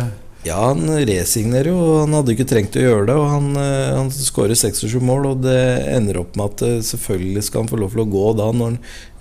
Ja, 0.45 0.59
han 0.69 0.85
resignerer 1.09 1.71
jo, 1.73 1.79
han 2.03 2.13
hadde 2.13 2.35
ikke 2.35 2.45
trengt 2.47 2.77
å 2.77 2.83
gjøre 2.83 3.07
det. 3.09 3.15
Og 3.17 3.25
han, 3.31 3.47
eh, 3.59 3.95
han 3.97 4.11
skårer 4.13 4.55
26 4.55 5.01
mål, 5.03 5.31
og 5.31 5.41
det 5.43 5.57
ender 5.91 6.21
opp 6.21 6.37
med 6.37 6.53
at 6.53 6.63
eh, 6.67 6.75
selvfølgelig 6.85 7.43
skal 7.47 7.63
han 7.63 7.71
få 7.71 7.79
lov 7.81 7.95
til 7.95 8.03
å 8.05 8.09
gå 8.13 8.27
da, 8.37 8.51
når, 8.61 8.77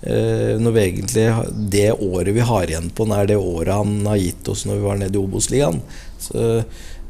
eh, 0.07 0.53
når 0.61 0.79
egentlig 0.83 1.25
Det 1.73 1.89
året 1.95 2.37
vi 2.37 2.45
har 2.51 2.69
igjen 2.69 2.91
på 2.93 3.07
han, 3.07 3.17
er 3.17 3.33
det 3.33 3.41
året 3.41 3.73
han 3.73 3.97
har 4.07 4.21
gitt 4.21 4.53
oss 4.53 4.67
når 4.69 4.79
vi 4.79 4.87
var 4.87 5.01
nede 5.01 5.17
i 5.17 5.23
Obos-ligaen. 5.23 5.81
Så 6.21 6.45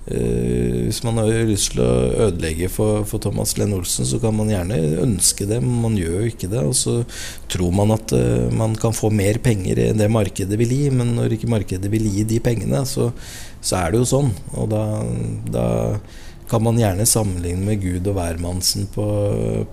hvis 0.08 1.02
man 1.04 1.18
har 1.20 1.28
lyst 1.50 1.74
til 1.74 1.82
å 1.84 2.28
ødelegge 2.28 2.70
for, 2.72 3.02
for 3.08 3.20
Thomas 3.24 3.58
Lenn 3.60 3.76
Olsen, 3.76 4.08
så 4.08 4.20
kan 4.24 4.36
man 4.38 4.52
gjerne 4.52 4.78
ønske 5.04 5.48
det, 5.50 5.58
men 5.64 5.82
man 5.84 5.98
gjør 6.00 6.22
jo 6.22 6.30
ikke 6.32 6.50
det. 6.52 6.62
Og 6.64 6.76
så 6.80 7.02
tror 7.52 7.74
man 7.76 7.92
at 7.96 8.14
uh, 8.16 8.48
man 8.56 8.78
kan 8.80 8.96
få 8.96 9.12
mer 9.12 9.42
penger 9.44 9.82
enn 9.84 10.00
det 10.00 10.08
markedet 10.14 10.60
vil 10.60 10.72
gi, 10.72 10.86
men 10.96 11.12
når 11.18 11.36
ikke 11.36 11.52
markedet 11.52 11.92
vil 11.92 12.08
gi 12.08 12.24
de 12.30 12.40
pengene, 12.44 12.86
så, 12.88 13.10
så 13.60 13.82
er 13.82 13.92
det 13.92 14.02
jo 14.04 14.10
sånn. 14.14 14.32
Og 14.56 14.72
da, 14.72 14.84
da 15.52 15.68
kan 16.48 16.64
man 16.64 16.80
gjerne 16.80 17.08
sammenligne 17.10 17.68
med 17.68 17.84
Gud 17.84 18.08
og 18.08 18.16
hvermannsen 18.16 18.88
på, 18.94 19.08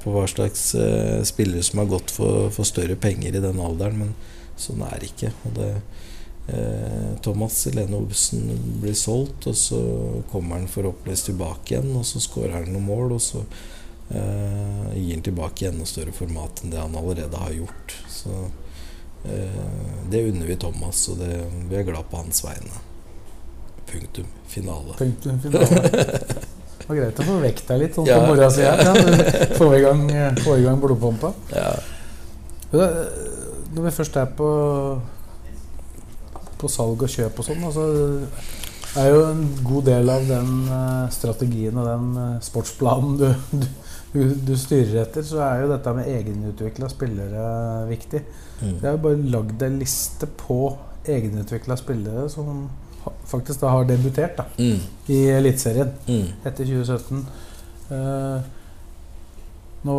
på 0.03 0.17
hva 0.17 0.27
slags 0.31 0.73
uh, 0.75 1.21
spillere 1.27 1.63
som 1.63 1.85
har 1.85 1.93
gått 1.95 2.11
for, 2.15 2.51
for 2.55 2.67
større 2.67 2.99
penger 2.99 3.39
i 3.39 3.45
den 3.45 3.63
alderen, 3.63 4.03
men 4.03 4.17
sånn 4.59 4.83
er 4.87 4.99
det 4.99 5.13
ikke. 5.13 5.31
Og 5.47 5.57
det, 5.61 5.71
eh, 5.77 6.04
Thomas 7.25 7.65
Helene 7.67 7.97
Olsen 7.97 8.51
blir 8.83 8.95
solgt, 8.95 9.47
og 9.49 9.57
så 9.57 9.79
kommer 10.33 10.59
han 10.59 10.69
forhåpentligvis 10.69 11.23
tilbake 11.31 11.73
igjen, 11.75 11.95
og 11.97 12.05
så 12.05 12.21
skårer 12.21 12.59
han 12.59 12.69
noen 12.75 12.85
mål, 12.85 13.15
og 13.17 13.23
så 13.25 13.41
eh, 14.11 14.91
gir 14.99 15.15
han 15.15 15.25
tilbake 15.25 15.65
i 15.65 15.71
enda 15.71 15.87
større 15.89 16.13
format 16.13 16.61
enn 16.63 16.75
det 16.75 16.83
han 16.83 16.99
allerede 17.01 17.41
har 17.41 17.55
gjort. 17.57 17.95
Så 18.13 18.35
eh, 19.25 19.63
det 20.13 20.27
unner 20.29 20.51
vi 20.51 20.59
Thomas, 20.61 21.07
og 21.09 21.23
det, 21.23 21.31
vi 21.71 21.81
er 21.81 21.89
glad 21.89 22.11
på 22.13 22.21
hans 22.21 22.45
vegne. 22.45 22.83
Punktum. 23.89 24.29
Finale. 24.51 24.99
Punktum 25.01 25.41
finale. 25.41 25.81
Det 26.85 26.91
var 26.91 26.99
greit 26.99 27.21
å 27.23 27.25
få 27.25 27.35
vekk 27.41 27.61
deg 27.65 27.79
litt 27.81 27.95
sånn 27.97 28.09
Ja. 28.11 28.19
på 28.21 28.35
morgensida. 28.35 28.73
Ja, 28.85 29.45
få 29.57 29.71
i 29.73 29.81
gang, 29.81 30.03
gang 30.13 30.81
blodpumpa. 30.83 31.31
Ja. 31.55 31.71
Når 32.75 33.87
vi 33.87 33.93
først 33.97 34.19
er 34.21 34.29
på 34.37 34.49
På 36.65 36.71
salg 36.73 37.05
og 37.05 37.11
kjøp 37.13 37.41
og 37.43 37.47
sånn, 37.51 37.65
altså 37.69 37.85
er 38.95 39.09
jo 39.11 39.23
en 39.27 39.41
god 39.67 39.89
del 39.89 40.11
av 40.13 40.23
den 40.29 40.51
eh, 40.71 41.07
strategien 41.13 41.77
og 41.83 41.89
den 41.89 42.05
eh, 42.23 42.37
sportsplanen 42.47 43.17
du, 43.19 43.27
du, 43.51 43.65
du, 44.15 44.21
du 44.47 44.53
styrer 44.61 45.01
etter, 45.03 45.25
så 45.27 45.41
er 45.43 45.65
jo 45.65 45.71
dette 45.73 45.95
med 45.97 46.07
egenutvikla 46.13 46.89
spillere 46.93 47.47
viktig. 47.91 48.21
Mm. 48.63 48.77
Jeg 48.77 48.87
har 48.87 49.01
bare 49.03 49.19
lagd 49.35 49.65
en 49.67 49.81
liste 49.83 50.29
på 50.41 50.61
egenutvikla 51.11 51.77
spillere 51.81 52.29
som 52.33 52.69
faktisk 53.29 53.61
da 53.61 53.73
har 53.75 53.89
debutert 53.91 54.39
da, 54.39 54.47
Mm. 54.57 54.79
i 55.13 55.19
Eliteserien 55.35 55.91
Mm. 56.07 56.29
etter 56.47 56.65
2017. 56.65 57.27
Uh, 57.91 58.39
nå 59.85 59.97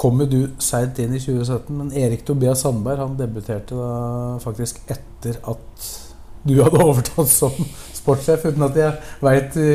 kom 0.00 0.20
jo 0.20 0.26
du 0.26 0.40
seint 0.58 0.98
inn 0.98 1.14
i 1.14 1.20
2017, 1.22 1.70
men 1.78 1.92
Erik 1.96 2.24
Tobias 2.26 2.64
Sandberg 2.64 2.98
han 2.98 3.16
debuterte 3.18 3.76
da 3.78 4.38
faktisk 4.42 4.80
etter 4.90 5.38
at 5.48 5.90
du 6.44 6.58
hadde 6.60 6.80
overtatt 6.84 7.30
som 7.30 7.54
sportssjef, 7.96 8.42
uten 8.50 8.66
at 8.66 8.74
jeg 8.76 8.98
veit 9.24 9.54
i 9.56 9.68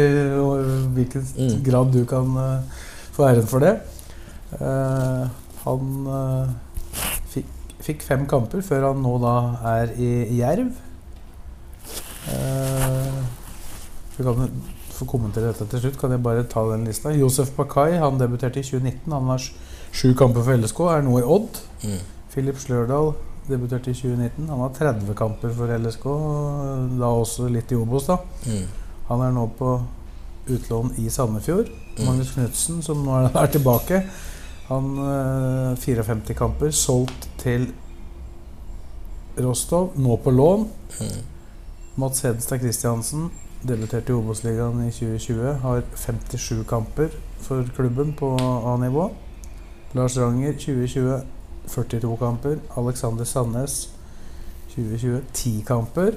hvilken 0.93 1.23
Mm. 1.39 1.55
grad 1.65 1.93
du 1.95 2.03
kan 2.05 2.27
uh, 2.37 2.83
få 3.15 3.25
æren 3.29 3.47
for 3.49 3.63
det. 3.63 3.71
Uh, 4.59 5.25
han 5.63 5.89
uh, 6.05 6.51
fikk, 7.33 7.47
fikk 7.87 8.03
fem 8.05 8.27
kamper 8.29 8.61
før 8.65 8.89
han 8.91 9.01
nå 9.01 9.15
da 9.23 9.33
er 9.77 9.95
i 9.97 10.11
Jerv. 10.41 10.69
Eh, 12.29 13.23
vi 14.17 14.23
kan 14.27 14.49
få 14.93 15.05
kommentere 15.09 15.49
dette 15.53 15.65
til 15.71 15.81
slutt. 15.81 15.97
Kan 16.01 16.11
jeg 16.13 16.21
bare 16.23 16.43
ta 16.51 16.61
den 16.69 16.83
lista? 16.85 17.09
Josef 17.15 17.53
Bakai 17.57 17.95
han 17.97 18.19
debuterte 18.19 18.59
i 18.61 18.63
2019. 18.67 19.11
Han 19.15 19.37
sj- 19.39 19.55
sju 19.91 20.13
kamper 20.17 20.45
for 20.45 20.57
LSK, 20.57 20.79
er 20.93 21.05
nå 21.05 21.19
i 21.19 21.25
Odd. 21.25 21.59
Mm. 21.83 22.55
Slørdal 22.59 23.13
debuterte 23.49 23.91
i 23.91 23.97
2019. 23.97 24.47
Han 24.49 24.59
har 24.59 24.75
30 24.77 25.15
kamper 25.17 25.53
for 25.55 25.77
LSK, 25.77 26.05
da 26.99 27.09
også 27.09 27.49
litt 27.51 27.71
i 27.71 27.75
Obos. 27.75 28.07
da 28.07 28.17
Mm. 28.45 28.67
Han 29.09 29.21
er 29.21 29.31
nå 29.31 29.47
på 29.57 29.81
utlån 30.47 30.93
i 30.97 31.09
Sandefjord. 31.09 31.69
Mm. 31.97 32.05
Magnus 32.05 32.31
Knutsen, 32.31 32.81
som 32.81 33.03
nå 33.03 33.11
er, 33.33 33.47
tilbake, 33.47 34.03
han 34.67 34.97
eh, 34.97 35.77
54 35.77 36.33
kamper, 36.37 36.71
solgt 36.71 37.29
til 37.37 37.71
Rostov, 39.39 39.93
nå 39.95 40.17
på 40.17 40.31
lån. 40.31 40.67
Mm. 40.99 41.23
Mats 41.95 42.21
Hedenstad 42.21 42.59
Christiansen 42.59 43.29
debuterte 43.63 44.11
i 44.11 44.15
Obos-ligaen 44.15 44.85
i 44.87 44.91
2020. 44.91 45.57
Har 45.63 45.81
57 45.95 46.63
kamper 46.67 47.09
for 47.41 47.65
klubben 47.75 48.13
på 48.13 48.35
A-nivå. 48.73 49.09
Lars 49.93 50.17
Ranger 50.17 50.53
2020 50.53 51.21
42 51.67 52.17
kamper. 52.17 52.57
Alexander 52.77 53.23
Sandnes 53.25 53.89
2020 54.75 55.21
10 55.33 55.63
kamper. 55.67 56.11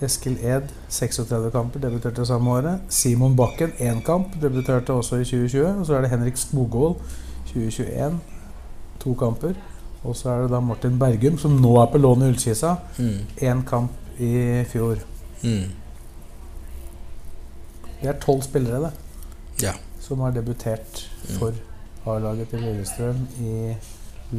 Eskil 0.00 0.38
Ed 0.44 0.62
36 0.88 1.50
kamper, 1.52 1.80
debuterte 1.80 2.24
samme 2.26 2.50
året. 2.50 2.80
Simon 2.88 3.34
Bakken 3.36 3.72
1 3.78 4.04
kamp, 4.06 4.26
debuterte 4.42 4.92
også 4.92 5.16
i 5.20 5.24
2020. 5.24 5.66
Og 5.80 5.86
så 5.86 5.94
er 5.94 6.00
det 6.00 6.10
Henrik 6.10 6.36
Skogvold 6.36 6.94
2021 7.52 8.20
to 9.00 9.14
kamper. 9.14 9.52
Og 10.04 10.16
så 10.16 10.30
er 10.30 10.40
det 10.42 10.50
da 10.54 10.60
Martin 10.60 10.98
Bergum, 10.98 11.36
som 11.38 11.58
nå 11.60 11.74
er 11.82 11.90
på 11.92 11.98
lån 12.00 12.22
i 12.22 12.28
Ullkisa. 12.30 12.74
Mm. 12.98 13.62
Kamp 13.68 13.90
i 14.18 14.64
fjor. 14.68 14.96
Mm. 15.44 15.68
Det 18.00 18.08
er 18.08 18.16
tolv 18.20 18.42
spillere 18.42 18.80
det, 18.86 18.90
Ja. 19.62 19.72
som 20.00 20.20
har 20.20 20.30
debutert 20.30 21.10
Mm. 21.28 21.54
For 22.04 22.16
A-laget 22.16 22.48
til 22.50 22.62
Lillestrøm 22.64 23.20
i 23.44 23.74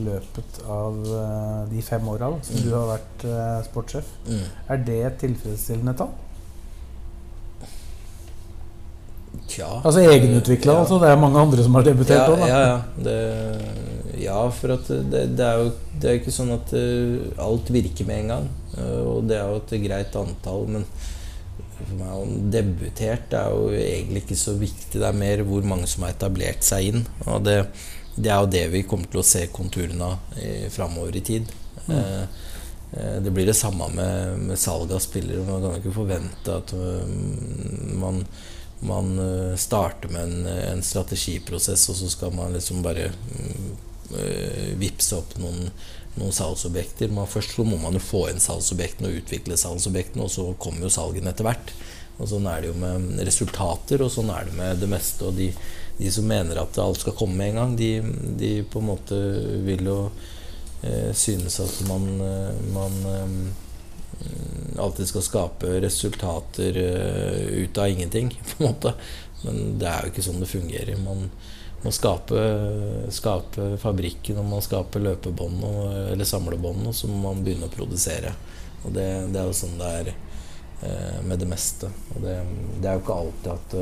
løpet 0.05 0.61
av 0.71 0.97
eh, 1.03 1.61
de 1.73 1.81
fem 1.83 2.07
åra 2.07 2.29
som 2.41 2.55
Mm. 2.55 2.63
du 2.63 2.69
har 2.75 2.87
vært 2.97 3.25
eh, 3.27 3.63
sportssjef. 3.67 4.11
Mm. 4.27 4.43
Er 4.69 4.77
det 4.87 4.99
et 5.05 5.17
tilfredsstillende 5.25 5.93
tall? 5.99 6.13
Tja. 9.47 9.67
Altså 9.83 9.99
egenutvikla, 10.03 10.73
Ja. 10.73 10.79
altså. 10.79 10.99
Det 10.99 11.09
er 11.09 11.19
mange 11.19 11.39
andre 11.39 11.63
som 11.63 11.75
har 11.75 11.83
debutert 11.83 12.17
ja, 12.19 12.27
òg, 12.29 12.39
da. 12.39 12.47
ja, 12.47 12.59
ja. 12.67 12.81
Det, 13.03 14.21
ja, 14.23 14.49
for 14.49 14.67
det, 14.67 15.11
det 15.37 15.45
er 15.45 15.57
jo 15.63 15.71
det 16.01 16.09
er 16.09 16.19
ikke 16.19 16.31
sånn 16.35 16.51
at 16.55 16.71
eh, 16.77 17.31
alt 17.41 17.71
virker 17.73 18.07
med 18.07 18.19
en 18.23 18.27
gang. 18.35 18.49
Og 19.05 19.27
det 19.27 19.37
er 19.37 19.49
jo 19.51 19.59
et 19.59 19.73
greit 19.83 20.15
antall, 20.15 20.67
men 20.67 20.85
for 21.87 21.97
meg 21.99 22.13
og 22.19 22.51
debutert 22.53 23.33
er 23.37 23.49
jo 23.55 23.71
egentlig 23.77 24.23
ikke 24.25 24.37
så 24.39 24.53
viktig. 24.59 24.99
Det 24.99 25.07
er 25.07 25.17
mer 25.17 25.43
hvor 25.47 25.65
mange 25.67 25.89
som 25.89 26.05
har 26.05 26.13
etablert 26.15 26.63
seg 26.67 26.91
inn. 26.91 27.03
Og 27.25 27.43
det, 27.47 27.57
det 28.15 28.31
er 28.31 28.39
jo 28.43 28.51
det 28.53 28.63
vi 28.73 28.83
kommer 28.87 29.11
til 29.11 29.23
å 29.23 29.27
se 29.27 29.45
konturene 29.53 30.11
av 30.13 30.39
i- 30.41 30.69
framover 30.73 31.17
i 31.17 31.25
tid. 31.31 31.51
Mm. 31.87 31.97
eh, 31.97 33.19
det 33.23 33.31
blir 33.33 33.47
det 33.47 33.55
samme 33.57 33.87
med, 33.95 34.39
med 34.51 34.59
salg 34.59 34.91
av 34.91 34.99
spillere. 35.03 35.45
Man 35.47 35.61
kan 35.63 35.77
ikke 35.79 35.95
forvente 36.01 36.57
at 36.61 36.73
eh, 36.73 37.13
man 38.01 38.25
man 38.81 39.11
eh, 39.19 39.55
starter 39.61 40.09
med 40.09 40.23
en, 40.23 40.45
en 40.47 40.79
strategiprosess, 40.81 41.83
og 41.89 41.95
så 41.99 42.07
skal 42.09 42.31
man 42.33 42.55
liksom 42.55 42.79
bare 42.81 43.11
mm, 43.13 43.67
eh, 44.17 44.71
vippse 44.81 45.19
opp 45.19 45.35
noen, 45.37 45.67
noen 46.19 46.35
salgsobjekter. 46.35 47.11
Man, 47.13 47.29
først 47.29 47.55
så 47.55 47.65
må 47.67 47.79
man 47.81 47.95
jo 47.95 48.03
få 48.03 48.25
inn 48.31 48.41
salgsobjektene 48.43 49.11
og 49.11 49.21
utvikle 49.21 49.59
salgsobjektene, 49.59 50.25
og 50.25 50.33
så 50.33 50.49
kommer 50.61 50.87
jo 50.87 50.93
salgene 50.93 51.31
etter 51.31 51.47
hvert. 51.47 51.73
Og 52.21 52.29
Sånn 52.29 52.45
er 52.49 52.61
det 52.61 52.69
jo 52.69 52.75
med 52.77 53.23
resultater, 53.25 54.03
og 54.03 54.11
sånn 54.13 54.29
er 54.33 54.45
det 54.45 54.57
med 54.57 54.83
det 54.83 54.89
meste. 54.91 55.29
Og 55.29 55.39
de, 55.39 55.49
de 55.97 56.11
som 56.13 56.27
mener 56.27 56.59
at 56.61 56.77
alt 56.81 57.01
skal 57.01 57.15
komme 57.17 57.39
med 57.39 57.53
en 57.53 57.61
gang, 57.61 57.73
de, 57.79 57.91
de 58.37 58.51
på 58.67 58.81
en 58.81 58.89
måte 58.91 59.17
vil 59.65 59.87
jo 59.89 59.97
eh, 60.85 61.09
synes 61.17 61.57
at 61.63 61.79
man, 61.89 62.05
eh, 62.27 62.61
man 62.75 62.99
eh, 63.15 64.77
alltid 64.83 65.09
skal 65.09 65.25
skape 65.25 65.79
resultater 65.81 66.77
eh, 66.83 67.63
ut 67.63 67.81
av 67.81 67.89
ingenting, 67.89 68.29
på 68.51 68.59
en 68.59 68.69
måte. 68.69 68.93
Men 69.41 69.79
det 69.81 69.89
er 69.89 70.05
jo 70.05 70.13
ikke 70.13 70.27
sånn 70.27 70.43
det 70.43 70.51
fungerer. 70.51 71.01
Man 71.01 71.31
må 71.81 71.91
skape, 71.93 72.41
skape 73.13 73.77
fabrikken, 73.81 74.37
og 74.37 74.45
man 74.51 74.61
skaper 74.61 75.01
løpebånd 75.01 75.63
og- 75.65 76.11
eller 76.11 76.25
samlebånd, 76.25 76.87
og 76.87 76.93
så 76.95 77.07
må 77.09 77.21
man 77.23 77.43
begynne 77.43 77.69
å 77.69 77.73
produsere. 77.73 78.33
Og 78.85 78.93
det, 78.93 79.07
det 79.33 79.41
er 79.41 79.49
jo 79.49 79.57
sånn 79.57 79.77
det 79.79 79.89
er 80.01 80.11
eh, 80.11 81.21
med 81.25 81.39
det 81.39 81.47
meste. 81.49 81.89
Og 82.15 82.21
det, 82.21 82.37
det 82.81 82.89
er 82.89 82.97
jo 82.97 83.03
ikke 83.03 83.17
alltid 83.23 83.51
at 83.55 83.75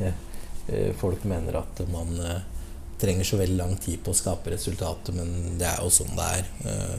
eh, 0.00 0.12
eh, 0.68 0.92
folk 1.00 1.24
mener 1.28 1.60
at 1.60 1.84
man 1.92 2.16
eh, 2.20 2.40
trenger 3.02 3.24
så 3.24 3.36
veldig 3.40 3.56
lang 3.58 3.76
tid 3.82 4.02
på 4.04 4.12
å 4.12 4.16
skape 4.16 4.52
resultater, 4.54 5.16
men 5.16 5.58
det 5.58 5.66
er 5.68 5.80
jo 5.82 5.90
sånn 5.92 6.16
det 6.16 6.28
er. 6.38 6.52
Eh, 6.72 6.98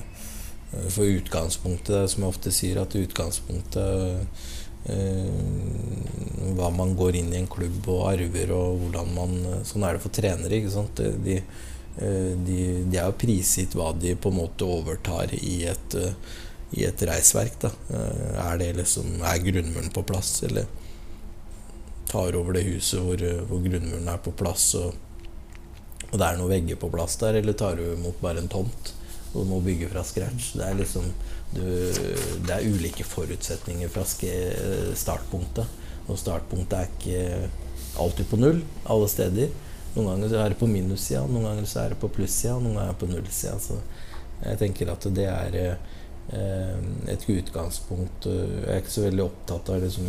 for 0.90 1.06
utgangspunktet, 1.06 2.10
som 2.10 2.24
jeg 2.24 2.34
ofte 2.34 2.52
sier, 2.52 2.80
at 2.82 2.96
utgangspunktet 2.98 4.26
hva 6.54 6.70
man 6.76 6.96
går 7.00 7.16
inn 7.16 7.34
i 7.34 7.40
en 7.40 7.48
klubb 7.48 7.88
og 7.88 8.08
arver, 8.12 8.52
og 8.52 8.82
hvordan 8.82 9.14
man 9.16 9.36
Sånn 9.68 9.86
er 9.88 9.96
det 9.96 10.04
for 10.04 10.14
trenere. 10.14 10.60
ikke 10.60 10.74
sant? 10.74 11.00
De, 11.24 11.38
de, 12.48 12.58
de 12.90 12.98
er 12.98 13.06
jo 13.08 13.20
prisgitt 13.22 13.78
hva 13.78 13.92
de 13.96 14.16
på 14.18 14.32
en 14.34 14.42
måte 14.42 14.68
overtar 14.68 15.32
i 15.38 15.64
et, 15.72 15.98
i 16.76 16.84
et 16.88 17.06
reisverk. 17.08 17.60
Da. 17.62 17.72
Er, 17.94 18.58
det 18.60 18.74
liksom, 18.82 19.22
er 19.22 19.44
grunnmuren 19.46 19.94
på 19.94 20.06
plass, 20.10 20.36
eller 20.50 20.68
tar 22.12 22.36
over 22.38 22.58
det 22.58 22.68
huset 22.68 23.00
hvor, 23.02 23.24
hvor 23.50 23.64
grunnmuren 23.64 24.10
er 24.12 24.20
på 24.22 24.36
plass, 24.38 24.74
og, 24.78 24.94
og 26.12 26.20
det 26.20 26.28
er 26.28 26.38
noen 26.38 26.52
vegger 26.52 26.78
på 26.82 26.92
plass 26.94 27.16
der, 27.22 27.40
eller 27.40 27.56
tar 27.58 27.80
du 27.80 27.88
imot 27.96 28.20
bare 28.22 28.44
en 28.44 28.52
tomt? 28.52 28.94
Og 29.34 29.48
må 29.50 29.60
bygge 29.66 29.90
fra 29.90 30.04
scratch. 30.06 30.54
Det 30.58 30.66
er 30.68 30.78
liksom 30.78 31.08
du, 31.54 31.64
Det 32.46 32.54
er 32.54 32.68
ulike 32.70 33.06
forutsetninger 33.08 33.90
fra 33.94 34.06
startpunktet. 34.06 35.80
Og 36.08 36.20
startpunktet 36.20 36.80
er 36.80 36.92
ikke 36.92 37.50
alltid 38.02 38.30
på 38.30 38.40
null 38.42 38.62
alle 38.90 39.10
steder. 39.12 39.54
Noen 39.94 40.10
ganger 40.10 40.40
er 40.42 40.54
det 40.54 40.58
på 40.58 40.70
minussida, 40.70 41.22
noen 41.30 41.46
ganger 41.46 41.68
så 41.70 41.84
er 41.84 41.94
det 41.94 42.00
på 42.02 42.10
plussida, 42.10 42.56
noen 42.58 42.80
ganger 42.80 42.88
er 42.90 42.96
det 42.96 43.02
på 43.04 43.10
nullsida. 43.12 43.58
Så 43.62 43.78
jeg 44.42 44.60
tenker 44.62 44.90
at 44.92 45.06
det 45.14 45.28
er 45.30 45.58
eh, 45.62 46.78
et 47.14 47.26
utgangspunkt 47.30 48.28
Jeg 48.28 48.70
er 48.72 48.80
ikke 48.82 48.96
så 48.96 49.04
veldig 49.06 49.26
opptatt 49.26 49.70
av 49.74 49.84
liksom, 49.84 50.08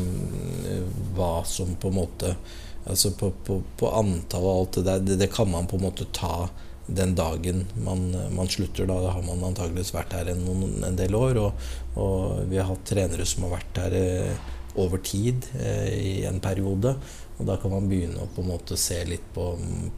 hva 1.16 1.32
som 1.46 1.74
på 1.74 1.90
en 1.90 1.98
måte 1.98 2.36
Altså 2.84 3.14
på, 3.16 3.30
på, 3.46 3.58
på 3.80 3.90
antall 3.96 4.44
og 4.44 4.58
alt 4.58 4.78
det 4.78 4.84
der, 4.86 5.04
det, 5.08 5.14
det 5.22 5.30
kan 5.32 5.48
man 5.48 5.66
på 5.66 5.78
en 5.78 5.86
måte 5.86 6.04
ta 6.12 6.50
den 6.86 7.14
dagen 7.16 7.64
man, 7.84 8.10
man, 8.34 8.48
slutter. 8.48 8.86
Da 8.86 8.98
har 9.16 9.22
man 9.24 9.44
antageligvis 9.44 9.94
vært 9.94 10.12
her 10.16 10.30
en, 10.32 10.44
en 10.84 10.98
del 10.98 11.16
år. 11.16 11.40
Og, 11.40 11.68
og, 11.96 12.44
vi 12.50 12.60
har 12.60 12.68
hatt 12.68 12.84
trenere 12.88 13.26
som 13.28 13.46
har 13.46 13.56
vært 13.56 13.80
her 13.84 13.96
eh, 13.98 14.52
over 14.80 15.00
tid 15.04 15.48
eh, 15.60 15.88
i 15.94 16.14
en 16.28 16.40
periode. 16.44 16.96
Og 17.38 17.48
da 17.48 17.58
kan 17.60 17.72
man 17.74 17.88
begynne 17.90 18.22
å 18.22 18.30
på 18.34 18.44
en 18.44 18.52
måte 18.52 18.78
se 18.78 19.00
litt 19.08 19.26
på, 19.34 19.48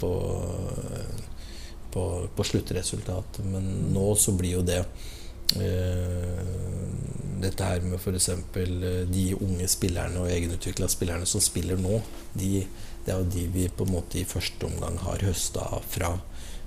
på, 0.00 0.12
på, 1.92 2.06
på 2.36 2.48
sluttresultatet. 2.52 3.44
Men 3.44 3.92
nå 3.94 4.08
så 4.20 4.36
blir 4.36 4.58
jo 4.58 4.64
det 4.66 4.80
eh, 5.58 6.44
dette 7.42 7.68
her 7.68 7.84
med 7.84 7.98
f.eks. 7.98 8.28
Eh, 8.32 9.02
de 9.10 9.26
unge 9.36 9.68
spillerne 9.70 10.22
og 10.22 10.30
egenutvikla 10.32 10.88
spillerne 10.92 11.28
som 11.28 11.42
spiller 11.44 11.80
nå, 11.80 12.00
de, 12.36 12.64
det 13.04 13.12
er 13.12 13.20
jo 13.20 13.30
de 13.34 13.46
vi 13.52 13.68
på 13.68 13.86
en 13.86 13.96
måte 13.98 14.20
i 14.20 14.28
første 14.28 14.68
omgang 14.68 14.98
har 15.04 15.24
høsta 15.26 15.68
fra 15.90 16.14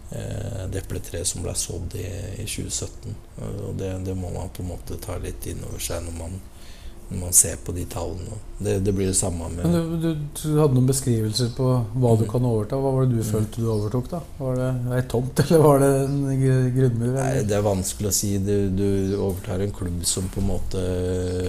det 0.10 0.80
epletreet 0.82 1.28
som 1.28 1.43
ble 1.45 1.54
sådd 1.54 1.93
i, 2.00 2.08
i 2.41 2.45
2017. 2.45 3.17
Og 3.45 3.76
det, 3.78 3.91
det, 4.06 4.15
må 4.17 4.32
man 4.34 4.50
på 4.54 4.63
en 4.63 4.72
måte 4.74 4.98
ta 5.02 5.19
litt 5.22 5.45
inn 5.50 5.62
over 5.67 5.82
seg 5.84 6.02
når 6.08 6.15
man, 6.17 6.39
når 7.10 7.19
man 7.22 7.36
ser 7.36 7.60
på 7.65 7.74
de 7.76 7.86
tallene. 7.89 8.39
Det, 8.60 8.80
det 8.84 8.93
blir 8.93 9.08
det 9.08 9.17
samme 9.17 9.48
med 9.54 9.69
du, 9.72 9.93
du, 10.02 10.10
du, 10.41 10.48
hadde 10.58 10.76
noen 10.76 10.89
beskrivelser 10.89 11.54
på 11.56 11.67
hva 11.93 12.15
du 12.19 12.26
kan 12.30 12.45
overta. 12.45 12.80
Hva 12.82 12.93
var 12.95 13.06
det 13.06 13.19
du 13.19 13.22
mm. 13.22 13.30
følte 13.30 13.62
du 13.62 13.69
overtok? 13.72 14.10
da? 14.12 14.24
Var 14.39 14.58
det 14.60 14.72
ei 14.98 15.04
tomt, 15.13 15.39
eller 15.45 15.63
var 15.63 15.84
det 15.86 15.91
en 16.06 16.17
grunnmur? 16.80 17.13
Nei, 17.19 17.30
Det 17.50 17.60
er 17.60 17.67
vanskelig 17.69 18.12
å 18.12 18.15
si. 18.19 18.34
Du, 18.43 18.56
du, 18.74 18.89
overtar 19.19 19.63
en 19.65 19.76
klubb 19.76 20.02
som 20.10 20.28
på 20.34 20.41
en 20.41 20.50
måte 20.50 20.84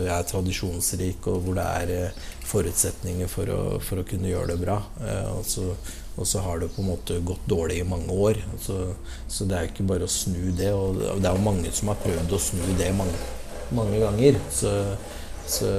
er 0.05 0.29
tradisjonsrik, 0.29 1.33
og 1.33 1.43
hvor 1.47 1.59
det 1.59 1.67
er 1.81 1.97
eh, 1.97 2.29
forutsetninger 2.51 3.31
for 3.31 3.51
å, 3.57 3.61
for 3.85 4.03
å 4.03 4.07
kunne 4.07 4.31
gjøre 4.31 4.53
det 4.53 4.61
bra. 4.63 4.79
Eh, 5.01 5.27
og 5.33 5.45
så 5.49 5.73
og 6.17 6.27
så 6.27 6.43
har 6.45 6.61
det 6.61 6.71
på 6.75 6.83
en 6.83 6.91
måte 6.91 7.19
gått 7.25 7.47
dårlig 7.49 7.81
i 7.81 7.87
mange 7.87 8.13
år. 8.13 8.41
Så, 8.61 8.77
så 9.31 9.47
det 9.49 9.57
er 9.57 9.69
ikke 9.71 9.87
bare 9.89 10.09
å 10.09 10.11
snu 10.11 10.51
det. 10.57 10.73
Og 10.75 10.99
det 10.99 11.29
er 11.29 11.37
jo 11.37 11.45
mange 11.45 11.73
som 11.73 11.93
har 11.93 12.01
prøvd 12.03 12.35
å 12.35 12.41
snu 12.43 12.65
det 12.79 12.91
mange, 12.99 13.15
mange 13.77 14.01
ganger. 14.03 14.41
Så, 14.53 14.75
så, 15.49 15.71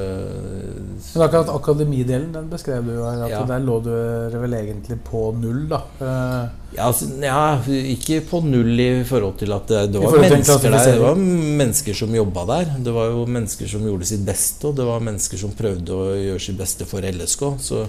Men 1.14 1.26
akkurat 1.26 1.50
akademidelen 1.52 2.32
den 2.32 2.48
beskrev 2.52 2.86
du 2.88 2.94
jo 2.96 3.04
her. 3.04 3.26
At 3.26 3.34
ja. 3.34 3.44
der 3.50 3.64
lå 3.66 3.78
du 3.84 3.92
vel 4.40 4.58
egentlig 4.62 4.98
på 5.08 5.30
null, 5.36 5.66
da. 5.72 5.82
Eh, 6.00 6.44
ja, 6.72 6.86
altså, 6.88 7.10
ja, 7.20 7.60
ikke 7.68 8.22
på 8.30 8.40
null 8.46 8.80
i 8.80 9.04
forhold 9.08 9.36
til 9.42 9.52
at 9.52 9.68
det, 9.68 9.82
det 9.92 10.00
var 10.00 10.16
mennesker 10.24 10.70
der. 10.70 10.86
Det 10.88 11.02
var 11.02 11.20
mennesker 11.20 11.98
som 12.00 12.16
jobba 12.16 12.46
der. 12.54 12.72
Det 12.86 12.94
var 12.96 13.12
jo 13.12 13.26
mennesker 13.28 13.68
som 13.74 13.84
gjorde 13.90 14.08
sitt 14.08 14.24
beste, 14.28 14.70
og 14.70 14.80
det 14.80 14.88
var 14.88 15.04
mennesker 15.04 15.42
som 15.42 15.52
prøvde 15.58 15.98
å 15.98 16.08
gjøre 16.16 16.46
sitt 16.48 16.60
beste 16.62 16.88
for 16.88 17.04
LSK. 17.04 17.44
Så, 17.60 17.82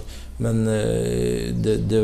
men 0.43 0.65
eh, 0.67 1.53
det, 1.55 1.77
det, 1.87 2.03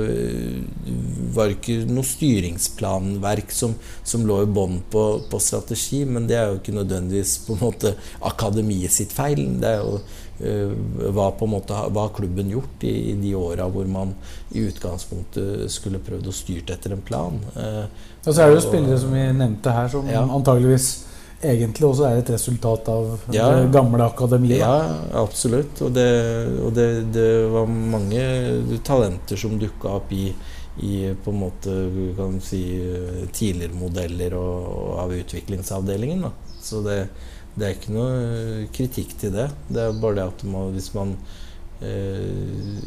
var 1.36 1.51
ikke 1.51 1.82
noe 1.91 2.08
styringsplanverk 2.08 3.51
som, 3.53 3.75
som 4.08 4.23
lå 4.27 4.39
i 4.45 4.49
bånn 4.49 4.79
på, 4.91 5.03
på, 5.27 5.43
strategi, 5.43 6.05
men 6.08 6.32
det 6.32 6.39
er 6.39 6.47
jo 6.53 6.62
ikke 6.62 6.79
nødvendigvis 6.79 7.36
på 7.43 7.58
en 7.58 7.63
måte 7.67 7.93
akademiet 8.32 8.95
sitt 8.95 9.12
feil. 9.15 9.43
Det 9.60 9.75
er 9.75 9.84
jo 9.84 9.99
hva, 10.39 11.30
på 11.36 11.47
en 11.47 11.52
måte, 11.52 11.75
hva 11.91 12.06
har 12.08 12.15
klubben 12.15 12.49
gjort 12.52 12.84
i, 12.88 12.93
i 13.12 13.15
de 13.19 13.34
åra 13.36 13.67
hvor 13.71 13.88
man 13.91 14.13
i 14.56 14.63
utgangspunktet 14.69 15.67
skulle 15.71 15.99
prøvd 16.04 16.30
å 16.32 16.36
styrt 16.36 16.71
etter 16.71 16.95
en 16.95 17.04
plan? 17.04 17.39
Eh, 17.60 17.86
og 18.23 18.32
så 18.32 18.43
er 18.43 18.52
det 18.52 18.60
jo 18.60 18.65
spillere 18.69 18.99
som 19.02 19.15
vi 19.15 19.25
nevnte 19.36 19.75
her, 19.75 19.89
som 19.91 20.08
ja. 20.10 20.23
antageligvis 20.23 20.89
egentlig 21.39 21.88
også 21.88 22.08
er 22.08 22.19
et 22.19 22.32
resultat 22.34 22.89
av 22.91 23.12
ja, 23.32 23.47
det 23.56 23.71
gamle 23.73 24.04
akademiet. 24.08 24.60
Ja, 24.60 24.95
absolutt. 25.21 25.82
Og, 25.86 25.93
det, 25.95 26.08
og 26.63 26.73
det, 26.75 26.88
det, 27.15 27.28
var 27.52 27.67
mange 27.69 28.23
talenter 28.86 29.39
som 29.39 29.60
dukka 29.60 29.95
opp 30.02 30.12
i, 30.15 30.30
i 30.84 30.93
på 31.15 31.32
en 31.34 31.41
måte 31.45 31.78
kan 32.17 32.39
si, 32.43 32.63
tidligere 33.32 33.80
modeller 33.80 34.36
og, 34.39 34.69
og 34.75 34.93
av 35.06 35.15
utviklingsavdelingen. 35.19 36.28
Da. 36.28 36.34
Så 36.63 36.84
det, 36.84 36.99
det 37.56 37.66
er 37.66 37.76
ikke 37.76 37.94
noe 37.96 38.10
eh, 38.24 38.66
kritikk 38.76 39.16
til 39.20 39.34
det. 39.36 39.48
Det 39.68 39.84
er 39.84 40.02
bare 40.02 40.20
det 40.20 40.28
at 40.32 40.44
man, 40.48 40.74
hvis 40.76 40.92
man 40.96 41.16
eh, 41.84 42.78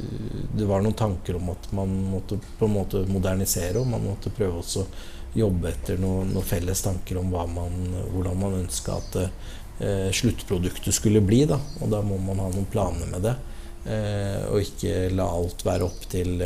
Det 0.52 0.68
var 0.68 0.84
noen 0.84 0.96
tanker 0.98 1.38
om 1.38 1.50
at 1.52 1.68
man 1.76 1.92
måtte 2.12 2.38
på 2.58 2.68
en 2.68 2.76
måte 2.78 3.02
modernisere, 3.08 3.80
og 3.80 3.90
man 3.90 4.06
måtte 4.06 4.32
prøve 4.34 4.62
også 4.62 4.86
jobbe 5.32 5.70
etter 5.70 6.00
noen, 6.00 6.34
noe 6.34 6.44
felles 6.44 6.82
tanker 6.84 7.16
om 7.16 7.30
man, 7.32 7.78
hvordan 8.12 8.36
man 8.40 8.58
ønska 8.60 8.98
at 9.00 9.16
eh, 9.22 10.10
sluttproduktet 10.12 10.94
skulle 10.94 11.24
bli. 11.24 11.44
Da. 11.48 11.58
Og 11.80 11.92
da 11.92 12.02
må 12.04 12.20
man 12.20 12.42
ha 12.44 12.50
noen 12.52 12.68
planer 12.72 13.08
med 13.12 13.26
det. 13.28 13.36
Eh, 13.82 14.42
og 14.52 14.60
ikke 14.62 15.08
la 15.12 15.26
alt 15.32 15.64
være 15.66 15.88
opp 15.88 16.04
til, 16.12 16.36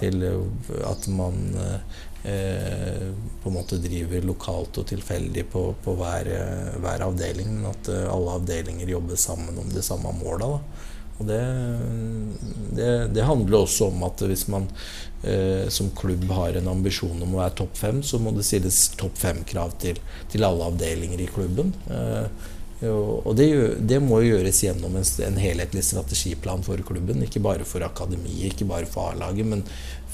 til 0.00 0.24
at 0.88 1.06
man 1.12 1.44
eh, 2.24 2.84
Eh, 2.94 3.12
på 3.42 3.48
en 3.48 3.54
måte 3.54 3.76
driver 3.76 4.24
lokalt 4.24 4.78
og 4.80 4.86
tilfeldig 4.88 5.44
på, 5.52 5.66
på 5.84 5.94
hver, 5.98 6.30
hver, 6.80 7.04
avdeling, 7.04 7.50
men 7.58 7.68
at 7.68 7.90
eh, 7.92 8.06
alle 8.08 8.38
avdelinger 8.38 8.88
jobber 8.88 9.20
sammen 9.20 9.58
om 9.60 9.68
de 9.72 9.82
samme 9.84 10.12
måla. 10.16 10.54
Og 11.14 11.28
det, 11.28 11.42
det, 12.74 12.88
det, 13.14 13.26
handler 13.28 13.60
også 13.60 13.90
om 13.92 14.02
at 14.08 14.24
hvis 14.26 14.46
man 14.50 14.64
eh, 15.22 15.68
som 15.70 15.92
klubb 15.94 16.24
har 16.34 16.56
en 16.58 16.72
ambisjon 16.72 17.20
om 17.22 17.36
å 17.36 17.42
være 17.42 17.58
topp 17.60 17.76
fem, 17.78 18.00
så 18.02 18.18
må 18.18 18.32
det 18.34 18.46
stilles 18.48 18.80
topp 18.98 19.20
fem-krav 19.20 19.76
til, 19.84 20.00
til, 20.32 20.46
alle 20.48 20.72
avdelinger 20.72 21.22
i 21.22 21.30
klubben. 21.30 21.70
Eh, 21.92 22.48
og 22.90 23.34
det, 23.38 23.48
det, 23.86 24.00
må 24.02 24.20
gjøres 24.24 24.62
gjennom 24.64 24.96
en, 24.98 25.06
en, 25.26 25.36
helhetlig 25.40 25.84
strategiplan 25.86 26.64
for 26.66 26.80
klubben. 26.86 27.22
Ikke 27.24 27.42
bare 27.44 27.66
for 27.68 27.84
akademiet, 27.86 28.52
ikke 28.52 28.68
bare 28.68 28.88
for 28.90 29.12
A-laget, 29.12 29.46
men 29.46 29.64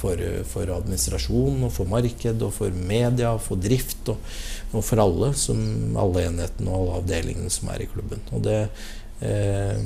for, 0.00 0.20
for, 0.48 0.72
administrasjon, 0.76 1.61
og 1.66 1.74
for 1.74 1.90
marked, 1.90 2.44
og 2.46 2.54
for 2.56 2.76
media, 2.76 3.35
og 3.35 3.42
for 3.44 3.61
drift, 3.61 4.12
og, 4.12 4.33
og 4.72 4.85
for 4.87 5.02
alle, 5.02 5.33
som, 5.38 5.61
alle 6.00 6.26
enhetene 6.28 6.70
og 6.70 6.80
alle 6.80 7.02
avdelingene 7.02 7.52
som 7.52 7.72
er 7.72 7.85
i 7.85 7.90
klubben. 7.90 8.24
Og 8.37 8.44
det, 8.46 8.61
eh, 9.26 9.85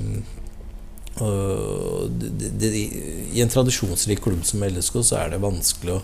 og 1.23 2.15
det, 2.19 2.55
det, 2.59 2.71
I 2.75 3.43
en 3.43 3.53
tradisjonsrik 3.53 4.23
klubb 4.25 4.43
som 4.47 4.65
LSK 4.67 4.97
så 4.99 5.21
er 5.21 5.35
det 5.35 5.45
vanskelig 5.45 5.95
å 5.95 6.01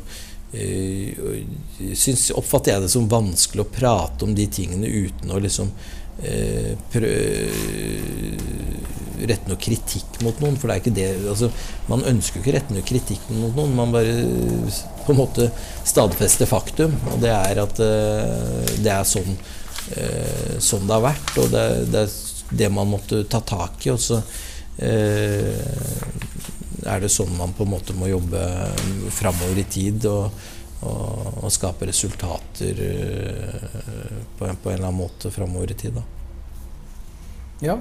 eh, 0.55 1.41
synes, 1.99 2.29
Oppfatter 2.39 2.77
jeg 2.77 2.85
det 2.85 2.93
som 2.93 3.09
vanskelig 3.11 3.65
å 3.65 3.73
prate 3.75 4.27
om 4.27 4.37
de 4.39 4.47
tingene 4.47 4.87
uten 4.87 5.35
å 5.35 5.41
liksom 5.43 5.73
eh, 5.75 6.00
rette 9.29 9.51
noe 9.51 9.59
kritikk 9.61 10.21
mot 10.25 10.39
noen. 10.43 10.57
For 10.59 10.67
det 10.69 10.75
er 10.75 10.81
ikke 10.83 10.97
det 10.97 11.09
altså, 11.31 11.49
Man 11.91 12.07
ønsker 12.09 12.37
jo 12.39 12.43
ikke 12.45 12.57
rette 12.59 12.77
noe 12.77 12.87
kritikk 12.87 13.23
mot 13.35 13.55
noen. 13.57 13.77
Man 13.77 13.95
bare 13.95 14.15
på 15.05 15.11
en 15.15 15.21
måte 15.21 15.45
stadfester 15.89 16.47
faktum. 16.51 16.93
Og 17.13 17.17
det 17.25 17.33
er 17.35 17.57
at 17.65 17.77
uh, 17.83 17.89
det 18.81 18.93
er 18.95 19.05
sånn, 19.09 19.33
uh, 19.97 20.53
sånn 20.63 20.87
det 20.87 20.95
har 20.97 21.09
vært. 21.11 21.31
Og 21.43 21.47
det, 21.55 21.65
det, 21.93 22.01
er 22.07 22.11
det 22.63 22.69
man 22.75 22.93
måtte 22.95 23.17
ta 23.31 23.41
tak 23.45 23.75
i. 23.87 23.89
Og 23.95 24.01
så 24.03 24.17
er 24.81 26.99
det 27.03 27.11
sånn 27.13 27.37
man 27.37 27.53
på 27.53 27.63
en 27.67 27.75
måte 27.75 27.93
må 27.93 28.07
jobbe 28.09 28.41
framover 29.13 29.57
i 29.61 29.69
tid. 29.69 30.07
og 30.09 30.33
og, 30.83 31.45
og 31.45 31.51
skape 31.53 31.87
resultater 31.91 32.79
på 34.39 34.47
en, 34.49 34.57
på 34.63 34.71
en 34.71 34.75
eller 34.79 34.87
annen 34.89 35.01
måte 35.03 35.31
framover 35.35 35.71
i 35.71 35.77
tid. 35.81 35.93
Da. 35.99 36.03
Ja. 37.61 37.77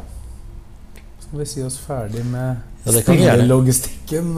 Skal 1.23 1.39
vi 1.39 1.45
si 1.47 1.63
oss 1.63 1.77
ferdig 1.83 2.25
med 2.25 2.57
ja, 2.85 2.91
stillelogistikken 2.99 4.33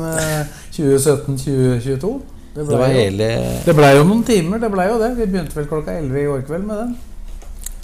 2017-2022? 0.75 2.11
Det 2.51 2.65
blei 2.67 2.89
jo- 2.91 3.19
Det 3.65 3.73
blei 3.77 3.91
jo 3.95 4.03
noen 4.03 4.23
timer, 4.27 4.59
det 4.59 4.69
blei 4.73 4.87
jo 4.91 4.97
det. 4.99 5.13
Vi 5.17 5.25
begynte 5.31 5.55
vel 5.55 5.67
klokka 5.71 5.93
11 6.01 6.19
i 6.19 6.25
går 6.27 6.41
kveld 6.49 6.65
med 6.67 6.81
den. 6.83 6.97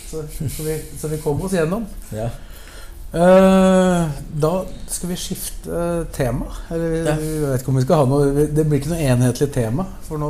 Så, 0.09 0.23
så, 0.57 0.63
vi, 0.65 0.75
så 1.01 1.09
vi 1.13 1.19
kom 1.21 1.43
oss 1.45 1.53
gjennom. 1.53 1.83
Ja. 2.17 2.31
Eh, 3.09 4.05
da 4.37 4.51
skal 4.93 5.09
vi 5.09 5.17
skifte 5.17 5.73
eh, 5.73 6.03
tema. 6.13 6.45
Eller 6.71 7.07
Ja. 7.09 7.15
vi 7.17 7.39
vet 7.41 7.61
ikke 7.63 7.69
om 7.73 7.79
vi 7.81 7.85
skal 7.87 7.97
ha 8.03 8.07
noe 8.11 8.25
Det 8.53 8.65
blir 8.69 8.79
ikke 8.83 8.91
noe 8.93 9.07
enhetlig 9.15 9.49
tema. 9.55 9.85
For 10.05 10.17
nå 10.21 10.29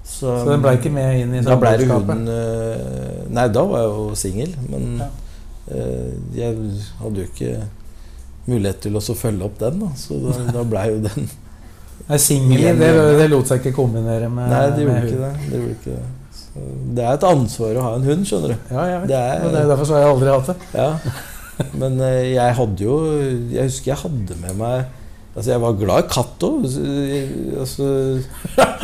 Så, 0.03 0.29
Så 0.43 0.45
den 0.51 0.61
ble 0.61 0.75
ikke 0.77 0.91
med 0.93 1.19
inn 1.21 1.33
i 1.35 1.41
Da 1.41 1.51
samboerskapet? 1.55 2.27
eh, 2.29 3.23
Nei, 3.33 3.47
da 3.49 3.63
var 3.65 3.79
jeg 3.81 3.89
jo 3.89 4.15
singel. 4.15 4.51
Men 4.69 4.97
Ja. 5.01 5.07
eh, 5.71 6.11
jeg 6.35 6.55
hadde 7.01 7.23
jo 7.23 7.27
ikke 7.31 7.53
mulighet 8.47 8.81
til 8.83 8.95
å 8.99 9.01
følge 9.15 9.43
opp 9.47 9.57
den, 9.59 9.79
da. 9.79 9.87
Så 9.97 10.19
da, 10.21 10.35
da 10.59 10.63
blei 10.67 10.89
jo 10.91 10.99
den 11.07 11.29
Nei, 12.09 12.17
Singel 12.19 12.79
det, 12.79 12.89
det 13.19 13.29
lot 13.31 13.47
seg 13.47 13.61
ikke 13.61 13.75
kombinere 13.77 14.27
med 14.29 14.49
Nei, 14.51 14.63
det 14.75 14.83
gjorde 14.83 15.03
ikke 15.07 15.19
det. 15.21 15.33
det, 15.49 15.59
gjorde 15.59 15.75
ikke 15.77 15.93
det. 15.93 16.07
Så 16.35 16.63
det 16.97 17.03
er 17.05 17.13
et 17.13 17.23
ansvar 17.29 17.77
å 17.79 17.83
ha 17.85 17.91
en 17.95 18.03
hund, 18.09 18.25
skjønner 18.27 18.51
du. 18.51 18.57
Ja, 18.75 18.83
jeg 18.89 18.97
vet. 19.03 19.07
Det 19.13 19.19
er- 19.21 19.45
det 19.53 19.61
er 19.61 19.69
derfor 19.71 19.87
så 19.87 19.95
har 19.95 20.01
jeg 20.03 20.11
aldri 20.15 20.33
hatt 20.33 20.49
det. 20.51 20.57
Ja. 20.73 20.89
Men 21.79 21.99
eh, 22.01 22.33
jeg 22.33 22.55
hadde 22.57 22.83
jo 22.83 22.95
Jeg 23.53 23.69
husker 23.69 23.91
jeg 23.93 23.99
hadde 24.03 24.35
med 24.41 24.57
meg 24.57 24.85
Altså, 25.35 25.49
jeg 25.49 25.61
var 25.63 25.73
glad 25.79 26.03
i 26.03 26.07
katt 26.13 26.43
òg. 26.45 26.65
Altså, 27.59 27.85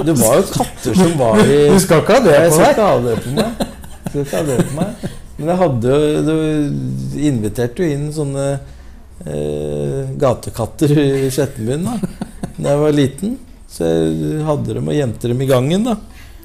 det 0.07 0.15
var 0.17 0.39
jo 0.39 0.45
katter 0.49 0.95
som 0.97 1.11
var 1.19 1.37
i 1.45 1.57
Du 1.69 1.79
skal 1.83 2.01
ikke 2.01 2.15
ha 2.15 2.23
det 2.25 2.33
Jeg 2.33 2.49
på 2.49 2.55
skal 2.55 2.65
deg. 2.65 2.71
ikke 2.73 2.87
ha 2.89 2.99
det 3.05 3.15
på 3.23 3.33
meg. 3.35 3.59
Jeg 3.59 4.09
skal 4.09 4.23
ikke 4.23 4.37
ha 4.39 4.43
det 4.47 4.57
på 4.65 4.77
meg. 4.79 5.03
Men 5.39 5.51
jeg 5.53 5.59
hadde 5.61 5.93
jo 5.93 6.23
Du 6.25 7.19
inviterte 7.29 7.83
jo 7.85 7.91
inn 7.95 8.07
sånne 8.15 8.47
eh, 9.29 10.09
gatekatter 10.19 10.93
i 10.97 11.29
Skjettenbyen 11.33 11.85
da 11.87 11.97
da 12.59 12.73
jeg 12.73 12.79
var 12.81 12.91
liten. 12.97 13.37
Så 13.71 13.85
jeg 13.87 14.41
hadde 14.43 14.73
dem 14.75 14.89
og 14.91 14.95
gjemte 14.97 15.29
dem 15.31 15.41
i 15.45 15.47
gangen. 15.47 15.85
da 15.85 15.95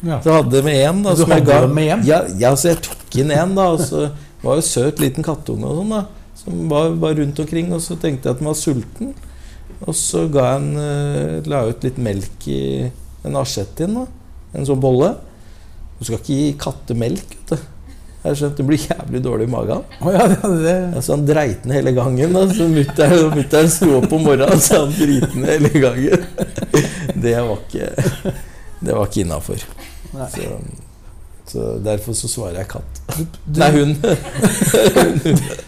Ja. 0.04 0.20
Så 0.22 0.30
hadde 0.36 0.60
jeg 0.60 0.64
med 0.68 0.76
én. 0.84 1.00
da 1.02 1.10
Du 1.14 1.22
som 1.24 1.30
jeg 1.32 1.40
hadde 1.40 1.50
ga- 1.52 1.60
dem 1.64 1.74
med 1.74 1.84
hjem? 1.88 2.02
Ja, 2.06 2.20
ja, 2.38 2.50
så 2.54 2.68
jeg 2.68 2.82
tok 2.84 3.16
inn 3.18 3.30
én, 3.32 3.54
da. 3.56 3.70
Og 3.72 3.80
så 3.80 4.10
var 4.44 4.60
jo 4.60 4.60
søt 4.68 5.00
liten 5.00 5.24
kattunge 5.24 5.64
og 5.64 5.80
sånn, 5.80 5.90
da. 5.90 6.04
Som 6.36 6.68
var 6.68 6.90
var 6.90 7.14
rundt 7.18 7.40
omkring. 7.40 7.72
Og 7.72 7.80
så 7.80 7.96
tenkte 7.98 8.28
jeg 8.28 8.36
at 8.36 8.38
den 8.38 8.46
var 8.46 8.54
sulten. 8.60 9.14
Og 9.85 9.97
så 9.97 10.25
jeg 10.29 10.62
en, 10.62 10.70
eh, 10.81 11.44
la 11.51 11.64
ut 11.68 11.85
litt 11.85 11.99
melk 12.01 12.49
i 12.49 12.90
en 13.25 13.37
asjettin, 13.37 14.07
En 14.55 14.66
sånn 14.66 14.79
bolle. 14.81 15.16
Du 15.99 16.05
skal 16.05 16.20
ikke 16.20 16.37
gi 16.38 16.53
katter 16.59 16.94
melk, 16.94 17.27
vet 17.27 17.57
du. 17.57 17.70
Jeg 18.25 18.38
skjønte 18.38 18.62
det 18.62 18.66
blir 18.68 18.81
jævlig 18.81 19.20
dårlig 19.20 19.49
i 19.49 19.51
magen. 19.53 19.83
Oh, 20.01 20.12
ja, 20.14 20.29
det, 20.31 20.38
det. 20.62 20.77
Ja, 20.94 21.01
så 21.05 21.16
han 21.16 21.27
dreit 21.29 21.66
ned 21.68 21.77
hele 21.77 21.92
gangen. 21.92 22.33
da 22.33 22.47
Så 22.49 22.68
mutter'n 22.70 23.68
sto 23.68 23.99
opp 23.99 24.14
om 24.14 24.25
morgenen, 24.25 24.62
så 24.64 24.85
han 24.85 24.94
dreit 24.97 25.35
ned 25.37 25.51
hele 25.51 25.83
gangen. 25.83 26.25
Det 27.20 27.35
var 27.35 27.59
ikke 27.59 27.90
Det 28.81 28.94
var 28.94 29.11
ikke 29.11 29.25
innafor. 29.27 29.66
Så, 30.33 30.49
så 31.51 31.68
derfor 31.85 32.16
så 32.16 32.31
svarer 32.31 32.62
jeg 32.62 32.70
katt. 32.73 33.05
Nei, 33.59 33.70
hund. 33.77 33.97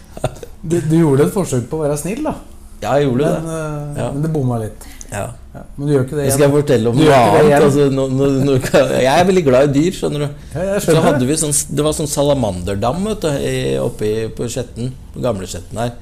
Du, 0.67 0.73
du 0.81 0.95
gjorde 0.97 1.27
et 1.27 1.31
forsøk 1.31 1.67
på 1.69 1.77
å 1.77 1.83
være 1.85 1.95
snill, 2.01 2.25
da. 2.25 2.33
Ja, 2.81 2.93
jeg 2.99 3.07
gjorde 3.07 3.25
Men, 3.25 3.45
det. 3.47 3.53
eh, 3.57 3.97
Ja. 4.03 4.11
men 4.13 4.21
det 4.21 4.31
bomma 4.33 4.57
litt. 4.61 4.85
Ja. 5.11 5.21
Ja. 5.55 5.61
Men 5.77 5.87
du 5.87 5.93
gjør 5.93 6.03
ikke 6.05 6.15
det 6.17 6.23
igjen. 6.25 6.33
skal 6.35 6.45
jeg 6.45 6.51
fortelle 6.57 6.89
om 6.91 6.97
noe 6.99 7.13
annet. 7.17 7.53
Altså, 7.63 7.85
no, 7.91 8.07
no, 8.11 8.25
no, 8.45 8.57
jeg 8.59 9.07
er 9.13 9.25
veldig 9.25 9.43
glad 9.47 9.69
i 9.69 9.79
dyr, 9.79 9.91
skjønner 9.97 10.19
du. 10.25 10.27
Ja, 10.53 10.79
Så 10.83 11.01
hadde 11.01 11.25
vi 11.25 11.33
sånn, 11.39 11.55
Det 11.75 11.83
var 11.87 11.93
sånn 11.97 12.07
salamanderdam 12.11 13.03
vet 13.07 13.21
du, 13.21 13.79
oppe 13.81 14.01
i- 14.05 14.27
på 14.29 14.45
Skjetten. 14.51 14.91
På 15.15 15.21
gamle 15.23 15.47
Skjetten 15.47 15.77
her. 15.79 15.93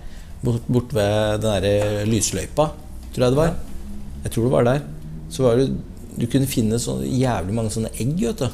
Bort, 0.44 0.68
bort 0.68 0.92
ved 0.94 1.42
den 1.42 1.64
derre 1.64 2.06
lysløypa, 2.06 2.70
tror 3.14 3.24
jeg 3.24 3.32
det 3.32 3.38
var. 3.40 3.54
Jeg 4.26 4.32
tror 4.32 4.44
det 4.44 4.52
var 4.52 4.64
der. 4.64 4.82
Så 5.30 5.44
var 5.44 5.56
det 5.58 5.70
Du 6.18 6.26
kunne 6.28 6.48
finne 6.48 6.78
så 6.80 7.00
jævlig 7.04 7.54
mange 7.54 7.70
sånne 7.70 7.90
egg, 8.00 8.20
vet 8.20 8.38
du. 8.40 8.46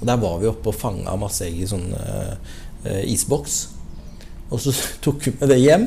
Og 0.00 0.06
der 0.06 0.16
var 0.16 0.38
vi 0.38 0.46
oppe 0.46 0.68
og 0.68 0.74
fanga 0.74 1.14
masse 1.16 1.42
egg 1.46 1.60
i 1.62 1.66
sånn 1.66 1.92
uh, 1.94 2.34
uh, 2.84 3.02
isboks. 3.06 3.68
Og 4.50 4.58
så 4.60 4.72
tok 5.04 5.20
vi 5.24 5.32
med 5.40 5.48
det 5.48 5.58
hjem. 5.60 5.86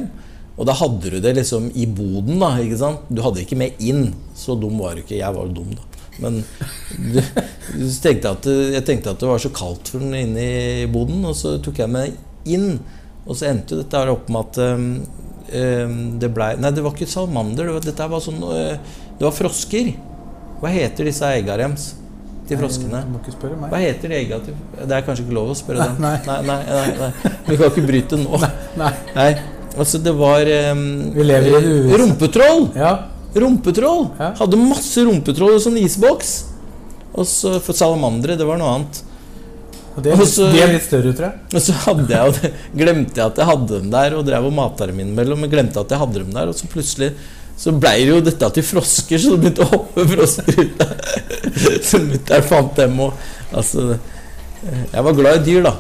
Og 0.56 0.68
da 0.68 0.76
hadde 0.80 1.12
du 1.12 1.18
det 1.20 1.34
liksom 1.36 1.68
i 1.76 1.86
boden, 1.88 2.40
da. 2.40 2.54
ikke 2.64 2.80
sant? 2.80 3.10
Du 3.10 3.20
hadde 3.24 3.42
det 3.42 3.48
ikke 3.48 3.60
med 3.60 3.82
inn. 3.84 4.14
Så 4.38 4.56
dum 4.60 4.80
var 4.80 4.96
du 4.96 5.04
ikke. 5.04 5.18
Jeg 5.20 5.36
var 5.36 5.50
jo 5.50 5.58
dum, 5.58 5.74
da. 5.76 5.96
Men 6.24 6.38
du, 6.96 7.20
du 7.20 7.88
tenkte 8.00 8.32
at, 8.38 8.48
jeg 8.48 8.86
tenkte 8.88 9.12
at 9.12 9.20
det 9.20 9.28
var 9.28 9.42
så 9.44 9.52
kaldt 9.56 9.92
for 9.92 10.04
den 10.04 10.16
inne 10.16 10.46
i 10.46 10.86
boden, 10.92 11.26
og 11.28 11.36
så 11.36 11.58
tok 11.64 11.84
jeg 11.84 11.92
med 11.92 12.16
inn. 12.48 12.78
Og 13.26 13.36
så 13.36 13.50
endte 13.50 13.76
jo 13.76 13.82
dette 13.82 14.00
her 14.00 14.14
opp 14.14 14.30
med 14.32 14.46
at 14.46 14.62
um, 14.64 14.88
det 16.22 16.30
blei 16.34 16.54
Nei, 16.62 16.72
det 16.76 16.86
var 16.86 16.96
ikke 16.96 17.10
salmander. 17.10 17.68
Det 17.68 17.76
var, 17.78 17.86
dette 17.90 18.10
var 18.14 18.24
sånn 18.24 18.42
uh, 18.46 18.98
Det 19.18 19.28
var 19.28 19.36
frosker. 19.36 19.92
Hva 20.62 20.72
heter 20.72 21.10
disse 21.10 21.34
egga 21.36 21.58
deres 21.60 21.90
til 22.48 22.62
froskene? 22.62 23.02
Du 23.04 23.16
må 23.16 23.24
ikke 23.24 23.36
spørre 23.36 23.58
meg. 23.60 23.74
Hva 23.74 23.82
heter 23.82 24.14
de 24.14 24.20
egga 24.22 24.40
til 24.46 24.56
Det 24.78 24.88
er 24.94 25.04
kanskje 25.08 25.26
ikke 25.26 25.36
lov 25.36 25.52
å 25.52 25.58
spørre 25.58 25.90
dem. 25.90 26.00
Nei. 26.06 26.16
Nei, 26.30 26.40
nei, 26.48 26.62
nei, 26.70 26.88
nei. 27.02 27.34
Vi 27.50 27.60
kan 27.60 27.74
ikke 27.74 27.86
bryte 27.90 28.22
nå. 28.22 28.40
Nei. 28.80 28.94
Nei, 29.18 29.30
altså 29.78 30.00
det 30.04 30.14
var 30.18 30.48
um. 30.72 30.84
Rumpetroll! 32.02 32.70
Ja. 32.76 32.94
Rumpetroll! 33.36 34.06
Ja. 34.20 34.32
Hadde 34.40 34.60
masse 34.62 35.04
rumpetroll 35.08 35.58
som 35.60 35.74
sånn 35.74 35.82
isboks. 35.84 36.34
Og 37.16 37.28
så 37.28 37.58
For 37.64 37.76
salamandere, 37.78 38.38
det 38.40 38.48
var 38.48 38.60
noe 38.60 38.74
annet. 38.78 39.02
Og 39.96 40.04
det 40.04 40.12
er, 40.12 40.18
litt, 40.20 40.28
så- 40.34 40.50
de 40.52 40.60
er 40.60 40.74
litt 40.74 40.84
større, 40.84 41.14
tror 41.16 41.30
jeg. 41.30 41.40
Og 41.56 41.62
så 41.64 41.74
hadde 41.86 42.12
jeg, 42.12 42.34
det- 42.42 42.54
glemte 42.76 43.16
jeg 43.22 43.26
at 43.32 43.38
jeg 43.40 43.48
hadde 43.48 43.80
dem 43.80 43.90
der, 43.94 44.16
og 44.18 44.26
drev 44.28 44.46
og 44.50 44.54
mata 44.58 44.88
dem 44.90 45.00
innimellom. 45.00 45.40
Men 45.40 45.50
glemte 45.54 45.80
at 45.80 45.90
jeg 45.96 46.00
hadde 46.02 46.20
dem 46.20 46.34
der, 46.36 46.52
og 46.52 46.56
så 46.60 46.68
plutselig 46.68 47.14
så 47.56 47.72
blei 47.72 48.02
det 48.04 48.12
jo 48.12 48.20
dette 48.20 48.50
til 48.58 48.64
frosker, 48.68 49.16
så 49.24 49.32
det 49.32 49.40
begynte 49.46 49.64
å 49.64 49.70
hoppe 49.72 50.04
frosker 50.12 50.58
ut 50.60 50.74
der. 50.82 50.96
Så 51.88 52.02
mutter'n 52.04 52.44
fant 52.44 52.74
dem 52.76 52.98
òg. 53.00 53.14
Altså 53.56 53.96
Jeg 54.92 55.04
var 55.08 55.14
glad 55.16 55.38
i 55.40 55.44
dyr, 55.46 55.62
da. 55.64 55.72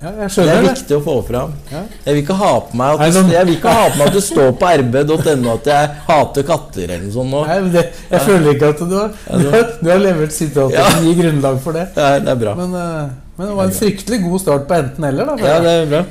Ja, 0.00 0.10
Det 0.16 0.44
er 0.48 0.62
viktig 0.64 0.96
å 0.96 1.00
få 1.04 1.14
fram. 1.28 1.50
Ja. 1.68 1.82
Jeg 2.06 2.14
vil 2.14 2.24
du 2.24 2.32
sånn- 2.32 3.30
jeg 3.30 3.46
vil 3.46 3.56
ikke 3.58 3.68
ha 3.68 3.88
på 3.90 3.98
meg 3.98 4.06
at 4.06 4.14
du, 4.14 4.20
står 4.20 4.52
på 4.56 4.70
rb.no 4.80 5.52
at 5.52 5.66
jeg 5.66 5.90
hater 6.06 6.42
katter 6.42 6.84
eller 6.84 7.02
noe 7.04 7.12
sånt 7.12 7.30
nå. 7.30 7.42
Nei, 7.46 7.60
men 7.60 7.72
det, 7.74 7.82
jeg 8.08 8.20
føler 8.20 8.54
ikke 8.54 8.70
at 8.70 8.78
du 8.78 8.94
har, 8.96 9.10
du 9.42 9.50
har, 9.50 9.66
du 9.82 9.90
har 9.90 9.98
levert 9.98 10.32
sitatet 10.32 10.78
Ja. 10.78 10.88
som 10.88 11.04
gir 11.04 11.20
grunnlag 11.20 11.60
for 11.60 11.72
det. 11.76 11.84
Det 11.94 12.28
er 12.32 12.40
bra. 12.40 12.54
Men, 12.54 12.74
eh, 12.74 13.10
men 13.36 13.46
det 13.46 13.56
var 13.56 13.64
en 13.64 13.76
fryktelig 13.76 14.22
god 14.24 14.40
start 14.40 14.66
på 14.68 14.78
enten-eller. 14.78 15.36
Ja, 15.44 15.60
det 15.60 15.76
er 15.82 15.86
bra. 15.92 16.02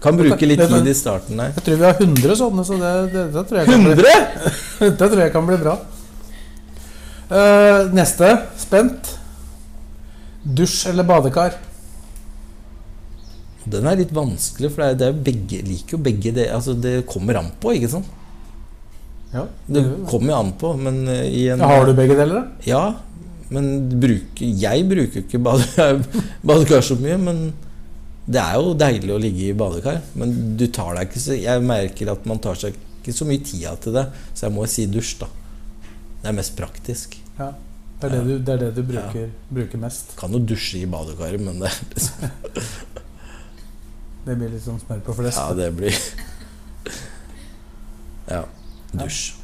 Kan 0.00 0.16
bruke 0.16 0.46
litt 0.48 0.60
tid 0.60 0.88
i 0.88 0.94
starten 0.94 1.36
der. 1.36 1.52
Jeg 1.52 1.64
tror 1.64 1.76
vi 1.76 1.84
har 1.84 2.00
100 2.00 2.36
sånne, 2.40 2.64
så 2.64 2.80
det, 2.80 3.12
det, 3.12 3.26
det, 3.34 3.44
tror, 3.48 3.58
jeg 3.58 3.66
kan 3.66 3.84
bli, 3.84 3.94
det 4.80 4.98
tror 4.98 5.20
jeg 5.20 5.32
kan 5.36 5.46
bli 5.46 5.56
bra. 5.60 5.76
Uh, 7.28 7.92
neste. 7.92 8.32
Spent. 8.56 9.16
Dusj 10.46 10.86
eller 10.88 11.04
badekar? 11.04 11.56
Den 13.66 13.88
er 13.90 13.98
litt 13.98 14.14
vanskelig, 14.14 14.70
for 14.74 14.94
det 14.94 15.08
er, 15.08 15.14
jo 15.14 15.24
begge, 15.26 15.58
liker 15.66 15.96
jo 15.96 16.02
begge 16.06 16.32
det. 16.36 16.46
Altså, 16.54 16.76
det 16.78 17.00
kommer 17.10 17.40
an 17.40 17.50
på, 17.62 17.74
ikke 17.74 17.90
sant? 17.96 18.08
Ja. 19.32 19.42
Det 19.66 19.82
kommer 20.08 20.32
jo 20.32 20.38
an 20.38 20.52
på, 20.60 20.72
men 20.80 21.02
eh, 21.10 21.26
i 21.34 21.44
en 21.52 21.64
Har 21.66 21.84
du 21.86 21.92
begge 21.98 22.16
deler, 22.18 22.38
da? 22.38 22.66
Ja, 22.66 22.84
men 23.52 23.70
bruker, 24.00 24.46
jeg 24.46 24.86
bruker 24.90 25.22
ikke 25.22 25.42
bade, 25.42 25.88
badekar 26.46 26.84
så 26.86 26.96
mye. 27.00 27.18
Men 27.20 27.42
det 28.26 28.42
er 28.42 28.58
jo 28.58 28.74
deilig 28.78 29.14
å 29.14 29.20
ligge 29.22 29.50
i 29.50 29.56
badekar. 29.58 30.00
Men 30.18 30.34
du 30.58 30.66
tar 30.70 30.96
deg 30.96 31.10
ikke 31.10 31.22
så 31.22 31.38
Jeg 31.38 31.66
merker 31.66 32.14
at 32.14 32.26
man 32.28 32.42
tar 32.42 32.58
seg 32.58 32.78
ikke 33.02 33.14
så 33.14 33.26
mye 33.28 33.42
tida 33.46 33.76
til 33.82 33.94
det, 33.94 34.08
så 34.34 34.48
jeg 34.48 34.54
må 34.56 34.66
si 34.70 34.86
dusj, 34.90 35.14
da. 35.20 35.30
Det 36.22 36.30
er 36.30 36.34
mest 36.34 36.56
praktisk. 36.58 37.18
Ja. 37.38 37.52
Det 37.96 38.08
er 38.08 38.12
det 38.12 38.24
du, 38.26 38.32
det 38.44 38.52
er 38.52 38.58
det 38.60 38.70
du 38.76 38.82
bruker, 38.84 39.28
bruker 39.48 39.80
mest. 39.80 40.10
Kan 40.18 40.34
jo 40.34 40.40
dusje 40.42 40.82
i 40.82 40.88
badekaret, 40.90 41.40
men 41.40 41.62
det 41.62 41.70
er 41.70 41.78
liksom 41.94 43.04
Det 44.26 44.34
blir 44.34 44.50
litt 44.50 44.64
sånn 44.64 44.80
smør 44.82 45.00
på 45.06 45.14
flest. 45.20 45.38
Ja, 45.38 45.54
det 45.54 45.68
blir 45.76 45.94
Ja. 48.30 48.42
Dusj. 48.96 49.34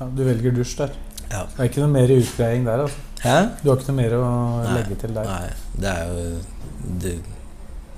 Ja, 0.00 0.06
du 0.10 0.22
velger 0.26 0.54
dusj 0.56 0.76
der. 0.80 0.94
Ja. 1.30 1.44
Det 1.46 1.60
er 1.62 1.68
ikke 1.70 1.82
noe 1.84 1.92
mer 1.94 2.10
utgreiing 2.12 2.64
der, 2.66 2.82
altså. 2.86 3.04
Hæ? 3.22 3.36
Du 3.62 3.68
har 3.70 3.78
ikke 3.78 3.92
noe 3.92 3.98
mer 4.00 4.16
å 4.18 4.24
Nei, 4.64 4.72
legge 4.80 4.96
til 5.04 5.14
der. 5.14 5.28
Nei, 5.30 5.52
det 5.78 5.92
er 5.92 6.10
jo 6.10 6.24
det, 7.04 7.12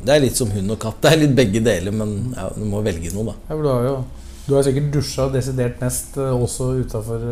det 0.05 0.13
er 0.15 0.21
litt 0.21 0.37
som 0.37 0.53
hund 0.53 0.75
og 0.75 0.79
katt. 0.85 0.99
Det 1.01 1.13
er 1.15 1.23
litt 1.23 1.33
begge 1.39 1.63
deler, 1.65 1.97
men 1.97 2.13
ja, 2.37 2.51
du 2.53 2.67
må 2.69 2.83
velge 2.85 3.15
noe, 3.17 3.33
da. 3.33 3.37
Ja, 3.49 3.57
du 3.65 3.71
har 3.73 3.89
jo 3.89 3.97
du 4.45 4.51
har 4.53 4.67
sikkert 4.67 4.91
dusja 4.93 5.25
desidert 5.33 5.79
mest 5.81 6.19
eh, 6.21 6.29
også 6.37 6.67
utafor 6.85 7.23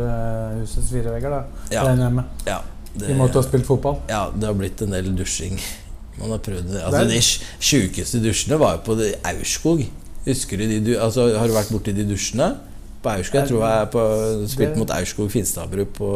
husets 0.63 0.89
fire 0.95 1.13
vegger, 1.13 1.35
da. 1.37 1.67
Ja. 1.75 1.83
Regner 1.85 2.07
jeg 2.09 2.15
med. 2.17 2.47
Ja, 2.49 2.63
det, 2.95 3.11
I 3.11 3.13
og 3.13 3.19
med 3.19 3.27
at 3.27 3.35
du 3.37 3.41
har 3.43 3.49
spilt 3.51 3.69
fotball. 3.69 3.99
ja, 4.09 4.23
det 4.33 4.49
har 4.49 4.57
blitt 4.57 4.81
en 4.87 4.97
del 4.97 5.13
dusjing. 5.19 5.61
Man 6.19 6.31
har 6.35 6.39
prøvd 6.45 6.69
det. 6.75 6.83
Altså, 6.85 7.05
de 7.09 7.21
sjukeste 7.65 8.21
dusjene 8.23 8.59
var 8.61 8.77
jo 8.77 8.83
på 8.91 8.97
Aurskog. 9.25 9.81
Husker 10.27 10.61
du 10.61 10.67
de 10.71 10.81
du, 10.85 10.93
altså, 11.01 11.31
Har 11.39 11.49
du 11.49 11.55
vært 11.57 11.73
borti 11.73 11.95
de 11.97 12.05
dusjene? 12.07 12.51
På 13.03 13.11
Aurskog? 13.11 13.41
Jeg 13.41 13.49
tror 13.51 13.65
jeg 13.67 13.89
på, 13.91 14.03
spilte 14.53 14.75
Det- 14.77 14.79
mot 14.79 14.91
Aurskog 14.95 15.31
Finstadbru 15.33 15.85
på 15.97 16.11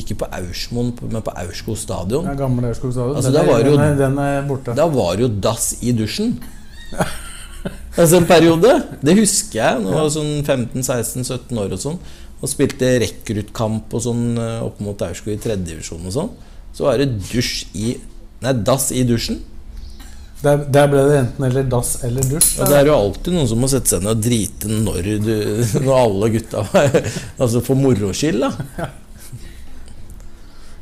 Ikke 0.00 0.14
på 0.22 0.24
Aursmoen, 0.32 0.94
men 1.10 1.22
på 1.22 1.34
Aurskog 1.36 1.76
stadion. 1.76 2.24
Ja, 2.24 2.32
gamle 2.38 2.70
Aurskog 2.70 2.92
stadion. 2.94 3.16
Altså, 3.16 3.30
den, 3.34 3.48
er- 3.50 3.66
jo- 3.66 3.76
den, 3.76 3.80
er, 3.80 3.94
den 4.00 4.18
er 4.18 4.48
borte. 4.48 4.74
Da 4.78 4.86
var 4.88 5.18
jo 5.20 5.28
dass 5.28 5.74
i 5.82 5.92
dusjen. 5.92 6.38
altså 7.96 8.16
en 8.20 8.26
periode. 8.28 8.72
Det 9.04 9.14
husker 9.18 9.58
jeg. 9.60 9.82
Nå 9.84 9.92
var 9.94 10.08
sånn 10.14 10.32
15-16-17 10.46 11.60
år 11.62 11.74
og 11.76 11.80
sånn. 11.84 11.98
Og 12.44 12.50
spilte 12.50 12.90
rekruttkamp 13.00 13.92
og 13.96 14.02
sånn 14.04 14.24
eh, 14.40 14.58
opp 14.66 14.80
mot 14.84 15.04
Aurskog 15.06 15.32
i 15.34 15.38
tredjedivisjon 15.40 16.04
og 16.08 16.12
sånn. 16.16 16.32
Så 16.74 16.88
var 16.88 16.98
det 17.00 17.12
dusj 17.30 17.66
i 17.78 17.94
Nei, 18.44 18.54
dass 18.66 18.90
i 18.92 19.04
dusjen. 19.08 19.40
Der, 20.44 20.60
der 20.68 20.90
ble 20.92 21.04
det 21.08 21.20
enten 21.22 21.46
eller 21.46 21.64
dass 21.72 21.94
eller 22.04 22.26
dusj. 22.28 22.58
Og 22.60 22.68
det 22.68 22.76
er 22.82 22.90
jo 22.90 22.98
alltid 22.98 23.32
noen 23.32 23.48
som 23.48 23.62
må 23.64 23.70
sette 23.72 23.94
seg 23.94 24.04
ned 24.04 24.12
og 24.12 24.26
drite 24.26 24.68
når, 24.68 25.08
du, 25.24 25.32
når 25.86 25.94
alle 25.96 26.28
gutta 26.34 26.66
Altså 27.42 27.62
for 27.64 27.80
moro 27.80 28.12
skyld, 28.16 28.44
da. 28.44 28.90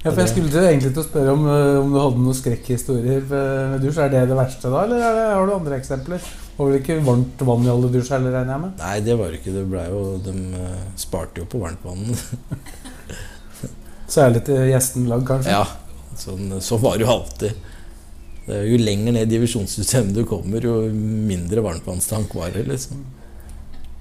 Ja, 0.02 0.10
for 0.10 0.18
jeg 0.18 0.32
skulle 0.32 0.62
egentlig 0.66 0.90
til 0.90 0.98
å 0.98 1.06
spørre 1.06 1.34
om, 1.36 1.44
øh, 1.46 1.76
om 1.78 1.92
du 1.94 1.98
hadde 2.00 2.22
noen 2.24 2.34
skrekkhistorier 2.34 3.20
med 3.30 3.84
dusj. 3.84 4.00
Er 4.02 4.10
det 4.10 4.24
det 4.32 4.38
verste 4.38 4.72
da, 4.72 4.80
eller 4.82 4.98
er 4.98 5.18
det, 5.18 5.26
har 5.30 5.46
du 5.46 5.54
andre 5.54 5.78
eksempler? 5.78 6.24
Det 6.24 6.58
var 6.58 6.68
vel 6.72 6.80
ikke 6.80 6.96
varmt 7.06 7.44
vann 7.46 7.68
i 7.68 7.70
alle 7.70 7.90
dusjer 7.92 8.16
heller, 8.16 8.34
regner 8.34 8.56
jeg 8.56 8.62
med? 8.64 8.72
Nei, 8.82 8.96
det 9.06 9.16
var 9.20 9.30
det 9.30 9.38
ikke. 9.38 9.54
Det 9.54 9.62
ble 9.70 9.84
jo 9.92 10.02
De 10.26 10.34
eh, 10.58 10.82
sparte 10.98 11.44
jo 11.44 11.46
på 11.54 11.62
varmtvannet. 11.62 12.26
Særlig 14.16 14.42
til 14.50 14.66
gjestenlag, 14.72 15.22
kanskje? 15.28 15.54
Ja, 15.54 15.62
sånn, 16.18 16.60
sånn 16.60 16.80
var 16.82 16.98
det 16.98 17.06
jo 17.06 17.10
alltid. 17.12 17.52
Det 18.46 18.54
er 18.58 18.64
jo 18.66 18.78
lenger 18.82 19.12
ned 19.14 19.28
i 19.28 19.36
divisjonssystemet 19.36 20.14
du 20.14 20.24
kommer, 20.26 20.60
jo 20.66 20.88
mindre 20.92 21.62
varmtvannstank 21.62 22.34
var 22.34 22.50
det. 22.50 22.64
liksom. 22.66 23.04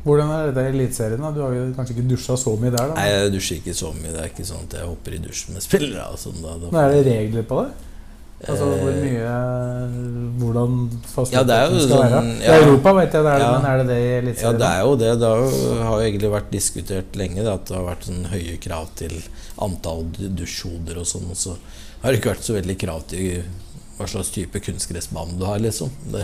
Hvordan 0.04 0.32
er 0.34 0.52
det 0.56 0.64
i 0.66 0.72
Eliteserien? 0.74 1.22
Du 1.36 1.42
har 1.44 1.54
jo 1.54 1.68
kanskje 1.78 1.94
ikke 1.94 2.08
dusja 2.10 2.34
så 2.38 2.56
mye 2.58 2.72
der? 2.74 2.88
da? 2.90 2.96
Nei, 2.98 3.06
Jeg 3.12 3.32
dusjer 3.36 3.60
ikke 3.62 3.76
så 3.78 3.92
mye. 3.94 4.10
Det 4.16 4.20
er 4.24 4.30
ikke 4.32 4.48
sånn 4.50 4.64
at 4.66 4.74
jeg 4.80 4.88
hopper 4.90 5.14
i 5.14 5.20
dusjen 5.22 5.54
med 5.54 5.62
spillere. 5.62 6.08
sånn 6.18 6.42
da, 6.42 6.56
da. 6.58 6.72
Men 6.74 6.82
er 6.82 6.96
det 6.96 7.04
regler 7.06 7.44
på 7.46 7.62
det? 7.62 7.72
Altså 8.50 8.66
hvor 8.66 8.90
Eh, 8.90 9.04
mye 9.06 9.34
Hvordan 10.42 10.72
Ja, 11.30 11.44
det 11.46 11.54
er 11.54 11.68
jo 11.70 11.78
fasilitetene 11.78 11.82
skal 11.86 12.02
være? 12.02 12.22
Ja, 12.42 12.56
I. 12.56 12.64
Europa 12.66 12.94
vet 12.98 13.14
jeg 13.14 13.24
det 13.28 13.32
er 13.32 13.38
det, 13.38 13.46
Ja. 13.46 13.52
men 13.60 13.66
er 13.70 13.78
det 13.78 13.88
det 13.92 13.98
i 14.02 14.42
Ja, 14.42 14.52
det 14.52 14.70
er 14.72 14.82
jo 14.82 14.96
det. 14.96 15.12
Det 15.20 15.28
har 15.30 15.38
jo, 15.38 15.84
har 15.84 16.02
jo 16.02 16.08
egentlig 16.10 16.32
vært 16.32 16.50
diskutert 16.52 17.16
lenge 17.16 17.36
det, 17.44 17.54
at 17.54 17.66
det 17.68 17.76
har 17.78 17.86
vært 17.86 18.04
sånn 18.10 18.26
høye 18.32 18.58
krav 18.60 18.88
til 18.96 19.14
antall 19.62 20.06
dusjhoder 20.18 20.98
og 20.98 21.06
sånn. 21.06 21.30
Og 21.30 21.38
så 21.38 21.56
har 22.02 22.18
ikke 22.18 22.32
vært 22.34 22.46
så 22.48 22.56
veldig 22.58 22.78
krav 22.82 23.04
til 23.12 23.44
hva 23.98 24.08
slags 24.10 24.32
type 24.34 24.62
kunstgressbane 24.66 25.38
du 25.38 25.46
har, 25.46 25.60
liksom. 25.62 25.92
Det, 26.12 26.24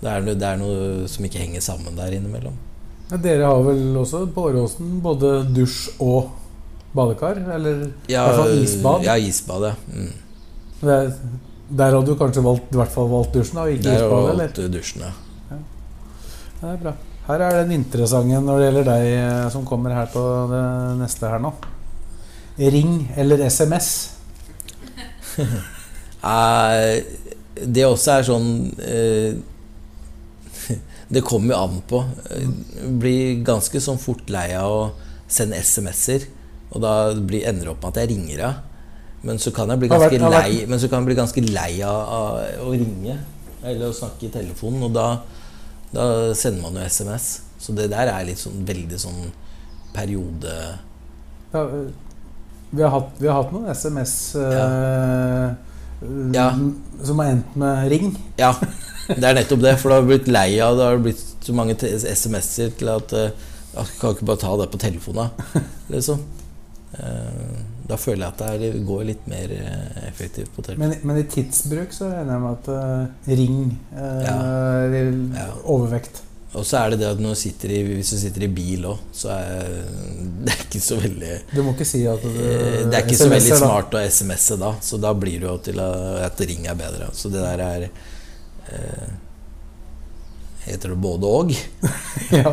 det, 0.00 0.08
er, 0.10 0.26
det 0.30 0.46
er 0.46 0.60
noe 0.60 1.08
som 1.10 1.26
ikke 1.26 1.42
henger 1.42 1.64
sammen 1.64 1.98
der 1.98 2.14
innimellom. 2.14 2.54
Ja, 3.10 3.18
dere 3.18 3.48
har 3.50 3.64
vel 3.66 3.96
også 3.98 4.22
på 4.30 4.44
Åråsen 4.52 5.00
både 5.02 5.40
dusj 5.50 5.96
og 5.98 6.30
badekar? 6.94 7.40
Eller 7.56 7.88
i 8.06 8.14
hvert 8.14 8.38
fall 8.38 8.54
isbad? 8.62 9.06
Ja, 9.08 9.16
isbad, 9.18 9.66
ja. 9.72 9.74
Mm. 9.90 10.12
Det 10.80 10.94
er, 10.94 11.10
der 11.80 11.96
hadde 11.96 12.06
du 12.06 12.16
kanskje 12.18 12.44
valgt, 12.46 12.70
i 12.70 12.78
hvert 12.78 12.94
fall 12.94 13.10
valgt 13.10 13.34
dusjen, 13.34 13.58
da, 13.58 13.66
ikke 13.70 13.88
Der 13.88 13.98
isbad? 13.98 14.10
du 14.14 14.30
eller? 14.30 14.54
valgt 14.54 14.62
dusjen, 14.76 15.04
ja. 15.08 15.58
Det 16.60 16.70
er 16.70 16.80
bra. 16.82 16.94
Her 17.26 17.42
er 17.46 17.58
den 17.62 17.74
interessante 17.76 18.38
når 18.42 18.58
det 18.58 18.64
gjelder 18.68 18.88
deg 18.88 19.04
eh, 19.16 19.44
som 19.54 19.66
kommer 19.66 19.94
her 19.94 20.08
på 20.12 20.22
det 20.50 20.62
neste 21.00 21.28
her 21.30 21.42
nå. 21.42 21.52
Ring 22.60 22.94
eller 23.18 23.44
SMS? 23.46 23.90
Eh, 26.20 26.98
det 27.64 27.86
også 27.88 28.10
er 28.12 28.26
sånn 28.28 28.48
eh, 28.84 29.38
Det 31.14 31.22
kommer 31.24 31.54
jo 31.54 31.60
an 31.64 31.78
på. 31.88 32.02
Jeg 32.28 32.90
blir 33.00 33.38
ganske 33.46 33.80
sånn 33.80 33.96
fort 34.02 34.28
lei 34.28 34.50
av 34.52 34.68
å 34.68 34.82
sende 35.32 35.56
SMS-er. 35.64 36.26
Og 36.70 36.84
da 36.84 36.92
blir, 37.16 37.46
ender 37.48 37.70
det 37.70 37.72
opp 37.72 37.80
med 37.86 37.94
at 37.94 38.02
jeg 38.02 38.10
ringer 38.12 38.44
av. 38.50 38.60
Men 39.24 39.40
så 39.42 39.52
kan 39.56 39.72
jeg 39.72 39.82
bli 39.82 39.88
ganske 39.90 40.20
lei 40.32 40.62
Men 40.64 40.78
så 40.80 40.88
kan 40.88 41.02
jeg 41.02 41.10
bli 41.10 41.16
ganske 41.18 41.42
lei 41.44 41.72
av, 41.84 41.98
av 42.20 42.68
å 42.68 42.74
ringe. 42.76 43.16
Eller 43.64 43.88
å 43.88 43.96
snakke 43.96 44.28
i 44.28 44.32
telefonen. 44.36 44.84
Og 44.86 44.94
da, 44.94 45.08
da 45.90 46.04
sender 46.36 46.62
man 46.68 46.78
jo 46.78 46.86
SMS. 46.86 47.32
Så 47.60 47.74
det 47.76 47.90
der 47.92 48.12
er 48.12 48.28
litt 48.28 48.40
sånn 48.40 48.62
veldig 48.68 49.00
sånn 49.00 49.24
periode... 49.96 50.54
Vi, 52.70 52.82
har 52.82 52.90
hatt, 52.94 53.10
vi 53.18 53.26
har 53.28 53.40
hatt 53.42 53.52
noen 53.54 53.70
SMS 53.74 54.14
øh, 54.38 54.52
øh, 56.02 56.34
Ja. 56.34 56.46
som 57.04 57.18
har 57.18 57.32
endt 57.34 57.56
med 57.58 57.88
ring. 57.92 58.12
Ja, 58.38 58.52
det 59.10 59.24
er 59.24 59.34
nettopp 59.40 59.62
det. 59.64 59.74
For 59.82 59.90
du 59.90 59.96
har 59.98 60.06
blitt 60.06 60.28
lei 60.30 60.52
av 60.64 60.78
det 60.78 60.86
har 60.86 61.02
blitt 61.02 61.24
så 61.44 61.54
mange 61.56 61.74
SMS-er 61.80 62.70
til 62.78 62.88
at 62.92 63.12
uh, 63.16 63.30
Jeg 63.74 63.86
kan 64.00 64.14
ikke 64.14 64.26
bare 64.28 64.40
ta 64.42 64.54
det 64.60 64.68
på 64.72 64.78
telefonen. 64.82 65.28
Liksom. 65.94 66.22
Uh, 66.94 67.58
Da 67.90 67.96
føler 67.98 68.22
jeg 68.28 68.34
at 68.38 68.60
det 68.62 68.84
går 68.86 69.00
litt 69.08 69.24
mer 69.26 69.50
eh, 69.50 70.02
effektivt 70.06 70.52
på 70.54 70.62
telefonen. 70.62 70.92
Men, 71.02 71.08
men 71.10 71.24
i 71.24 71.24
tidsbruk 71.26 71.90
så 71.96 72.06
regner 72.12 72.36
jeg 72.36 72.42
med 72.44 72.52
at 72.52 72.68
uh, 72.70 73.32
ring 73.40 73.56
uh, 73.96 75.34
Ja. 75.34 75.48
overvekt. 75.64 76.20
Og 76.50 76.64
så 76.66 76.80
er 76.80 76.90
det 76.92 76.98
det 77.04 77.10
at 77.12 77.20
du 77.20 77.28
sitter 77.38 77.70
i, 77.76 77.78
hvis 77.86 78.10
du 78.10 78.18
sitter 78.18 78.42
i 78.42 78.50
bil 78.50 78.88
òg, 78.90 79.02
så 79.14 79.30
er 79.36 79.68
det 80.44 80.50
er 80.50 80.64
ikke 80.66 80.82
så 80.82 80.98
veldig 80.98 81.34
Du 81.52 81.62
må 81.62 81.74
ikke 81.76 81.86
si 81.86 82.02
at 82.10 82.24
du 82.24 82.28
eh, 82.42 82.82
Det 82.90 82.98
er 82.98 83.04
ikke 83.06 83.20
så 83.20 83.30
veldig 83.30 83.58
smart 83.60 83.94
å 83.94 84.02
SMS-e 84.02 84.58
da, 84.58 84.72
så 84.82 84.98
da 85.02 85.14
blir 85.14 85.38
det 85.38 85.46
jo 85.46 85.56
til 85.70 85.82
at 85.84 86.46
ring 86.50 86.66
er 86.66 86.78
bedre. 86.78 87.10
Så 87.14 87.30
det 87.30 87.44
der 87.44 87.62
er 87.68 87.86
eh, 87.86 89.10
Heter 90.60 90.92
det 90.92 90.98
både 91.00 91.28
og? 91.38 91.54
ja. 92.42 92.50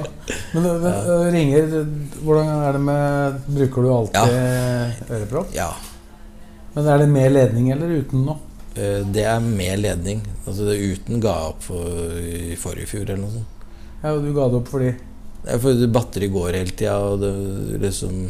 Men, 0.53 0.63
men 0.63 0.85
øh, 0.93 1.25
ringer 1.33 1.73
Hvordan 2.21 2.53
er 2.53 2.77
det 2.77 2.83
med 2.85 3.41
Bruker 3.49 3.83
du 3.83 3.91
alltid 3.97 5.11
ørepropp? 5.11 5.51
Ja. 5.57 5.73
Men 6.77 6.87
er 6.93 7.01
det 7.01 7.09
med 7.11 7.33
ledning 7.33 7.73
eller 7.73 7.97
uten 7.99 8.23
nå? 8.29 8.37
Eh, 8.77 9.01
Det 9.11 9.25
er 9.25 9.41
med 9.43 9.81
ledning. 9.81 10.21
Altså 10.45 10.69
det 10.69 10.77
uten 10.79 11.19
ga 11.23 11.35
opp 11.49 11.65
for, 11.65 12.15
i 12.21 12.55
forrige 12.59 12.93
fjor 12.93 13.07
eller 13.09 13.23
noe 13.25 13.35
sånt. 13.39 13.56
Ja, 14.03 14.13
og 14.13 14.23
du 14.23 14.31
ga 14.35 14.47
det 14.51 14.61
opp 14.61 14.71
fordi 14.71 14.93
er 15.47 15.59
fordi 15.63 15.89
batteriet 15.91 16.33
går 16.33 16.59
hele 16.59 16.75
tida, 16.75 16.97
og 17.07 17.21
det 17.21 17.81
liksom 17.83 18.23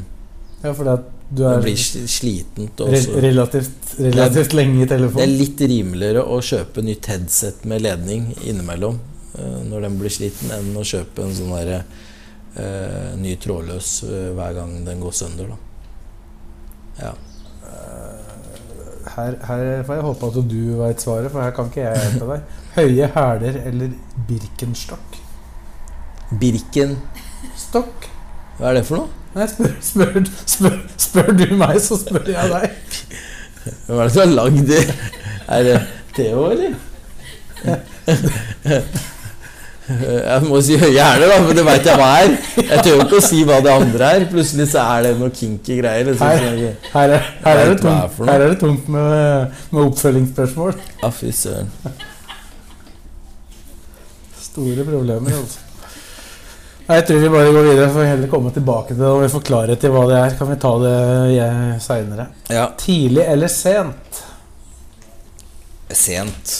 Ja, 0.63 0.73
fordi 0.73 0.93
at 0.93 1.13
du 1.27 1.43
er 1.43 1.61
blir 1.61 1.75
slitent. 1.77 2.79
Også. 2.81 3.19
Relativt, 3.19 3.93
relativt, 3.99 4.53
er, 4.53 4.55
lenge 4.55 4.83
i 4.85 4.87
telefonen. 4.87 5.19
det 5.19 5.25
er 5.25 5.39
litt 5.41 5.63
rimeligere 5.71 6.23
å 6.23 6.39
kjøpe 6.39 6.83
nytt 6.87 7.09
headset 7.11 7.65
med 7.67 7.83
ledning 7.83 8.29
innimellom 8.47 8.99
eh, 9.35 9.57
når 9.67 9.87
den 9.87 9.97
blir 9.99 10.13
sliten, 10.13 10.53
enn 10.55 10.71
å 10.77 10.85
kjøpe 10.87 11.25
en 11.25 11.35
sånn 11.35 11.51
derre 11.51 11.81
uh, 11.83 13.11
ny 13.19 13.35
trådløs 13.43 13.91
eh, 14.07 14.31
hver 14.39 14.55
gang 14.55 14.73
den 14.87 15.03
går 15.03 15.19
sønder, 15.19 15.51
da. 15.51 15.63
Ja. 17.03 17.13
Her, 19.17 19.37
her 19.49 19.83
får 19.85 19.97
jeg 19.97 20.03
håpe 20.07 20.31
at 20.31 20.41
du 20.51 20.59
veit 20.79 21.03
svaret, 21.03 21.31
for 21.33 21.43
her 21.43 21.53
kan 21.55 21.69
ikke 21.71 21.83
jeg 21.83 22.01
hjelpe 22.05 22.31
deg. 22.31 22.57
Høye 22.77 23.13
hæler 23.17 23.63
eller 23.67 23.95
Birkenstock? 24.29 25.26
Birken 26.31 26.97
Stokk? 27.57 28.09
Hva 28.57 28.71
er 28.71 28.79
det 28.79 28.85
for 28.87 29.03
noe? 29.03 29.09
Nei, 29.37 29.45
spør, 29.51 29.73
spør, 29.85 30.15
spør, 30.49 30.77
spør 30.97 31.33
du 31.37 31.45
meg, 31.59 31.77
så 31.83 31.99
spør 32.01 32.31
jeg 32.33 32.53
deg. 32.53 32.71
Hva 33.85 33.99
er 33.99 34.07
det 34.07 34.13
som 34.15 34.23
har 34.23 34.33
lagd 34.33 34.63
det? 34.69 34.83
Er 35.47 35.67
det 35.67 35.75
Theo, 36.17 36.47
eller? 36.51 36.73
Jeg 39.87 40.43
må 40.43 40.59
si 40.65 40.75
gjerne, 40.75 41.27
da, 41.29 41.37
men 41.45 41.55
det 41.55 41.63
veit 41.67 41.85
jeg 41.87 41.99
hva 41.99 42.07
er. 42.23 42.33
Jeg 42.57 42.81
tør 42.83 42.89
jo 42.95 43.03
ikke 43.05 43.19
å 43.21 43.23
si 43.23 43.43
hva 43.47 43.59
det 43.63 43.71
andre 43.71 44.09
er. 44.17 44.25
Plutselig 44.31 44.67
så 44.73 44.83
er 44.97 45.05
det 45.05 45.13
noe 45.21 45.31
kinky 45.31 45.77
greier. 45.79 46.09
Liksom. 46.09 46.27
Her, 46.27 46.41
her, 46.95 47.13
er, 47.19 47.29
her, 47.45 47.61
er, 47.61 47.71
er 47.75 47.79
tungt, 47.83 48.19
her 48.27 48.41
er 48.41 48.51
det 48.51 48.59
tungt 48.63 48.89
med, 48.91 49.61
med 49.71 49.83
oppfølgingsspørsmål. 49.85 50.75
Ja, 51.03 51.13
fy 51.15 51.31
søren. 51.35 51.71
Store 54.49 54.89
problemer, 54.89 55.39
altså. 55.39 55.66
Jeg 56.87 57.03
tror 57.07 57.19
vi 57.19 57.29
bare 57.33 57.51
går 57.51 57.65
videre, 57.67 57.89
for 57.91 58.07
heller 58.07 58.29
komme 58.31 58.51
tilbake 58.55 58.93
til 58.93 59.01
det 59.01 59.07
og 59.11 59.19
vi 59.25 59.27
får 59.33 59.43
klarhet 59.49 59.83
i 59.83 59.89
hva 59.91 60.05
det 60.07 60.19
er. 60.21 60.35
Kan 60.39 60.47
vi 60.53 60.55
ta 60.63 60.71
det 60.79 60.95
seinere. 61.83 62.27
Ja, 62.53 62.69
Tidlig 62.79 63.25
eller 63.27 63.51
sent? 63.51 64.23
sent. 65.97 66.53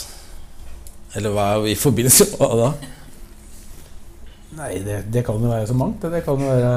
Eller 1.15 1.31
hva 1.35 1.45
er 1.55 1.65
i 1.71 1.75
forbindelse 1.79 2.27
med 2.31 2.39
hva 2.41 2.49
da? 2.59 2.69
Nei, 4.57 4.71
det, 4.81 4.97
det 5.13 5.21
kan 5.27 5.37
jo 5.37 5.51
være 5.51 5.67
så 5.69 5.75
mangt. 5.77 6.01
det. 6.01 6.23
Kan 6.25 6.41
jo 6.41 6.49
være 6.49 6.71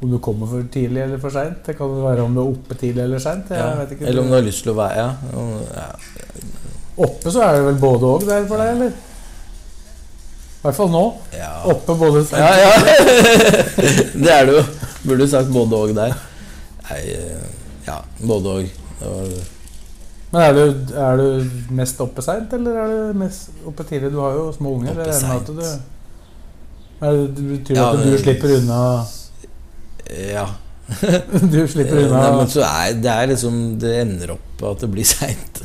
om 0.00 0.12
du 0.12 0.18
kommer 0.22 0.46
for 0.48 0.64
tidlig 0.72 1.02
eller 1.02 1.20
for 1.22 1.34
seint. 1.34 1.60
Det 1.66 1.74
kan 1.78 1.90
jo 1.90 2.04
være 2.06 2.24
om 2.24 2.36
du 2.36 2.40
er 2.44 2.52
oppe 2.52 2.76
tidlig 2.78 3.04
eller 3.04 3.22
seint. 3.22 3.50
Ja. 3.50 3.72
Eller 3.98 4.22
om 4.22 4.30
du 4.30 4.36
har 4.38 4.46
lyst 4.46 4.64
til 4.64 4.72
å 4.72 4.78
være 4.78 5.08
Ja. 5.76 5.88
Oppe 6.98 7.30
så 7.30 7.42
er 7.46 7.56
det 7.58 7.66
vel 7.68 7.76
både 7.82 8.08
og 8.10 8.24
der 8.26 8.46
for 8.50 8.58
deg, 8.62 8.72
eller? 8.74 8.96
I 10.58 10.62
hvert 10.66 10.74
fall 10.74 10.88
nå. 10.90 11.02
ja. 11.38 11.52
Oppe 11.70 11.94
både 11.94 12.24
Ja, 12.34 12.48
ja. 12.58 12.72
det 14.24 14.32
er 14.34 14.48
det 14.48 14.56
jo. 14.56 14.64
Burde 15.04 15.20
du 15.22 15.30
sagt 15.30 15.52
både 15.54 15.78
og 15.78 15.92
der. 15.94 16.16
Nei, 16.88 16.98
eh, 17.14 17.44
ja, 17.86 18.00
både 18.26 18.54
og. 18.56 18.72
Det 18.98 19.12
var 19.12 19.36
Men 20.32 20.42
er 20.42 20.56
du, 20.56 20.94
er 20.98 21.20
du 21.20 21.74
mest 21.78 22.00
oppe 22.04 22.24
seint, 22.26 22.52
eller 22.52 22.80
er 22.82 22.90
du 22.90 23.20
mest 23.20 23.52
oppe 23.70 23.86
tidlig? 23.88 24.10
Du 24.12 24.18
har 24.20 24.34
jo 24.36 24.48
små 24.56 24.74
unger. 24.80 24.96
Oppe 24.98 25.06
du 25.06 25.62
er 26.98 27.14
det, 27.14 27.44
betyr 27.52 27.76
Ja, 27.78 27.90
at 27.92 28.00
du 28.02 28.08
men- 28.10 28.18
slipper 28.18 28.54
unna 28.58 28.80
Ja. 30.32 30.46
Du 31.52 31.60
slipper 31.70 32.00
Eh, 32.00 32.08
unna 32.08 32.22
Nei, 32.24 32.32
men 32.40 32.50
så 32.50 32.64
er 32.66 32.96
det 32.98 33.12
er 33.12 33.26
liksom 33.30 33.58
Det 33.78 33.92
ender 34.02 34.32
opp 34.34 34.64
at 34.72 34.82
det 34.82 34.90
blir 34.90 35.06
seint. 35.06 35.62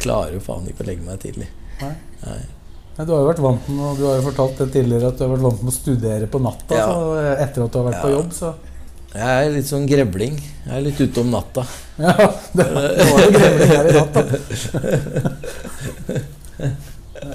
Klarer 0.00 0.32
jo 0.38 0.40
faen 0.40 0.64
ikke 0.70 0.86
å 0.86 0.88
legge 0.88 1.04
meg 1.04 1.20
tidlig. 1.20 1.50
Nei. 1.82 1.92
Nei. 2.24 2.38
Du 3.06 3.12
har 3.14 3.20
jo 3.22 3.28
vært 3.30 3.42
vant 3.44 3.64
med 3.70 3.84
og 3.86 3.94
Du 4.00 4.04
har 4.08 4.14
jo 4.18 4.24
fortalt 4.28 4.56
det 4.60 4.68
tidligere 4.74 5.06
at 5.12 5.16
du 5.18 5.22
har 5.24 5.32
vært 5.34 5.46
vant 5.46 5.60
med 5.64 5.72
å 5.72 5.74
studere 5.76 6.26
på 6.30 6.38
natta. 6.42 6.72
Ja. 6.76 6.86
Så 6.90 6.96
etter 7.46 7.60
at 7.64 7.72
du 7.72 7.76
har 7.80 7.86
vært 7.90 8.02
på 8.04 8.12
jobb, 8.14 8.30
så 8.36 8.48
Jeg 9.14 9.30
er 9.46 9.50
litt 9.56 9.68
sånn 9.70 9.88
grevling. 9.90 10.34
Jeg 10.66 10.74
er 10.76 10.82
litt 10.86 11.00
ute 11.00 11.18
om 11.24 11.30
natta. 11.34 11.62
Ja, 12.00 12.14
det, 12.56 12.64
det 12.64 13.04
var 13.10 13.18
jo 13.20 13.30
grevling 13.34 13.70
her 13.74 13.84
i 13.90 13.92
natt, 13.98 14.12
da. 14.14 14.20
Det 17.20 17.28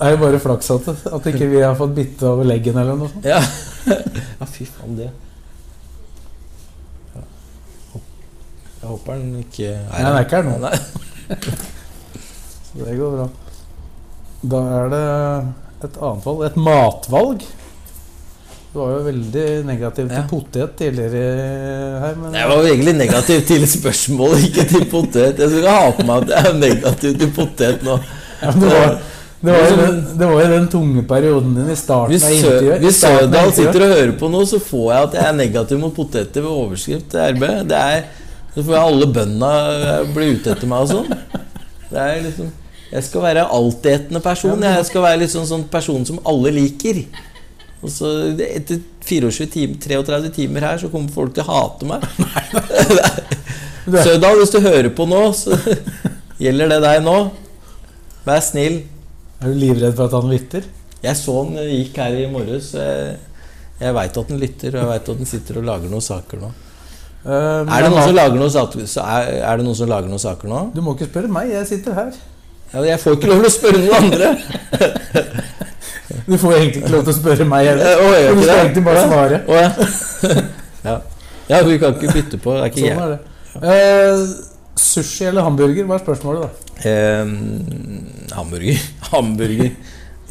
er 0.00 0.10
jo- 0.14 0.20
bare 0.22 0.38
flaks 0.40 0.70
at, 0.72 0.86
at 1.12 1.26
ikke 1.28 1.44
vi 1.50 1.58
har 1.60 1.74
fått 1.76 1.92
bitte 1.96 2.24
over 2.24 2.44
leggen 2.48 2.76
eller 2.80 2.96
noe 2.96 3.08
sånt. 3.12 3.24
Ja, 3.28 3.36
ja 4.40 4.46
fy 4.48 4.64
faen, 4.64 4.96
det. 4.96 5.10
Jeg 8.84 8.90
håper 8.90 9.14
den 9.16 9.38
ikke 9.40 9.68
Nei, 9.88 10.00
den 10.04 10.12
er 10.12 10.24
ikke 10.26 10.36
her 10.40 10.44
nå. 10.44 10.52
Så 12.68 12.72
det 12.84 12.96
går 12.98 13.10
bra. 13.16 13.26
Da 14.44 14.60
er 14.78 14.88
det 14.92 15.04
et 15.88 15.94
annet 16.00 16.24
valg. 16.28 16.42
Et 16.50 16.56
matvalg. 16.60 17.44
Du 18.74 18.80
var 18.80 18.90
jo 18.96 19.02
veldig 19.06 19.46
negativ 19.68 20.08
til 20.10 20.16
Ja. 20.18 20.24
potet 20.28 20.72
tidligere 20.80 22.00
her, 22.02 22.14
men 22.18 22.34
Jeg 22.34 22.48
var 22.50 22.64
egentlig 22.66 22.94
negativ 22.98 23.44
til 23.46 23.66
spørsmålet, 23.70 24.48
ikke 24.48 24.64
til 24.72 24.84
potet. 24.90 25.38
Jeg 25.38 25.50
skal 25.52 25.68
ha 25.70 25.90
på 25.94 26.06
meg 26.08 26.24
at 26.24 26.32
jeg 26.34 26.50
er 26.50 26.58
negativ 26.58 27.18
til 27.20 27.30
potet 27.36 27.84
nå. 27.86 27.98
Ja, 28.42 28.50
det, 28.50 28.72
var, 28.72 28.98
det, 29.44 29.52
var 29.52 29.70
jo 29.70 29.76
den, 29.78 30.00
det 30.18 30.26
var 30.32 30.42
jo 30.42 30.48
den 30.56 30.66
tunge 30.72 31.04
perioden 31.08 31.54
din 31.54 31.70
i 31.70 31.76
starten 31.78 32.10
Hvis, 32.16 32.24
av 32.26 32.34
intervjuet. 32.34 32.80
hvis 32.82 32.98
intervjuet. 33.04 33.54
sitter 33.54 33.86
og 33.86 33.94
hører 33.94 34.12
på 34.18 34.30
nå, 34.34 34.42
så 34.50 34.58
får 34.60 34.90
jeg 34.92 35.02
at 35.08 35.14
jeg 35.20 35.24
er 35.28 35.38
negativ 35.38 35.78
mot 35.84 35.94
poteter 35.94 36.42
ved 36.42 36.50
overskrift 36.50 37.08
til 37.14 37.20
RB. 37.38 37.46
Det 37.70 37.86
så 38.54 38.62
får 38.66 38.74
jeg 38.74 38.82
alle 38.90 39.06
bøndene 39.14 39.54
eh, 39.94 40.12
bli 40.14 40.28
ute 40.34 40.50
etter 40.52 40.66
meg 40.70 40.82
og 40.82 40.88
sånn. 40.90 41.14
Det 41.94 41.98
er 42.02 42.20
liksom 42.26 42.52
Jeg 42.94 43.06
skal 43.08 43.24
være 43.24 43.46
altetende 43.50 44.22
person. 44.22 44.62
Jeg 44.62 44.86
skal 44.86 45.02
være 45.02 45.22
liksom 45.24 45.46
sånn 45.48 45.64
person 45.70 46.04
som 46.06 46.20
alle 46.30 46.52
liker. 46.54 47.02
Og 47.84 47.90
så 47.90 48.10
Etter 48.46 48.78
24 49.04 49.48
timer, 49.52 49.80
33 49.82 50.30
timer 50.36 50.64
her, 50.68 50.78
så 50.80 50.88
kommer 50.92 51.10
folk 51.12 51.34
til 51.34 51.44
å 51.44 51.50
hate 51.50 51.88
meg. 51.90 52.04
Sødal, 54.06 54.38
hvis 54.40 54.54
du 54.54 54.60
hører 54.64 54.88
på 54.96 55.06
nå, 55.10 55.20
så 55.36 55.58
gjelder 56.44 56.76
det 56.76 56.80
deg 56.86 57.02
nå. 57.04 57.16
Vær 58.24 58.44
snill. 58.44 58.80
Er 59.42 59.52
du 59.52 59.58
livredd 59.60 59.96
for 59.98 60.08
at 60.08 60.16
han 60.16 60.30
lytter? 60.32 60.68
Jeg 61.04 61.18
så 61.20 61.34
han 61.42 61.58
gikk 61.68 61.98
her 62.00 62.14
i 62.16 62.28
morges. 62.32 62.70
Jeg, 62.78 63.16
jeg 63.82 63.96
veit 63.98 64.20
at 64.22 64.30
han 64.32 64.40
lytter, 64.40 64.70
og 64.70 64.80
jeg 64.80 64.92
veit 64.92 65.10
at 65.10 65.24
han 65.24 65.32
sitter 65.34 65.58
og 65.60 65.66
lager 65.68 65.92
noen 65.92 66.06
saker 66.06 66.40
nå. 66.46 66.52
Uh, 67.24 67.64
Er 67.64 67.84
det 67.84 67.90
noen 67.90 68.04
som 68.04 68.16
lager 68.16 68.36
noen 68.36 68.52
saker, 68.52 68.86
er, 69.00 69.28
er 69.48 69.60
det 69.60 69.66
noen 69.66 69.76
som 69.76 69.88
lager 69.90 70.12
noen 70.12 70.22
saker 70.22 70.48
nå? 70.48 70.62
Du 70.76 70.80
må 70.84 70.94
ikke 70.96 71.10
spørre 71.10 71.32
meg, 71.32 71.52
jeg 71.52 71.68
sitter 71.68 71.96
her. 71.98 72.16
Ja, 72.74 72.82
jeg 72.88 73.00
får 73.00 73.16
ikke 73.16 73.30
lov 73.30 73.44
til 73.44 73.48
å 73.48 73.54
spørre 73.54 73.82
noen 73.84 73.98
andre. 74.02 74.34
Du 76.24 76.36
får 76.40 76.54
egentlig 76.56 76.80
ikke 76.80 76.92
lov 76.94 77.02
til 77.04 77.12
å 77.12 77.16
spørre 77.16 77.46
meg 77.48 77.66
heller. 77.68 78.00
Eh, 78.00 78.30
Du 78.32 78.42
skal 78.44 78.60
egentlig 78.62 78.84
bare 78.86 79.02
svare. 79.04 79.40
Å, 79.44 79.58
ja. 79.58 80.34
ja. 80.88 80.94
ja, 81.50 81.58
vi 81.66 81.78
kan 81.80 81.96
ikke 81.96 82.14
bytte 82.16 82.40
på. 82.40 82.54
Det 82.56 82.62
er 82.62 82.70
ikke 82.70 82.84
Sånn 82.84 83.02
er 83.04 83.12
det. 83.12 83.18
Eh, 83.74 84.22
sushi 84.84 85.28
eller 85.28 85.44
hamburger? 85.46 85.88
Hva 85.88 85.98
er 85.98 86.04
spørsmålet, 86.04 86.46
da? 86.46 86.78
Eh, 86.90 87.34
hamburger. 88.38 88.86
hamburger. 89.12 89.74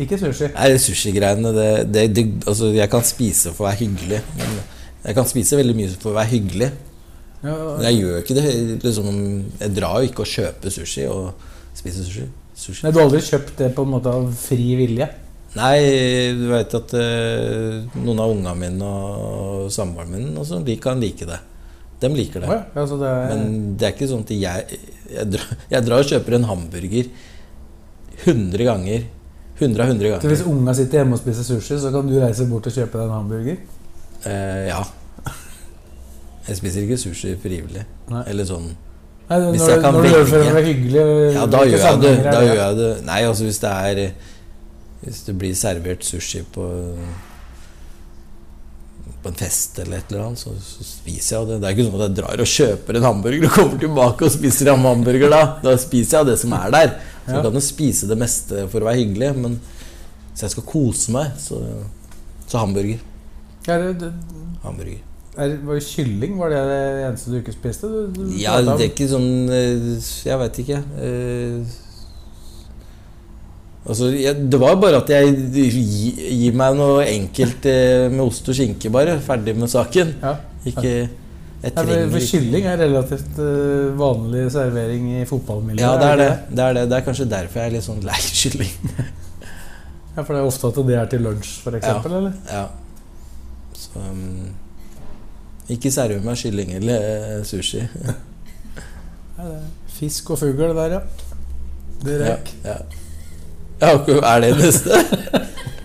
Ikke 0.01 0.17
sushi. 0.17 0.49
Nei, 0.55 0.71
sushigreiene 0.81 1.53
altså, 1.53 2.71
Jeg 2.73 2.89
kan 2.89 3.05
spise 3.05 3.53
for 3.53 3.67
å 3.67 3.69
være 3.69 3.83
hyggelig. 3.83 4.23
Jeg 5.03 5.17
kan 5.19 5.29
spise 5.29 5.59
veldig 5.59 5.77
mye 5.77 5.93
for 5.93 6.13
å 6.13 6.17
være 6.17 6.33
hyggelig. 6.33 6.71
Men 7.43 7.85
jeg 7.85 7.99
gjør 7.99 8.21
ikke 8.23 8.37
det. 8.39 8.45
Liksom, 8.81 9.09
jeg 9.59 9.75
drar 9.77 9.99
jo 10.01 10.09
ikke 10.09 10.25
og 10.25 10.31
kjøper 10.31 10.73
sushi 10.73 11.05
og 11.11 11.51
spiser 11.77 12.07
sushi. 12.07 12.27
sushi. 12.55 12.85
Nei, 12.85 12.91
du 12.93 13.01
har 13.01 13.07
aldri 13.09 13.21
kjøpt 13.25 13.55
det 13.59 13.69
på 13.75 13.85
en 13.85 13.93
måte 13.95 14.13
av 14.13 14.29
fri 14.37 14.73
vilje? 14.79 15.09
Nei, 15.53 15.77
du 16.37 16.47
veit 16.49 16.73
at 16.73 16.93
eh, 16.97 17.83
noen 18.01 18.21
av 18.21 18.31
ungene 18.33 18.53
mine 18.57 18.87
og 18.89 19.73
samboeren 19.73 20.15
min 20.15 20.31
og 20.33 20.47
sånn, 20.49 20.65
de 20.65 20.77
kan 20.81 21.01
like 21.01 21.27
det. 21.29 21.39
De 22.01 22.09
liker 22.11 22.43
det. 22.43 22.49
Ja, 22.49 22.63
altså 22.81 22.97
det 22.99 23.09
er, 23.09 23.29
Men 23.31 23.75
det 23.79 23.87
er 23.87 23.93
ikke 23.93 24.09
sånn 24.11 24.25
at 24.25 24.31
jeg 24.35 24.79
Jeg 25.13 25.27
drar, 25.31 25.51
jeg 25.71 25.85
drar 25.85 26.01
og 26.01 26.09
kjøper 26.09 26.35
en 26.35 26.47
hamburger 26.49 27.11
100 28.23 28.65
ganger. 28.67 29.05
100 29.59 29.83
av 29.83 29.91
100 29.93 30.17
så 30.23 30.31
hvis 30.31 30.41
unga 30.49 30.73
sitter 30.75 30.99
hjemme 30.99 31.15
og 31.15 31.21
spiser 31.21 31.45
sushi, 31.45 31.77
så 31.79 31.91
kan 31.93 32.07
du 32.09 32.15
reise 32.17 32.47
bort 32.49 32.65
og 32.67 32.73
kjøpe 32.73 32.97
deg 32.97 33.05
en 33.05 33.13
hamburger? 33.13 33.59
Eh, 34.25 34.63
ja. 34.71 34.81
Jeg 36.47 36.59
spiser 36.59 36.87
ikke 36.87 36.97
sushi 36.99 37.35
frivillig. 37.39 37.85
Nei. 38.11 38.23
Eller 38.31 38.47
sånn 38.49 38.73
Nei, 39.29 39.37
Hvis 39.53 39.61
når, 39.63 39.69
jeg 39.71 39.81
kan 39.81 39.93
når 39.95 40.03
du 40.03 40.09
gjør 40.09 40.19
det 40.23 40.29
for 40.29 40.37
å 40.43 40.53
være 40.53 40.63
hyggelig 40.67 41.03
Ja, 41.33 41.43
da 41.47 41.59
gjør 41.65 41.83
jeg 41.87 41.99
det. 42.03 42.15
Da 42.27 42.39
gjør 42.43 42.57
jeg 42.59 42.77
det. 42.79 42.89
Nei, 43.07 43.19
altså 43.29 43.45
hvis 43.47 43.59
det 43.63 43.69
er 43.71 44.01
Hvis 45.03 45.21
det 45.27 45.35
blir 45.39 45.53
servert 45.55 46.03
sushi 46.07 46.41
på 46.53 46.65
På 49.23 49.31
en 49.31 49.37
fest 49.39 49.79
eller 49.79 50.01
et 50.01 50.11
eller 50.11 50.25
annet, 50.25 50.39
så, 50.41 50.51
så 50.59 50.83
spiser 50.83 51.37
jeg 51.37 51.47
det. 51.47 51.57
Det 51.63 51.67
er 51.69 51.75
ikke 51.77 51.85
sånn 51.87 51.95
at 52.01 52.05
jeg 52.09 52.15
drar 52.17 52.41
og 52.43 52.49
kjøper 52.53 52.97
en 52.99 53.05
hamburger 53.07 53.45
og 53.47 53.53
kommer 53.55 53.79
tilbake 53.79 54.27
og 54.27 54.33
spiser 54.33 54.71
en 54.73 54.83
hamburger 54.83 55.31
da. 55.31 55.41
Da 55.63 55.75
spiser 55.79 56.17
jeg 56.19 56.29
det 56.33 56.35
som 56.43 56.55
er 56.59 56.73
der. 56.75 56.93
Så 57.23 57.29
Ja. 57.31 57.37
jeg 57.37 57.45
kan 57.45 57.55
jo 57.55 57.63
spise 57.63 58.09
det 58.09 58.17
meste 58.19 58.65
for 58.67 58.83
å 58.83 58.89
være 58.89 58.99
hyggelig, 58.99 59.29
men 59.39 59.53
hvis 60.33 60.43
jeg 60.43 60.51
skal 60.57 60.65
kose 60.67 61.13
meg, 61.15 61.31
så, 61.39 61.61
så 62.51 62.59
hamburger. 62.59 62.99
Er 63.71 63.85
det, 63.95 64.09
Hamburger. 64.65 64.99
Er, 65.33 65.55
var 65.65 65.79
det 65.79 65.85
kylling 65.87 66.35
var 66.37 66.51
det 66.53 66.59
det 66.69 66.81
eneste 67.07 67.31
du 67.33 67.39
ikke 67.39 67.55
spiste? 67.55 67.89
Du, 67.89 68.11
du 68.13 68.35
Ja, 68.37 68.59
det 68.61 68.75
er 68.75 68.91
ikke 68.91 69.07
sånn 69.09 69.49
eh, 69.49 69.87
Jeg 70.29 70.41
veit 70.43 70.61
ikke. 70.65 70.83
Eh, 71.07 71.79
Altså, 73.83 74.13
jeg, 74.15 74.45
det 74.47 74.55
var 74.61 74.77
bare 74.79 75.01
at 75.01 75.09
jeg 75.11 75.33
gi, 75.51 76.11
gir 76.15 76.53
meg 76.55 76.77
noe 76.79 77.01
enkelt 77.03 77.65
eh, 77.67 78.05
med 78.13 78.21
ost 78.23 78.47
og 78.47 78.55
skinke, 78.55 78.87
bare. 78.87 79.17
Ferdig 79.19 79.57
med 79.59 79.67
saken. 79.67 80.13
Ja. 80.21 80.37
Ikke 80.63 80.93
Jeg 80.93 81.73
Nei, 81.75 81.83
for, 81.83 82.05
for 82.13 82.27
kylling 82.29 82.69
er 82.71 82.79
relativt 82.79 83.41
vanlig 83.99 84.45
servering 84.55 85.09
i 85.17 85.25
fotballmiljøet. 85.27 85.83
Ja, 85.83 85.97
det 85.99 86.07
er 86.13 86.21
det. 86.21 86.31
det 86.47 86.63
er 86.63 86.77
det. 86.79 86.85
Det 86.93 86.97
er 86.97 87.05
kanskje 87.09 87.27
derfor 87.35 87.59
jeg 87.59 87.73
er 87.73 87.75
litt 87.75 87.87
sånn 87.89 88.01
lei 88.07 88.21
kylling. 88.39 88.73
Ja, 90.13 90.21
For 90.21 90.31
det 90.31 90.39
er 90.39 90.47
ofte 90.47 90.71
at 90.71 90.81
det 90.87 90.97
er 91.01 91.11
til 91.11 91.23
lunsj, 91.27 91.53
for 91.65 91.79
eksempel, 91.79 92.17
eller? 92.21 92.35
Ja. 92.47 92.65
Så 93.83 93.99
um, 93.99 94.51
Ikke 95.71 95.91
serve 95.91 96.19
meg 96.23 96.37
kylling 96.41 96.73
eller 96.75 97.05
eh, 97.07 97.43
sushi. 97.47 97.81
Fisk 99.93 100.29
og 100.33 100.39
fugl 100.41 100.73
der, 100.75 100.97
ja. 100.97 101.01
Det 102.03 102.13
røk. 102.19 102.49
ja. 102.65 102.77
ja, 103.81 103.91
er 104.33 104.39
det 104.43 104.51
neste? 104.57 104.91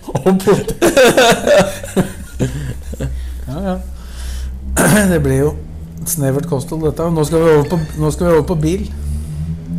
Og 0.09 0.33
potet. 0.43 0.93
ja, 3.47 3.57
ja. 3.69 3.75
Det 5.13 5.23
blir 5.23 5.39
jo 5.39 5.49
et 6.01 6.09
snevert 6.11 6.47
kosthold, 6.49 6.85
dette. 6.87 7.09
Nå 7.11 7.23
skal 7.27 7.43
vi 7.43 7.51
over 7.57 7.67
på, 7.69 7.77
vi 7.99 8.31
over 8.31 8.45
på 8.47 8.55
bil. 8.55 8.93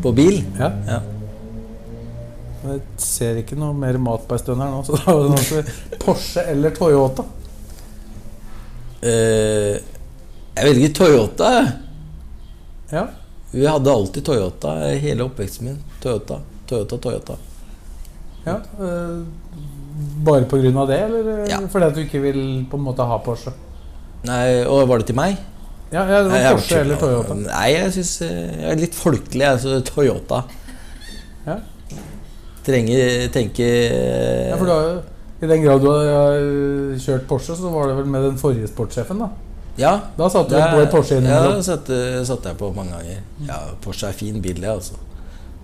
På 0.02 0.12
bil? 0.16 0.44
Ja. 0.58 0.70
Ja. 0.88 0.98
Jeg 2.60 2.80
ser 3.00 3.38
ikke 3.40 3.56
noe 3.56 3.72
mer 3.76 3.96
mat 4.00 4.26
på 4.28 4.36
ei 4.36 4.42
stund 4.42 4.60
her 4.60 4.70
nå, 4.72 4.82
så 4.84 4.92
da 5.00 5.14
er 5.14 5.18
det 5.32 5.62
Porsche 6.02 6.42
eller 6.52 6.70
Toyota. 6.76 7.24
Eh, 9.02 9.78
jeg 10.56 10.66
velger 10.66 10.92
Toyota. 10.96 11.50
Ja. 12.92 13.06
Vi 13.52 13.64
hadde 13.66 13.92
alltid 13.92 14.24
Toyota 14.26 14.74
hele 15.00 15.24
oppveksten 15.26 15.70
min. 15.70 15.78
Toyota, 16.02 16.40
Toyota, 16.68 16.98
Toyota. 16.98 17.36
ja. 18.44 18.58
eh, 18.80 19.22
Bare 20.24 20.44
av 20.78 20.88
det, 20.88 20.98
eller 21.00 21.48
Ja. 21.48 21.58
fordi 21.68 21.84
at 21.86 21.94
du 21.94 22.00
ikke 22.00 22.20
vil 22.22 22.66
på 22.70 22.76
en 22.78 22.84
måte 22.84 23.04
ha 23.04 23.18
Porsche? 23.18 23.52
Nei, 24.24 24.64
og 24.64 24.88
var 24.88 24.98
det 24.98 25.06
til 25.06 25.16
meg? 25.16 25.36
Ja, 25.92 26.04
ja 26.06 26.22
det 26.22 26.30
var 26.30 26.38
nei, 26.38 26.52
Porsche 26.54 26.80
eller 26.80 26.96
Toyota. 26.96 27.34
Nei, 27.34 27.68
jeg 27.74 27.92
syns 27.92 28.12
jeg 28.22 28.70
er 28.70 28.76
litt 28.80 28.94
folkelig, 28.94 29.44
jeg. 29.44 29.60
Så 29.60 29.80
Toyota. 29.84 30.44
Ja. 31.46 31.56
Trenger 32.64 33.28
tenke 33.32 33.66
Ja, 33.66 34.56
for 34.56 34.66
du 34.68 34.72
har 34.72 34.82
jo 34.86 35.00
I 35.40 35.48
den 35.48 35.62
grad 35.64 35.80
du 35.80 35.88
har 35.88 36.98
kjørt 37.00 37.28
Porsche, 37.28 37.56
så 37.56 37.70
var 37.72 37.88
det 37.88 38.00
vel 38.02 38.10
med 38.12 38.26
den 38.28 38.40
forrige 38.40 38.68
sportssjefen, 38.68 39.22
da? 39.24 39.30
Ja. 39.80 39.92
Da 40.16 40.28
satte 40.30 40.56
du 40.56 40.74
på 40.74 40.82
et 40.82 40.92
Porsche 40.92 41.20
Ja, 41.24 41.44
det 41.48 41.64
satte, 41.64 41.96
satte 42.28 42.52
jeg 42.52 42.58
på 42.60 42.72
mange 42.76 42.98
ganger. 42.98 43.22
Ja, 43.48 43.60
Porsche 43.80 44.10
er 44.10 44.16
fin 44.16 44.40
bil, 44.42 44.60
det, 44.60 44.68
altså. 44.68 44.98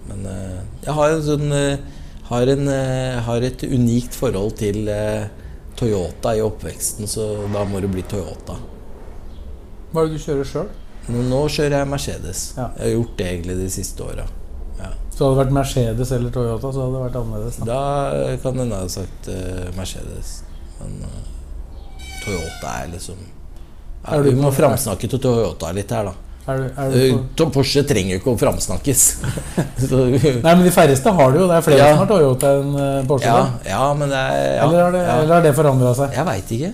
Men 0.06 0.24
uh, 0.30 0.62
jeg 0.84 0.94
har 0.96 1.12
en 1.12 1.24
sånn 1.26 1.52
uh, 1.52 2.04
har, 2.30 2.52
en, 2.54 2.70
uh, 2.70 3.18
har 3.26 3.44
et 3.46 3.66
unikt 3.66 4.16
forhold 4.18 4.56
til 4.58 4.88
eh, 4.90 5.28
Toyota 5.78 6.32
i 6.34 6.42
oppveksten, 6.42 7.06
så 7.10 7.28
da 7.52 7.62
må 7.68 7.82
det 7.82 7.90
bli 7.92 8.02
Toyota. 8.08 8.56
Hva 9.92 10.02
er 10.02 10.08
det 10.08 10.16
du 10.16 10.24
kjører 10.24 10.48
sjøl? 10.50 10.72
Nå, 11.06 11.22
nå 11.28 11.44
kjører 11.52 11.76
jeg 11.78 11.90
Mercedes. 11.92 12.42
Ja. 12.56 12.70
Jeg 12.78 12.82
har 12.82 12.94
gjort 12.96 13.14
det 13.20 13.28
egentlig 13.30 13.58
de 13.60 13.68
siste 13.76 14.02
åra. 14.02 14.26
Så 15.16 15.24
hadde 15.24 15.32
det 15.32 15.40
vært 15.46 15.54
Mercedes 15.56 16.10
eller 16.12 16.32
Toyota, 16.34 16.68
så 16.76 16.82
hadde 16.84 16.92
det 16.98 17.04
vært 17.06 17.14
annerledes. 17.22 17.56
Da. 17.56 17.64
Da 17.70 18.36
kan 18.42 18.58
jeg 18.60 18.68
ha 18.74 18.80
sagt 18.92 19.28
uh, 19.32 19.62
Mercedes. 19.78 20.32
Men 20.76 20.98
uh, 21.08 22.04
Toyota 22.20 22.72
er 22.82 22.90
liksom 22.92 23.16
er, 23.16 24.10
Er 24.12 24.22
du 24.26 24.28
Vi 24.28 24.36
må 24.42 24.50
framsnakke 24.52 25.08
til 25.08 25.22
Toyota 25.24 25.70
litt 25.72 25.94
her, 25.96 26.10
da. 26.10 26.14
Er 26.46 26.60
du, 26.60 26.66
er 26.78 26.90
du 26.92 26.96
Eh, 27.00 27.14
på 27.16 27.22
to- 27.40 27.46
Porsche 27.56 27.82
trenger 27.88 28.12
jo 28.14 28.18
ikke 28.20 28.34
å 28.34 28.38
framsnakkes. 28.38 29.00
Nei, 30.44 30.52
men 30.52 30.62
de 30.68 30.74
færreste 30.76 31.10
har 31.16 31.32
det 31.32 31.40
jo. 31.40 31.46
Det 31.50 31.56
er 31.56 31.64
flere 31.70 31.80
Ja. 31.80 31.88
som 31.96 32.02
har 32.04 32.10
Toyota 32.12 32.52
enn 32.60 33.08
Porsche. 33.08 33.32
ja, 33.32 33.40
ja, 33.72 33.86
men 33.98 34.12
det 34.12 34.20
er 34.20 34.36
ja, 34.58 34.68
eller, 34.68 34.82
har 34.84 34.92
det, 34.94 35.00
ja. 35.08 35.16
eller 35.22 35.34
har 35.38 35.42
det 35.48 35.54
forandra 35.56 35.94
seg? 35.98 36.12
Jeg 36.20 36.28
veit 36.28 36.52
ikke. 36.58 36.70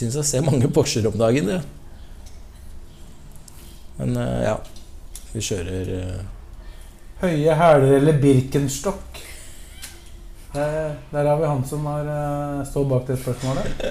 Syns 0.00 0.16
jeg 0.18 0.26
ser 0.32 0.48
mange 0.48 0.72
Porscher 0.74 1.06
om 1.12 1.20
dagen, 1.20 1.52
det. 1.52 1.60
Men 4.00 4.16
ja. 4.48 4.56
Vi 5.34 5.44
kjører 5.44 5.94
Høye 7.18 7.54
hæler 7.54 7.96
eller 7.96 8.20
Birkenstock? 8.20 9.18
Der, 10.54 10.92
der 11.12 11.26
har 11.28 11.36
vi 11.40 11.48
han 11.50 11.64
som 11.66 11.86
har 11.86 12.06
eh, 12.12 12.66
står 12.66 12.84
bak 12.88 13.08
det 13.08 13.18
spørsmålet. 13.18 13.82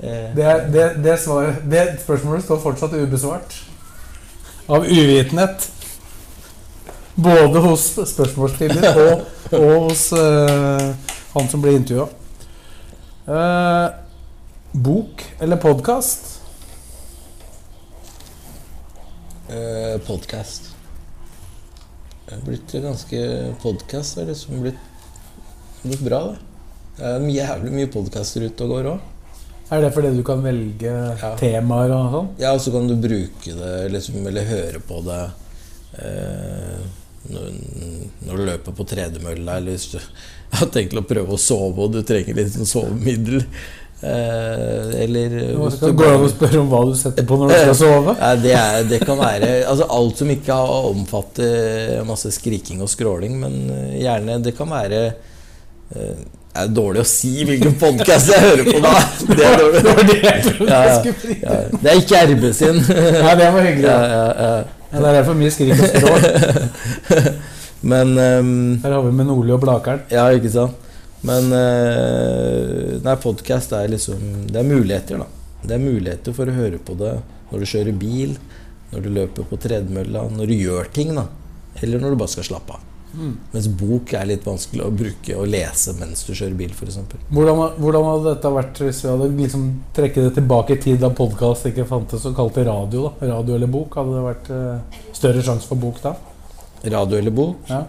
eh, 0.00 0.36
Det, 0.36 0.46
det, 0.72 0.86
det, 1.04 1.18
svar, 1.20 1.52
det 1.70 1.84
spørsmålet 2.00 2.44
står 2.44 2.62
fortsatt 2.64 2.96
ubesvart. 2.96 3.58
Av 4.68 4.88
uvitenhet. 4.88 5.68
Både 7.20 7.60
hos 7.60 7.84
spørsmålsstiller 8.08 8.96
og, 9.04 9.26
og 9.52 9.90
hos 9.90 10.06
uh, 10.16 10.94
han 11.34 11.48
som 11.52 11.60
blir 11.60 11.76
intervjua. 11.76 12.08
bok 14.72 15.26
eller 15.40 15.60
podkast? 15.60 16.29
Eh, 19.50 19.96
Podkast. 20.06 20.70
Det 22.26 22.36
er 22.36 22.44
blitt 22.46 22.74
ganske 22.84 23.20
Podkast 23.62 24.20
er 24.22 24.28
liksom 24.30 24.60
blitt, 24.62 24.78
blitt 25.82 26.04
bra, 26.06 26.20
det. 26.30 26.38
Det 27.00 27.08
er 27.16 27.24
jævlig 27.32 27.70
mye 27.72 27.88
podkaster 27.88 28.44
ute 28.44 28.66
og 28.66 28.72
går 28.74 28.88
òg. 28.90 29.06
Er 29.72 29.84
det 29.84 29.92
fordi 29.94 30.10
du 30.16 30.22
kan 30.26 30.42
velge 30.44 30.90
Ja. 31.20 31.30
temaer 31.38 31.92
og 31.94 32.10
sånn? 32.12 32.28
Ja, 32.42 32.50
og 32.52 32.60
så 32.60 32.72
kan 32.74 32.88
du 32.90 32.96
bruke 33.00 33.54
det 33.56 33.90
liksom, 33.94 34.26
eller 34.26 34.44
høre 34.44 34.80
på 34.84 34.98
det 35.06 35.20
eh, 36.02 36.82
når, 37.30 37.46
når 38.26 38.36
du 38.36 38.44
løper 38.50 38.76
på 38.76 38.86
tredemølla, 38.90 39.56
eller 39.60 39.76
hvis 39.78 39.88
du 39.94 39.98
har 40.58 40.70
tenkt 40.74 40.98
å 40.98 41.04
prøve 41.06 41.36
å 41.36 41.40
sove 41.40 41.86
og 41.86 41.94
du 41.94 42.02
trenger 42.06 42.36
litt 42.36 42.52
sånn 42.56 42.68
sovemiddel. 42.68 43.44
Eh, 44.02 45.02
eller 45.02 45.28
Det 45.28 45.90
du 45.90 45.92
går 45.92 46.14
an 46.14 46.22
å 46.24 46.28
spørre 46.32 46.60
om 46.62 46.70
hva 46.72 46.78
du 46.88 46.94
setter 46.96 47.26
på 47.28 47.36
når 47.36 47.50
du 47.50 47.56
skal 47.58 47.76
sove? 47.76 48.14
Ja, 48.22 48.30
det, 48.40 48.54
er, 48.56 48.86
det 48.88 49.00
kan 49.04 49.20
være 49.20 49.50
altså 49.68 49.88
alt 49.92 50.22
som 50.22 50.32
ikke 50.32 50.56
omfatter 50.88 52.00
masse 52.08 52.32
skriking 52.32 52.80
og 52.80 52.88
skråling, 52.88 53.36
men 53.42 53.58
eh, 53.74 54.00
gjerne 54.06 54.38
Det 54.40 54.54
kan 54.56 54.72
være 54.72 55.02
eh, 55.04 56.16
Det 56.24 56.64
er 56.64 56.72
dårlig 56.72 57.04
å 57.04 57.08
si 57.12 57.44
hvilken 57.44 57.76
podkast 57.82 58.32
jeg 58.32 58.46
hører 58.46 58.72
på 58.72 58.80
da. 58.88 58.96
Det 59.36 59.46
er, 59.52 59.64
dårlig. 59.84 60.18
Ja, 60.64 60.82
ja. 60.96 61.62
det 61.76 61.92
er 61.92 62.00
ikke 62.00 62.26
RB 62.32 62.50
sin. 62.56 62.80
Nei, 62.80 63.36
det 63.36 63.52
var 63.52 63.68
hyggelig. 63.68 63.86
Ja, 63.86 64.00
ja, 64.00 64.26
ja. 64.26 64.52
Ja, 64.90 64.98
det 64.98 65.06
er 65.06 65.16
derfor 65.20 65.36
mye 65.38 65.52
skrik 65.54 65.76
og 65.76 65.86
skrål. 65.86 67.28
Men 67.92 68.16
um, 68.18 68.80
Her 68.82 68.96
har 68.96 69.04
vi 69.04 69.12
med 69.14 69.28
Nordli 69.28 69.54
og 69.54 69.60
Blakeren. 69.62 70.02
Ja, 70.10 70.26
ikke 70.34 70.50
sant? 70.50 70.88
Men 71.26 71.52
eh, 71.52 73.00
Nei, 73.04 73.16
podkast 73.20 73.74
er 73.76 73.90
liksom 73.92 74.46
Det 74.48 74.60
er 74.60 74.68
muligheter, 74.68 75.20
da. 75.20 75.26
Det 75.60 75.76
er 75.76 75.82
muligheter 75.82 76.36
for 76.36 76.48
å 76.48 76.56
høre 76.56 76.80
på 76.80 76.96
det 77.00 77.18
når 77.50 77.62
du 77.64 77.66
kjører 77.66 77.96
bil, 77.98 78.36
når 78.92 79.02
du 79.02 79.08
løper 79.10 79.48
på 79.50 79.58
tredemølla, 79.60 80.22
når 80.32 80.52
du 80.52 80.54
gjør 80.54 80.86
ting, 80.94 81.10
da. 81.16 81.26
Eller 81.82 82.00
når 82.00 82.14
du 82.14 82.20
bare 82.20 82.32
skal 82.32 82.46
slappe 82.46 82.76
av. 82.76 82.86
Mens 83.50 83.66
bok 83.66 84.12
er 84.14 84.28
litt 84.30 84.44
vanskelig 84.46 84.84
å 84.86 84.92
bruke 84.94 85.34
og 85.34 85.48
lese 85.50 85.96
mens 85.98 86.22
du 86.28 86.30
kjører 86.30 86.54
bil, 86.60 86.70
f.eks. 86.70 86.98
Hvordan, 87.34 87.62
hvordan 87.82 88.06
hadde 88.06 88.28
dette 88.28 88.52
vært 88.54 88.82
hvis 88.84 89.00
vi 89.02 89.10
hadde 89.10 89.28
liksom 89.34 89.64
trekket 89.96 90.28
det 90.28 90.34
tilbake 90.38 90.76
i 90.76 90.82
tid 90.84 91.00
da 91.02 91.10
podkast 91.10 91.66
ikke 91.72 91.88
fantes 91.90 92.26
og 92.30 92.36
kalt 92.38 92.60
det 92.60 92.68
radio? 92.70 93.08
da? 93.08 93.32
Radio 93.32 93.56
eller 93.58 93.72
bok? 93.72 93.98
Hadde 93.98 94.14
det 94.14 94.26
vært 94.28 94.52
eh, 94.54 95.00
større 95.18 95.42
sjanse 95.42 95.66
for 95.66 95.82
bok 95.82 95.98
da? 96.04 96.14
Radio 96.86 97.18
eller 97.18 97.34
bok? 97.34 97.66
Ja. 97.68 97.82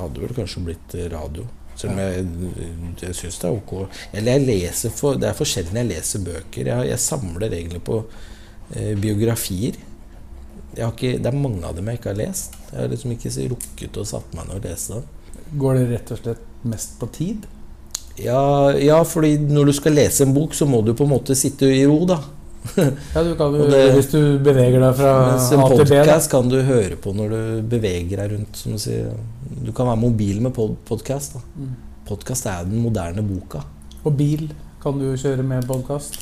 Hadde 0.00 0.24
vel 0.24 0.34
kanskje 0.36 0.64
blitt 0.68 0.96
eh, 0.98 1.08
radio. 1.12 1.46
Selv 1.74 1.96
om 1.96 2.00
jeg, 2.04 2.26
jeg 3.02 3.16
syns 3.18 3.40
det 3.42 3.48
er 3.48 3.56
ok. 3.56 3.72
Eller 4.12 4.36
jeg 4.36 4.44
leser 4.46 4.92
for, 4.94 5.18
Det 5.18 5.26
er 5.26 5.38
forskjellig 5.38 5.74
når 5.74 5.82
jeg 5.82 5.90
leser 5.90 6.28
bøker. 6.28 6.70
Jeg, 6.70 6.90
jeg 6.92 7.02
samler 7.02 7.48
egentlig 7.50 7.82
på 7.86 7.98
eh, 8.76 8.94
biografier. 9.00 9.80
Ikke, 10.74 11.16
det 11.22 11.30
er 11.30 11.38
mange 11.38 11.66
av 11.66 11.74
dem 11.76 11.90
jeg 11.90 12.00
ikke 12.00 12.12
har 12.12 12.20
lest. 12.20 12.56
Jeg 12.70 12.80
har 12.80 12.92
liksom 12.92 13.14
ikke 13.14 13.34
rukket 13.54 13.98
å 14.00 14.06
satt 14.08 14.36
meg 14.36 14.48
ned 14.48 14.60
og 14.60 14.70
lese 14.70 15.00
dem. 15.00 15.42
Går 15.60 15.78
det 15.78 15.90
rett 15.90 16.14
og 16.14 16.22
slett 16.22 16.46
mest 16.66 16.96
på 16.98 17.10
tid? 17.14 17.44
Ja, 18.18 18.70
ja, 18.78 19.00
fordi 19.06 19.36
når 19.42 19.70
du 19.70 19.74
skal 19.74 19.96
lese 19.98 20.22
en 20.24 20.34
bok, 20.34 20.54
så 20.54 20.66
må 20.70 20.80
du 20.86 20.92
på 20.94 21.06
en 21.06 21.14
måte 21.16 21.34
sitte 21.38 21.66
i 21.66 21.82
ro, 21.86 21.98
da. 22.06 22.20
Ja, 23.14 23.22
du 23.22 23.34
kan 23.36 23.52
det- 23.52 23.92
Hvis 23.94 24.10
du 24.10 24.38
beveger 24.42 24.80
deg 24.80 24.96
fra 24.96 25.10
A 25.34 25.38
til 25.38 25.56
B 25.58 25.60
En 25.60 25.68
podkast 25.68 26.30
kan 26.32 26.48
du 26.48 26.56
høre 26.62 26.96
på 26.96 27.12
når 27.14 27.28
du 27.34 27.62
beveger 27.76 28.16
deg 28.22 28.32
rundt. 28.32 28.56
Som 28.56 28.72
du, 28.72 28.78
sier. 28.78 29.10
du 29.64 29.72
kan 29.72 29.86
være 29.86 30.00
mobil 30.00 30.40
med 30.40 30.54
pod 30.56 30.76
podkast. 30.88 31.36
Mm. 31.56 31.74
Podkast 32.08 32.46
er 32.46 32.64
den 32.64 32.80
moderne 32.82 33.22
boka. 33.22 33.62
Og 34.04 34.16
bil 34.16 34.48
kan 34.82 34.98
du 34.98 35.12
kjøre 35.16 35.44
med 35.44 35.66
podkast. 35.68 36.18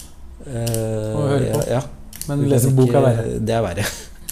Eh, 0.46 1.14
Og 1.14 1.28
høre 1.28 1.52
på. 1.52 1.62
Ja, 1.68 1.78
ja. 1.78 1.82
Men 2.28 2.44
lese 2.50 2.70
bok 2.74 2.92
er 2.94 3.00
verre. 3.06 3.38
Det 3.38 3.54
er 3.54 3.62
verre. 3.62 3.86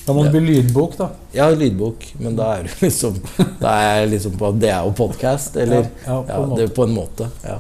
Da 0.07 0.13
må 0.17 0.23
det 0.25 0.33
bli 0.33 0.41
lydbok, 0.55 0.97
da. 0.99 1.09
Ja, 1.35 1.49
lydbok, 1.55 2.05
men 2.19 2.35
da 2.37 2.55
er 2.57 2.63
du 2.67 2.71
liksom 2.87 3.19
Da 3.61 3.75
er 4.01 4.07
liksom 4.11 4.33
på 4.41 4.49
Det 4.59 4.71
er 4.71 4.83
jo 4.87 4.91
podkast, 4.97 5.57
eller? 5.57 5.87
Ja, 6.07 6.17
ja, 6.27 6.37
på 6.37 6.43
en 6.43 6.57
det, 6.57 6.69
på 6.75 6.83
en 6.89 6.95
måte. 6.97 7.29
Ja. 7.45 7.59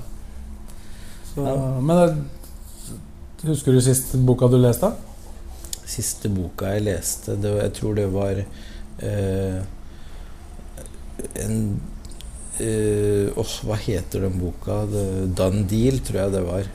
Så. 1.35 1.45
Men 1.81 1.97
eh, 2.09 2.15
husker 3.49 3.72
du 3.72 3.80
siste 3.84 4.18
boka 4.26 4.49
du 4.53 4.59
leste? 4.61 4.91
Siste 5.91 6.28
boka 6.32 6.74
jeg 6.74 6.84
leste, 6.86 7.36
det, 7.41 7.51
jeg 7.64 7.72
tror 7.80 7.97
det 7.99 8.09
var 8.12 8.41
eh, 8.41 9.61
en 11.45 11.57
eh, 12.61 13.30
oh, 13.41 13.55
hva 13.66 13.78
heter 13.80 14.26
den 14.26 14.36
boka? 14.41 14.82
Dan 15.36 15.64
Deal, 15.70 15.99
tror 16.05 16.20
jeg 16.24 16.34
det 16.36 16.45
var. 16.47 16.68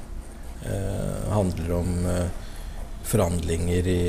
Eh, 0.65 1.31
handler 1.31 1.71
om 1.77 1.93
eh, 2.09 2.27
forhandlinger 3.05 3.87
i, 3.87 4.01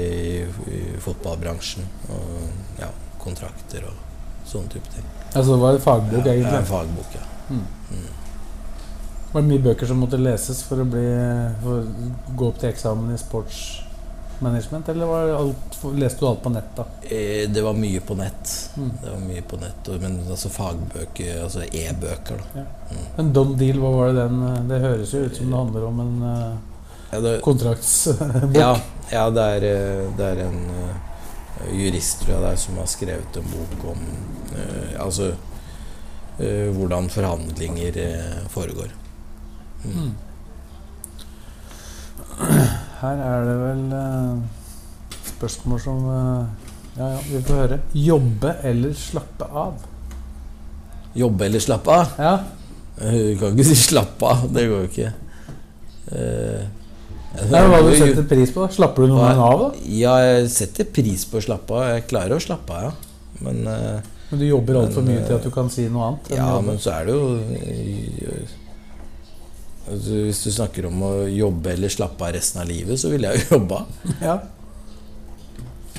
i 0.72 0.80
fotballbransjen. 1.04 1.84
Og 2.08 2.80
ja, 2.80 2.90
kontrakter 3.22 3.84
og 3.90 4.46
sånne 4.48 4.72
type 4.76 4.94
ting. 4.94 5.06
Altså 5.36 5.52
det 5.52 5.62
var 5.62 5.76
en 5.76 5.84
fagbok, 5.84 6.22
Ja, 6.24 6.32
egentlig. 6.32 6.60
en 6.62 6.70
fagbok, 6.72 7.16
ja. 7.18 7.24
Var 7.50 8.15
det 9.32 9.42
mye 9.48 9.58
bøker 9.62 9.86
som 9.86 9.98
måtte 10.00 10.16
leses 10.20 10.62
for 10.64 10.80
å, 10.80 10.84
bli, 10.88 11.02
for 11.62 11.80
å 11.82 12.34
gå 12.38 12.46
opp 12.48 12.58
til 12.62 12.70
eksamen 12.70 13.10
i 13.12 13.18
sportsmanagement? 13.20 14.88
Eller 14.88 15.06
var 15.10 15.32
alt, 15.36 15.76
leste 15.98 16.20
du 16.20 16.28
alt 16.30 16.42
på 16.44 16.52
nett, 16.54 16.70
da? 16.76 16.84
Eh, 17.02 17.48
Det 17.50 17.62
var 17.62 17.74
mye 17.74 18.00
på 18.00 18.14
nett. 18.16 18.52
Mm. 18.76 18.90
Det 19.02 19.10
var 19.10 19.20
mye 19.26 19.42
på 19.42 19.56
nett, 19.60 19.88
og- 19.88 20.00
Men 20.00 20.20
altså 20.30 20.48
fagbøker, 20.48 21.42
altså 21.42 21.64
e-bøker, 21.72 22.40
da. 22.54 22.64
En 23.18 23.32
done 23.32 23.56
deal, 23.58 23.76
hva 23.82 23.90
var 23.96 24.12
det 24.12 24.16
den 24.28 24.42
eh, 24.42 24.62
Det 24.68 24.80
høres 24.80 25.12
jo 25.12 25.24
ut 25.26 25.36
som 25.36 25.50
det 25.50 25.56
handler 25.58 25.84
om 25.86 26.00
en 26.00 26.22
eh, 26.22 26.56
Ja, 27.12 27.20
det, 27.20 27.40
kontraktsbok. 27.42 28.54
ja, 28.54 28.72
ja 29.12 29.30
det, 29.30 29.42
er, 29.56 29.64
eh, 29.64 30.10
det 30.16 30.24
er 30.32 30.40
en 30.46 30.62
uh, 30.70 31.70
jurist 31.72 32.20
tror 32.22 32.34
jeg 32.34 32.42
det 32.42 32.50
er, 32.52 32.56
som 32.56 32.76
har 32.76 32.86
skrevet 32.90 33.36
en 33.36 33.46
bok 33.52 33.84
om 33.92 34.00
uh, 34.56 35.04
altså 35.04 35.30
uh, 36.40 36.68
hvordan 36.76 37.08
forhandlinger 37.08 37.96
eh, 37.96 38.40
foregår. 38.52 38.90
Mm. 39.84 40.12
Her 43.00 43.20
er 43.22 43.44
det 43.44 43.56
vel 43.60 43.82
uh, 43.92 44.38
spørsmål 45.36 45.80
som 45.84 46.04
uh, 46.08 46.46
Ja, 46.96 47.10
ja, 47.12 47.18
vi 47.28 47.42
får 47.44 47.60
høre. 47.60 47.78
Jobbe 47.92 48.54
eller 48.64 48.94
slappe 48.96 49.44
av? 49.52 49.84
Jobbe 51.16 51.44
eller 51.44 51.60
slappe 51.60 51.92
av? 51.92 52.14
Ja. 52.18 52.34
Eh, 53.00 53.12
Du 53.12 53.38
kan 53.40 53.52
ikke 53.52 53.64
si 53.68 53.74
'slappe 53.76 54.24
av'. 54.24 54.48
Det 54.54 54.64
går 54.68 54.78
jo 54.80 54.88
ikke. 54.88 55.12
Uh, 56.12 56.64
Det 57.36 57.52
er 57.58 57.68
hva 57.68 57.82
du 57.84 57.92
setter 57.96 58.24
pris 58.24 58.50
på. 58.50 58.68
Slapper 58.72 59.02
du 59.04 59.12
noen 59.12 59.36
av, 59.36 59.60
da? 59.60 59.70
Ja, 59.84 60.16
jeg 60.24 60.50
setter 60.50 60.84
pris 60.88 61.24
på 61.28 61.36
å 61.36 61.44
slappe 61.44 61.74
av. 61.76 61.88
Jeg 61.92 62.06
klarer 62.08 62.36
å 62.36 62.40
slappe 62.40 62.72
av, 62.72 62.82
ja. 62.82 62.92
Men 63.44 63.66
uh, 63.68 64.00
Men 64.30 64.40
du 64.40 64.46
jobber 64.46 64.80
altfor 64.80 65.04
mye 65.04 65.20
til 65.26 65.36
at 65.36 65.44
du 65.44 65.50
kan 65.52 65.68
si 65.70 65.84
noe 65.88 66.06
annet? 66.08 66.30
Ja, 66.34 66.60
men 66.64 66.78
så 66.80 66.96
er 66.96 67.04
det 67.04 67.12
jo 67.12 67.26
altså, 69.90 70.10
Hvis 70.26 70.42
du 70.44 70.50
snakker 70.52 70.86
om 70.90 71.02
å 71.02 71.12
jobbe 71.30 71.72
eller 71.72 71.88
slappe 71.92 72.24
av 72.28 72.34
resten 72.36 72.60
av 72.62 72.68
livet, 72.68 72.98
så 73.00 73.10
ville 73.12 73.32
jeg 73.32 73.44
jo 73.46 73.56
jobba. 73.58 73.84
ja. 74.20 74.38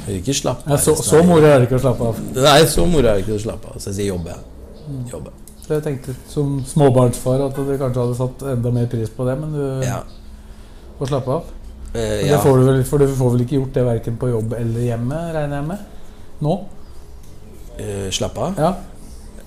Jeg 0.07 0.13
vil 0.13 0.21
ikke 0.21 0.37
slappe 0.39 0.69
Ja, 0.69 0.75
av 0.77 0.79
så, 0.79 0.93
resten 0.95 1.09
så 1.09 1.17
av 1.19 1.25
moro 1.27 1.47
er 1.49 1.57
det 1.59 1.65
ikke 1.67 1.79
å 1.81 1.83
slappe 1.83 2.05
av. 2.07 2.19
Nei, 2.37 2.59
så 2.71 2.85
moro 2.87 3.09
er 3.09 3.17
det 3.17 3.25
ikke 3.25 3.35
å 3.35 3.43
slappe 3.43 3.73
av. 3.73 3.79
Så 3.83 3.89
jeg 3.91 3.97
sier 3.97 4.13
jobbe. 4.13 4.35
ja. 4.37 5.01
Jobbe. 5.11 5.33
Så 5.65 5.73
jeg 5.75 5.83
tenkte 5.83 6.13
som 6.31 6.53
småbarnsfar 6.63 7.41
at 7.43 7.57
du 7.59 7.73
kanskje 7.75 7.99
hadde 8.05 8.15
satt 8.15 8.43
enda 8.53 8.71
mer 8.71 8.85
pris 8.87 9.09
på 9.11 9.25
det, 9.27 9.33
men 9.41 9.51
du 9.51 9.83
Ja. 9.83 9.97
Å 10.97 11.09
slappe 11.09 11.33
av. 11.33 11.49
Eh, 11.93 12.23
ja. 12.27 12.37
det 12.37 12.39
får 12.45 12.57
du 12.57 12.63
vel, 12.69 12.79
for 12.87 13.03
du 13.03 13.07
får 13.19 13.33
vel 13.35 13.43
ikke 13.43 13.57
gjort 13.59 13.73
det 13.75 13.83
verken 13.85 14.15
på 14.21 14.29
jobb 14.31 14.53
eller 14.57 14.85
hjemme, 14.85 15.19
regner 15.35 15.59
jeg 15.59 15.67
med? 15.73 15.83
Nå? 16.47 16.55
Eh, 17.83 18.07
slappe 18.15 18.47
av. 18.47 18.57
Ja. 18.63 18.71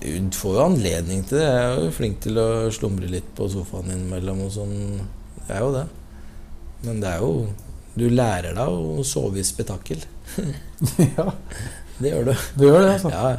Du 0.01 0.37
får 0.37 0.55
jo 0.57 0.63
anledning 0.65 1.21
til 1.29 1.37
det. 1.37 1.45
Jeg 1.45 1.65
er 1.65 1.83
jo 1.85 1.91
flink 1.93 2.21
til 2.23 2.39
å 2.41 2.47
slumre 2.73 3.09
litt 3.09 3.27
på 3.37 3.47
sofaen 3.51 3.91
innimellom 3.93 4.45
og 4.47 4.53
sånn. 4.55 4.77
Jeg 5.45 5.53
er 5.57 5.61
jo 5.61 5.73
det. 5.75 5.85
Men 6.87 7.03
det 7.03 7.11
er 7.11 7.21
jo 7.21 7.33
Du 7.91 8.05
lærer 8.07 8.55
deg 8.55 8.71
å 8.71 9.03
sove 9.03 9.41
i 9.41 9.45
spetakkel. 9.45 9.99
ja. 11.17 11.27
Det 11.99 12.13
gjør 12.13 12.31
du. 12.31 12.33
Du 12.55 12.65
gjør 12.65 12.85
det, 12.85 12.93
altså? 12.95 13.11
Ja. 13.11 13.31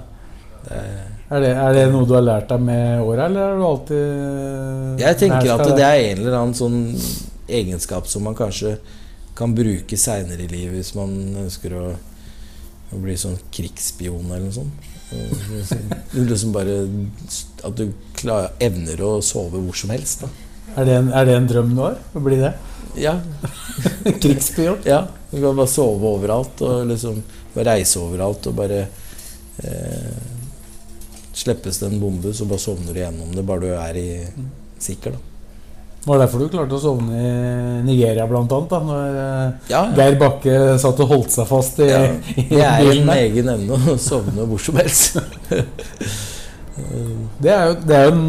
Det 0.62 0.78
er, 0.78 0.98
Er 1.32 1.40
det, 1.42 1.52
er 1.56 1.74
det 1.74 1.84
noe 1.90 2.06
du 2.06 2.12
har 2.14 2.22
lært 2.22 2.50
deg 2.52 2.60
med 2.62 3.00
åra, 3.00 3.26
eller 3.26 3.46
har 3.48 3.56
du 3.56 3.64
alltid 3.66 5.00
jeg 5.00 5.18
tenker 5.22 5.54
at 5.54 5.64
det 5.72 5.86
er 5.86 6.00
en 6.10 6.20
eller 6.20 6.36
annen 6.36 6.54
sånn 6.54 6.76
egenskap 7.48 8.06
som 8.06 8.26
man 8.28 8.36
kanskje 8.38 8.76
kan 9.34 9.54
bruke 9.56 9.96
seinere 9.98 10.44
i 10.44 10.50
livet 10.50 10.76
hvis 10.76 10.92
man 10.94 11.14
ønsker 11.46 11.74
å, 11.78 11.86
å 12.92 13.00
bli 13.00 13.16
sånn 13.18 13.38
krigsspion 13.56 14.28
eller 14.28 14.44
noe 14.44 14.58
sånt. 14.60 14.91
Liksom, 16.12 16.52
bare 16.52 16.76
At 17.64 17.76
du 17.78 17.92
klar, 18.18 18.50
evner 18.62 19.00
å 19.06 19.14
sove 19.24 19.60
hvor 19.62 19.76
som 19.76 19.92
helst. 19.94 20.24
Er 20.76 20.88
det, 20.88 20.98
en, 20.98 21.10
er 21.12 21.28
det 21.28 21.36
en 21.36 21.48
drøm 21.48 21.74
du 21.76 21.82
har? 21.84 21.98
Å 22.12 22.22
bli 22.24 22.38
det? 22.40 22.52
Ja, 23.00 23.16
Krigspion? 24.22 24.82
Ja, 24.88 25.06
du 25.30 25.38
kan 25.38 25.56
bare 25.56 25.70
sove 25.70 26.12
overalt 26.16 26.60
og 26.64 26.86
liksom 26.90 27.22
bare 27.54 27.76
reise 27.76 28.00
overalt 28.02 28.48
og 28.50 28.56
bare 28.58 28.82
eh, 29.64 30.30
Slippes 31.32 31.78
det 31.80 31.88
en 31.88 32.00
bombe, 32.00 32.34
så 32.36 32.44
bare 32.44 32.60
sovner 32.60 32.92
du 32.92 33.00
gjennom 33.00 33.30
det, 33.32 33.44
bare 33.48 33.64
du 33.64 33.70
er 33.72 33.96
i 33.96 34.08
sikker, 34.84 35.14
da. 35.16 35.31
Var 36.02 36.18
det 36.18 36.24
derfor 36.24 36.42
du 36.42 36.48
klarte 36.50 36.74
å 36.74 36.82
sovne 36.82 37.14
i 37.14 37.82
Nigeria, 37.86 38.24
blant 38.26 38.50
annet? 38.50 38.72
Da, 38.72 38.78
når 38.82 39.02
Ja, 39.14 39.36
ja. 39.70 39.82
Geir 40.00 40.16
Bakke 40.18 40.56
satt 40.82 40.98
og 41.04 41.12
holdt 41.12 41.30
seg 41.30 41.46
fast 41.46 41.78
i, 41.78 41.86
ja. 41.92 42.00
i 42.34 42.46
Det 42.48 42.64
er 42.66 42.90
en 42.90 43.12
egen 43.14 43.52
evne 43.52 43.78
å 43.92 43.94
sovne 44.02 44.46
hvor 44.50 44.62
som 44.62 44.80
helst. 44.82 45.20
Det 47.42 47.52
er 47.52 47.68
jo 47.68 47.76
det 47.86 47.94
er 47.94 48.08
jo 48.08 48.16
en 48.16 48.26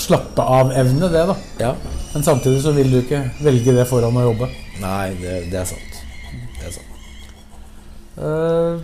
slappe 0.00 0.48
av-evne, 0.56 1.10
det, 1.12 1.26
da. 1.28 1.36
Ja. 1.60 1.74
Men 2.14 2.24
samtidig 2.24 2.62
så 2.64 2.72
vil 2.72 2.90
du 2.92 3.00
ikke 3.02 3.20
velge 3.42 3.76
det 3.76 3.86
foran 3.90 4.16
å 4.16 4.24
jobbe. 4.30 4.48
Nei, 4.80 5.12
det, 5.20 5.36
det 5.52 5.60
er 5.60 5.68
sant. 5.68 6.00
Det 6.56 6.68
er 6.70 6.74
sant. 6.78 6.92
Uh, 8.16 8.80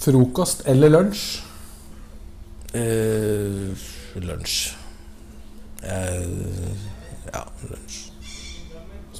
frokost 0.00 0.64
eller 0.70 0.94
lunsj? 0.96 1.24
Uh, 2.72 3.88
lunsj. 4.22 4.60
Eh, 5.80 6.24
ja, 7.34 7.44
lunsj. 7.70 7.98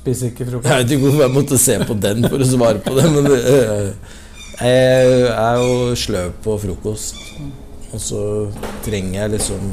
Spiser 0.01 0.31
ikke 0.31 0.47
frokost. 0.49 0.71
Jeg 0.71 0.83
vet 0.85 0.95
ikke 0.95 1.05
hvorfor 1.07 1.23
jeg 1.27 1.35
måtte 1.35 1.59
se 1.61 1.77
på 1.85 1.97
den 2.01 2.25
for 2.31 2.41
å 2.41 2.49
svare 2.49 2.81
på 2.85 2.95
det, 2.97 3.07
men 3.13 3.29
eh, 3.37 4.17
jeg 4.61 5.27
er 5.35 5.61
jo 5.61 5.97
sløv 5.97 6.33
på 6.45 6.57
frokost. 6.63 7.21
Og 7.91 8.01
så 8.01 8.23
trenger 8.87 9.17
jeg 9.23 9.33
liksom 9.35 9.71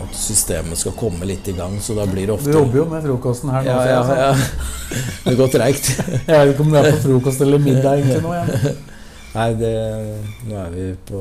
at 0.00 0.14
systemet 0.16 0.80
skal 0.80 0.94
komme 0.96 1.26
litt 1.28 1.48
i 1.50 1.54
gang, 1.56 1.74
så 1.82 1.96
da 1.98 2.06
blir 2.08 2.28
det 2.28 2.34
ofte 2.34 2.52
Du 2.52 2.56
jobber 2.56 2.80
jo 2.80 2.86
med 2.90 3.04
frokosten 3.04 3.50
her 3.52 3.66
nå. 3.66 3.74
Ja, 3.74 3.80
ja, 3.90 4.30
ja. 4.30 5.00
Det 5.26 5.34
går 5.38 5.50
treigt. 5.52 5.90
Jeg 6.00 6.30
vet 6.30 6.54
ikke 6.54 6.64
om 6.64 6.72
du 6.72 6.78
er 6.80 6.88
på 6.90 7.02
frokost 7.04 7.44
eller 7.44 7.60
middag 7.62 8.00
egentlig 8.00 8.22
nå. 8.24 8.32
Ja. 8.38 8.72
Nei, 9.30 9.50
det 9.60 9.74
Nå 10.48 10.56
er 10.58 10.72
vi 10.74 10.86
på 11.10 11.20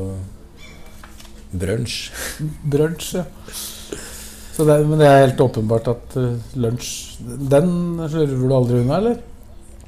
brunsj. 1.60 2.00
Brunsj, 2.72 3.12
ja. 3.20 3.26
Så 4.60 4.66
det, 4.68 4.76
men 4.84 5.00
det 5.00 5.08
er 5.08 5.22
helt 5.22 5.40
åpenbart 5.40 5.86
at 5.88 6.16
uh, 6.20 6.34
lunsj 6.60 6.90
Den 7.24 7.70
slurver 8.12 8.42
du 8.44 8.56
aldri 8.58 8.82
unna, 8.82 8.98
eller? 8.98 9.22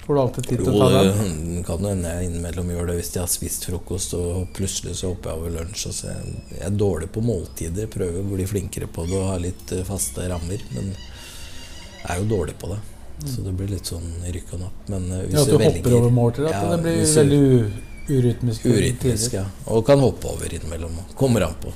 Får 0.05 0.15
du 0.15 0.19
alltid 0.21 0.45
tid 0.47 0.61
til 0.63 0.69
å 0.71 0.77
ta 0.79 0.87
den? 0.93 1.41
det 1.57 1.63
kan 1.67 1.83
hende 1.89 2.13
jeg 2.13 2.29
innimellom 2.29 2.71
gjør 2.71 2.87
det 2.87 2.95
hvis 3.01 3.09
jeg 3.17 3.21
har 3.21 3.31
spist 3.33 3.67
frokost, 3.67 4.15
og 4.15 4.47
plutselig 4.55 4.95
så 5.01 5.11
hopper 5.11 5.33
jeg 5.33 5.41
over 5.41 5.53
lunsj. 5.57 5.83
Og 5.91 5.97
så 5.97 6.07
jeg, 6.13 6.31
jeg 6.55 6.63
er 6.69 6.79
dårlig 6.79 7.11
på 7.11 7.25
måltider, 7.25 7.91
prøver 7.91 8.23
å 8.23 8.29
bli 8.31 8.47
flinkere 8.47 8.87
på 8.95 9.05
det 9.11 9.19
og 9.19 9.27
ha 9.33 9.35
litt 9.43 9.75
eh, 9.75 9.83
faste 9.91 10.31
rammer. 10.31 10.63
Men 10.71 10.89
jeg 10.95 12.07
er 12.15 12.23
jo 12.23 12.31
dårlig 12.31 12.55
på 12.63 12.71
det. 12.71 12.79
Så 13.27 13.43
det 13.45 13.53
blir 13.59 13.75
litt 13.75 13.91
sånn 13.91 14.07
rykk 14.23 14.55
og 14.55 14.63
napp. 14.63 14.81
Men 14.95 15.11
eh, 15.11 15.27
hvis 15.27 15.35
Ja, 15.37 15.43
at 15.43 15.53
du 15.53 15.67
hopper 15.67 15.99
over 15.99 16.17
måltider? 16.21 16.49
At 16.49 16.63
Ja, 16.63 16.73
det 16.73 16.81
blir 16.87 17.03
du- 17.03 17.13
veldig 17.19 18.17
urytmisk? 18.17 18.71
Urytmisk, 18.71 19.37
ja. 19.37 19.45
Og 19.67 19.85
kan 19.91 19.99
hoppe 19.99 20.31
over 20.31 20.57
innimellom. 20.57 20.97
Kommer 21.19 21.49
an 21.51 21.59
på. 21.61 21.75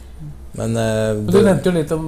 Men, 0.56 0.78
eh, 0.80 1.14
Men 1.20 1.32
du 1.36 1.42
nevnte 1.44 1.70
jo 1.70 1.78
litt 1.78 1.92
om 1.92 2.08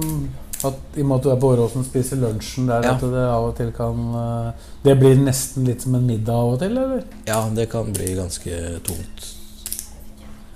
at 0.66 0.74
i 0.98 1.02
og 1.04 1.06
med 1.06 1.16
at 1.18 1.22
du 1.22 1.30
er 1.30 1.36
på 1.38 1.50
Åråsen 1.54 1.84
spiser 1.86 2.18
lunsjen 2.18 2.66
der, 2.66 2.82
Ja. 2.82 2.94
at 2.96 3.00
det 3.00 3.24
av 3.30 3.44
og 3.48 3.56
til 3.56 3.68
kan 3.76 3.98
uh, 4.14 4.52
Det 4.82 4.96
blir 4.98 5.16
nesten 5.22 5.64
litt 5.68 5.82
som 5.84 5.94
en 5.94 6.06
middag 6.06 6.34
av 6.34 6.54
og 6.54 6.58
til, 6.62 6.76
eller? 6.76 7.04
ja, 7.28 7.42
det 7.54 7.68
kan 7.70 7.92
bli 7.94 8.14
ganske 8.18 8.80
tungt. 8.86 9.34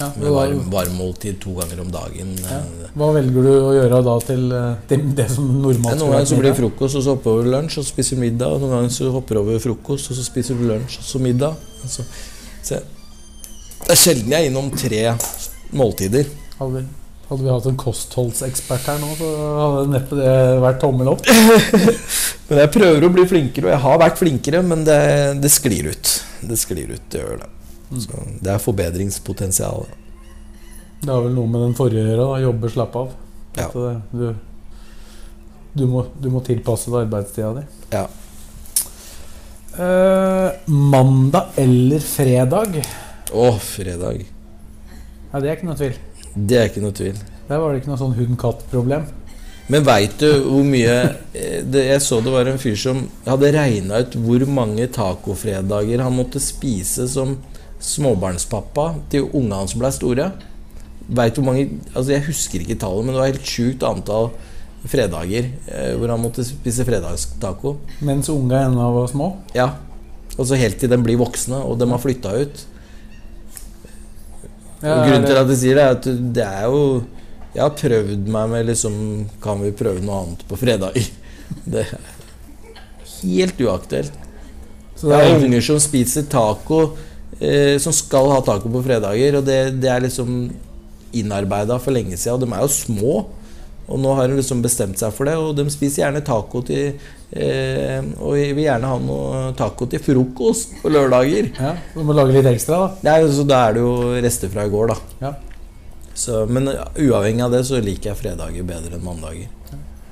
Ja, 0.00 0.08
Med 0.18 0.32
varm, 0.34 0.62
varmmåltid 0.72 1.36
to 1.40 1.52
ganger 1.54 1.80
om 1.84 1.90
dagen. 1.94 2.32
ja. 2.42 2.56
eh, 2.58 2.88
hva 2.98 3.12
velger 3.14 3.44
du 3.46 3.50
å 3.52 3.72
gjøre 3.76 4.00
da 4.02 4.16
til, 4.26 4.48
uh, 4.50 4.72
til 4.90 5.04
det 5.14 5.28
som 5.30 5.46
normalt 5.62 6.00
noen 6.00 6.16
ganger 6.16 6.26
så 6.32 6.38
blir 6.40 6.50
det 6.50 6.58
frokost, 6.58 6.96
og 6.98 7.04
så 7.06 7.14
hopper 7.14 7.30
over 7.36 7.50
lunsj, 7.52 7.78
og 7.78 7.84
så 7.86 7.92
spiser 7.94 8.18
middag. 8.18 8.56
Og 8.56 8.64
noen 8.64 8.74
ganger 8.80 8.90
så 8.96 9.12
hopper 9.14 9.38
over 9.38 9.60
frokost, 9.62 10.10
og 10.10 10.18
så 10.18 10.24
spiser 10.26 10.58
du 10.58 10.66
lunsj, 10.72 10.98
og 10.98 11.06
så 11.06 11.22
middag. 11.22 11.54
Altså, 11.84 12.02
så, 12.66 12.80
det 13.86 13.94
er 13.94 14.00
sjelden 14.02 14.34
jeg 14.34 14.48
er 14.48 14.50
innom 14.50 14.72
tre 14.74 15.04
måltider. 15.78 16.26
Vi, 16.58 16.82
hadde 17.32 17.46
vi 17.46 17.52
hatt 17.52 17.66
en 17.70 17.78
kostholdsekspert 17.80 18.88
her 18.90 19.00
nå, 19.00 19.14
så 19.16 19.30
hadde 19.56 19.84
neppe 19.94 20.18
det 20.18 20.34
vært 20.62 20.80
tommel 20.82 21.12
opp. 21.14 21.24
Men 22.50 22.60
jeg 22.60 22.72
prøver 22.74 23.06
å 23.06 23.10
bli 23.14 23.24
flinkere, 23.30 23.68
og 23.68 23.72
jeg 23.72 23.82
har 23.86 24.00
vært 24.02 24.20
flinkere, 24.20 24.60
men 24.66 24.82
det, 24.84 25.00
det 25.40 25.48
sklir 25.48 25.88
ut. 25.88 26.10
Det 26.44 26.58
sklir 26.60 26.90
ut, 26.92 27.04
det 27.14 27.22
gjør 27.22 27.38
det. 27.40 27.50
Så 28.04 28.24
det 28.44 28.50
er 28.52 28.60
forbedringspotensial. 28.60 29.86
Det 31.00 31.08
har 31.08 31.24
vel 31.24 31.32
noe 31.32 31.48
med 31.48 31.64
den 31.64 31.76
forrige 31.78 32.02
å 32.02 32.10
gjøre, 32.10 32.26
da. 32.26 32.40
Jobbe, 32.44 32.72
slappe 32.74 33.04
av. 33.06 33.14
Ja. 33.56 33.68
At, 33.70 33.78
uh, 33.78 34.02
du, 34.12 34.26
du, 35.80 35.86
må, 35.88 36.04
du 36.20 36.28
må 36.34 36.44
tilpasse 36.44 36.92
deg 36.92 37.06
arbeidstida 37.06 37.54
di. 37.56 37.64
Ja. 37.94 38.04
Eh, 39.72 40.50
mandag 40.68 41.56
eller 41.56 42.04
fredag? 42.04 42.82
Å, 43.32 43.46
fredag. 43.56 44.26
Nei, 45.32 45.40
det 45.40 45.48
er 45.48 45.56
ikke 45.56 45.70
noe 45.70 45.78
tvil. 45.80 45.94
Det 46.34 46.58
er 46.58 46.70
ikke 46.70 46.84
noe 46.84 46.96
tvil. 46.96 47.18
Der 47.48 47.60
var 47.60 47.72
det 47.72 47.82
ikke 47.82 47.92
noe 47.92 48.00
sånn 48.00 48.16
hund-katt-problem. 48.16 49.08
Men 49.72 49.84
veit 49.86 50.18
du 50.20 50.28
hvor 50.42 50.64
mye 50.66 50.94
eh, 51.38 51.60
det, 51.62 51.84
Jeg 51.86 52.02
så 52.04 52.18
det 52.24 52.32
var 52.34 52.48
en 52.50 52.60
fyr 52.60 52.76
som 52.78 53.04
hadde 53.24 53.52
regna 53.54 54.02
ut 54.02 54.16
hvor 54.24 54.44
mange 54.50 54.88
tacofredager 54.92 56.02
han 56.02 56.16
måtte 56.16 56.42
spise 56.42 57.06
som 57.10 57.36
småbarnspappa 57.82 58.88
til 59.12 59.28
ungene 59.30 59.62
hans 59.62 59.76
ble 59.78 59.90
store. 59.94 60.30
Vet 61.08 61.38
hvor 61.38 61.46
mange 61.46 61.68
Altså 61.92 62.14
Jeg 62.14 62.26
husker 62.28 62.64
ikke 62.64 62.80
tallet, 62.80 63.06
men 63.06 63.14
det 63.14 63.22
var 63.22 63.32
helt 63.32 63.54
sjukt 63.54 63.86
antall 63.86 64.32
fredager 64.88 65.46
eh, 65.70 65.94
hvor 65.98 66.10
han 66.10 66.22
måtte 66.22 66.44
spise 66.46 66.86
fredagstaco. 66.86 67.76
Mens 68.02 68.30
unga 68.32 68.64
ennå 68.66 68.88
var 68.96 69.10
små. 69.10 69.30
Ja. 69.54 69.70
Og 70.38 70.48
så 70.48 70.58
helt 70.58 70.80
til 70.80 70.90
de 70.90 70.98
blir 70.98 71.20
voksne, 71.20 71.60
og 71.60 71.78
de 71.78 71.86
har 71.90 72.02
flytta 72.02 72.32
ut. 72.40 72.64
Ja, 74.82 74.96
og 74.96 75.04
grunnen 75.06 75.26
til 75.28 75.38
at 75.38 75.50
jeg 75.52 75.60
sier 75.60 75.78
det, 75.78 75.82
er 75.84 75.96
at 75.96 76.06
det 76.36 76.46
er 76.46 76.64
jo 76.66 76.80
Jeg 77.52 77.62
har 77.62 77.74
prøvd 77.78 78.30
meg 78.34 78.48
med 78.50 78.66
liksom 78.66 78.94
Kan 79.44 79.60
vi 79.62 79.70
prøve 79.78 80.02
noe 80.02 80.24
annet 80.24 80.42
på 80.48 80.58
fredager? 80.58 81.06
Det 81.72 81.84
er 81.84 81.92
helt 83.22 83.60
uaktuelt. 83.62 84.14
så 84.96 85.06
det 85.06 85.18
Jeg 85.18 85.28
er 85.28 85.34
har 85.34 85.44
unger 85.46 85.64
som 85.66 85.78
spiser 85.82 86.24
taco 86.32 86.78
eh, 87.38 87.76
som 87.82 87.94
skal 87.94 88.30
ha 88.32 88.40
taco 88.42 88.70
på 88.72 88.82
fredager. 88.82 89.38
Og 89.38 89.46
det, 89.46 89.58
det 89.82 89.90
er 89.90 90.02
liksom 90.06 90.50
innarbeida 91.12 91.78
for 91.82 91.94
lenge 91.94 92.16
siden. 92.16 92.40
Og 92.40 92.42
de 92.42 92.56
er 92.56 92.64
jo 92.64 92.72
små. 92.72 93.14
Og 93.88 93.98
nå 93.98 94.12
har 94.14 94.28
de 94.30 94.36
liksom 94.38 94.60
bestemt 94.62 94.98
seg 95.00 95.12
for 95.12 95.26
det, 95.26 95.34
og 95.36 95.56
de 95.58 95.64
spiser 95.74 96.04
gjerne 96.04 96.20
taco 96.24 96.60
til 96.62 96.92
eh, 97.34 97.98
Og 98.22 98.36
vi 98.36 98.44
vil 98.54 98.64
gjerne 98.68 98.86
ha 98.92 98.98
noe 99.02 99.40
taco 99.58 99.88
til 99.90 100.00
frokost 100.04 100.76
på 100.82 100.92
lørdager. 100.92 101.50
Ja, 101.58 101.72
Du 101.94 102.02
må 102.06 102.14
lage 102.16 102.36
litt 102.36 102.46
ekstra, 102.52 102.78
da. 102.84 102.92
Det 103.02 103.14
er 103.16 103.32
så 103.34 103.46
da 103.48 103.64
er 103.68 103.74
det 103.76 103.82
jo 103.82 103.96
rester 104.22 104.52
fra 104.52 104.66
i 104.68 104.72
går, 104.72 104.92
da. 104.94 104.98
Ja. 105.26 105.32
Så, 106.14 106.44
men 106.46 106.68
uavhengig 106.68 107.42
av 107.42 107.52
det 107.56 107.64
så 107.66 107.80
liker 107.82 108.12
jeg 108.12 108.20
fredager 108.20 108.66
bedre 108.68 108.98
enn 108.98 109.04
mandager. 109.04 109.48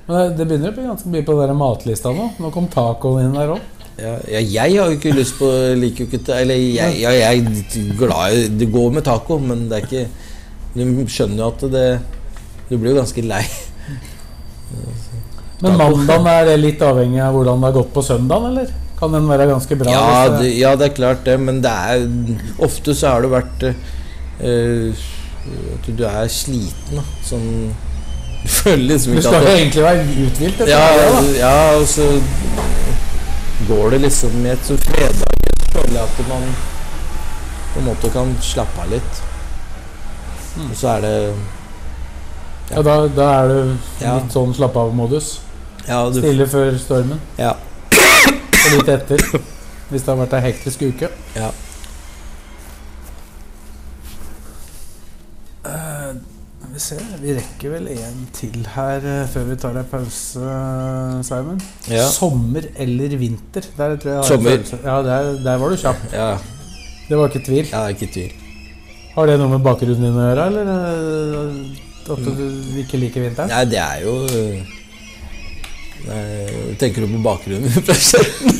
Men 0.07 0.35
det- 0.35 0.47
begynner 0.49 0.71
å 0.71 0.75
bli 0.75 0.87
ganske 0.89 1.07
mye 1.13 1.23
på 1.23 1.35
den 1.39 1.55
matlista 1.57 2.11
nå. 2.11 2.31
Nå 2.41 2.51
kom 2.51 2.67
tacoen 2.67 3.25
inn 3.29 3.37
der 3.37 3.53
òg. 3.55 3.61
Ja, 4.01 4.15
ja, 4.27 4.39
jeg 4.39 4.77
har 4.79 4.89
jo 4.89 4.97
ikke 4.97 5.11
lyst 5.13 5.35
på 5.37 5.47
liker 5.77 6.05
jo 6.05 6.17
ikke 6.17 6.33
Eller 6.33 6.55
jeg, 6.55 6.95
ja, 7.03 7.11
jeg 7.11 7.41
er 7.43 7.97
glad 7.99 8.33
i 8.33 8.47
Det 8.57 8.69
går 8.71 8.93
med 8.95 9.03
taco, 9.05 9.37
men 9.37 9.67
det 9.69 9.77
er 9.77 9.85
ikke 9.85 10.07
Du 10.73 11.03
skjønner 11.11 11.37
jo 11.43 11.49
at 11.51 11.65
det 11.73 11.83
Du 12.71 12.77
blir 12.79 12.93
jo 12.93 13.01
ganske 13.01 13.23
lei. 13.27 13.43
Men 15.61 15.75
mandagen 15.77 16.29
er 16.31 16.47
det 16.47 16.55
litt 16.61 16.81
avhengig 16.81 17.19
av 17.21 17.35
hvordan 17.35 17.59
det 17.59 17.69
har 17.69 17.75
gått 17.75 17.91
på 17.93 18.03
søndagen, 18.05 18.53
eller? 18.53 18.71
Kan 19.01 19.13
den 19.13 19.27
være 19.29 19.49
ganske 19.49 19.77
bra? 19.77 19.91
Ja 19.93 20.29
det, 20.29 20.49
ja, 20.57 20.71
det 20.77 20.87
er 20.87 20.95
klart 20.97 21.25
det, 21.25 21.35
men 21.41 21.59
det 21.61 21.69
er 21.69 22.03
Ofte 22.61 22.93
så 22.97 23.15
har 23.15 23.25
det 23.25 23.31
vært 23.33 23.63
eh, 23.67 25.03
At 25.73 25.89
du 25.97 26.03
er 26.05 26.29
sliten, 26.29 26.99
da. 26.99 27.05
Sånn 27.25 27.47
Du 28.43 28.49
føler 28.49 28.87
liksom 28.93 29.17
Du 29.17 29.23
skal 29.25 29.45
jo 29.45 29.53
egentlig 29.53 29.85
være 29.85 30.05
uthvilt. 30.25 30.61
etter 30.61 30.71
ja, 30.71 30.85
det, 30.97 31.09
da. 31.13 31.23
ja, 31.41 31.55
og 31.77 31.87
så 31.89 32.07
går 33.67 33.93
det 33.93 34.03
liksom 34.07 34.39
i 34.45 34.49
et 34.49 34.63
så 34.65 34.77
fredag 34.81 35.41
føler 35.71 35.99
jeg 35.99 36.03
at 36.07 36.21
man 36.29 36.47
på 37.73 37.79
en 37.79 37.85
måte 37.85 38.09
kan 38.11 38.33
slappe 38.43 38.81
av 38.81 38.89
litt. 38.91 39.21
Og 40.65 40.73
så 40.75 40.95
er 40.95 41.05
det 41.05 41.15
Ja, 42.71 42.81
da, 42.87 42.93
da 43.11 43.29
er 43.41 43.49
du 43.51 43.71
litt 44.01 44.31
sånn 44.35 44.53
slapp 44.55 44.77
av-modus. 44.79 45.33
Ja, 45.87 46.03
du, 46.13 46.19
Stille 46.21 46.45
før 46.47 46.77
stormen, 46.79 47.19
ja, 47.41 47.55
og 47.91 48.77
litt 48.77 48.91
etter. 48.93 49.23
Hvis 49.91 50.05
det 50.05 50.13
har 50.13 50.19
vært 50.21 50.37
ei 50.37 50.45
hektisk 50.45 50.85
uke. 50.87 51.09
ja. 51.35 51.49
Uh, 55.61 56.15
vi 56.71 56.79
ser, 56.81 57.01
vi 57.21 57.33
rekker 57.35 57.73
vel 57.75 57.89
en 57.91 58.21
til 58.33 58.63
her 58.73 59.03
uh, 59.03 59.25
før 59.29 59.43
vi 59.51 59.57
tar 59.61 59.75
ei 59.77 59.83
pause, 59.91 60.53
Simon. 61.27 61.59
Ja. 61.91 62.07
Sommer 62.09 62.65
eller 62.81 63.13
vinter? 63.19 63.67
Der 63.77 63.97
tror 64.01 64.13
jeg 64.15 64.29
Sommer. 64.31 64.63
Ja, 64.79 64.95
der, 65.05 65.33
der 65.43 65.59
var 65.61 65.69
du 65.75 65.77
kjapp. 65.83 66.07
ja, 66.15 66.31
Det 67.09 67.19
var 67.19 67.29
ikke 67.29 67.43
tvil. 67.45 67.67
ja 67.69 67.83
ikke 67.91 68.09
tvil. 68.15 68.33
Har 69.13 69.27
det 69.27 69.37
noe 69.41 69.51
med 69.51 69.63
bakgrunnen 69.67 70.07
din 70.07 70.15
å 70.17 70.27
gjøre, 70.29 70.47
eller 70.47 70.69
eh, 70.71 71.89
at 72.09 72.25
du 72.25 72.79
ikke 72.81 72.97
liker 73.01 73.21
vinteren? 73.27 73.49
Nei, 73.51 73.65
det 73.71 73.79
er 73.79 74.01
jo 74.05 74.15
øh, 74.25 74.57
nei, 76.07 76.75
Tenker 76.81 77.05
du 77.05 77.11
på 77.15 77.21
bakgrunnen 77.25 77.69
fra 77.87 77.93
Skjetten? 77.95 78.57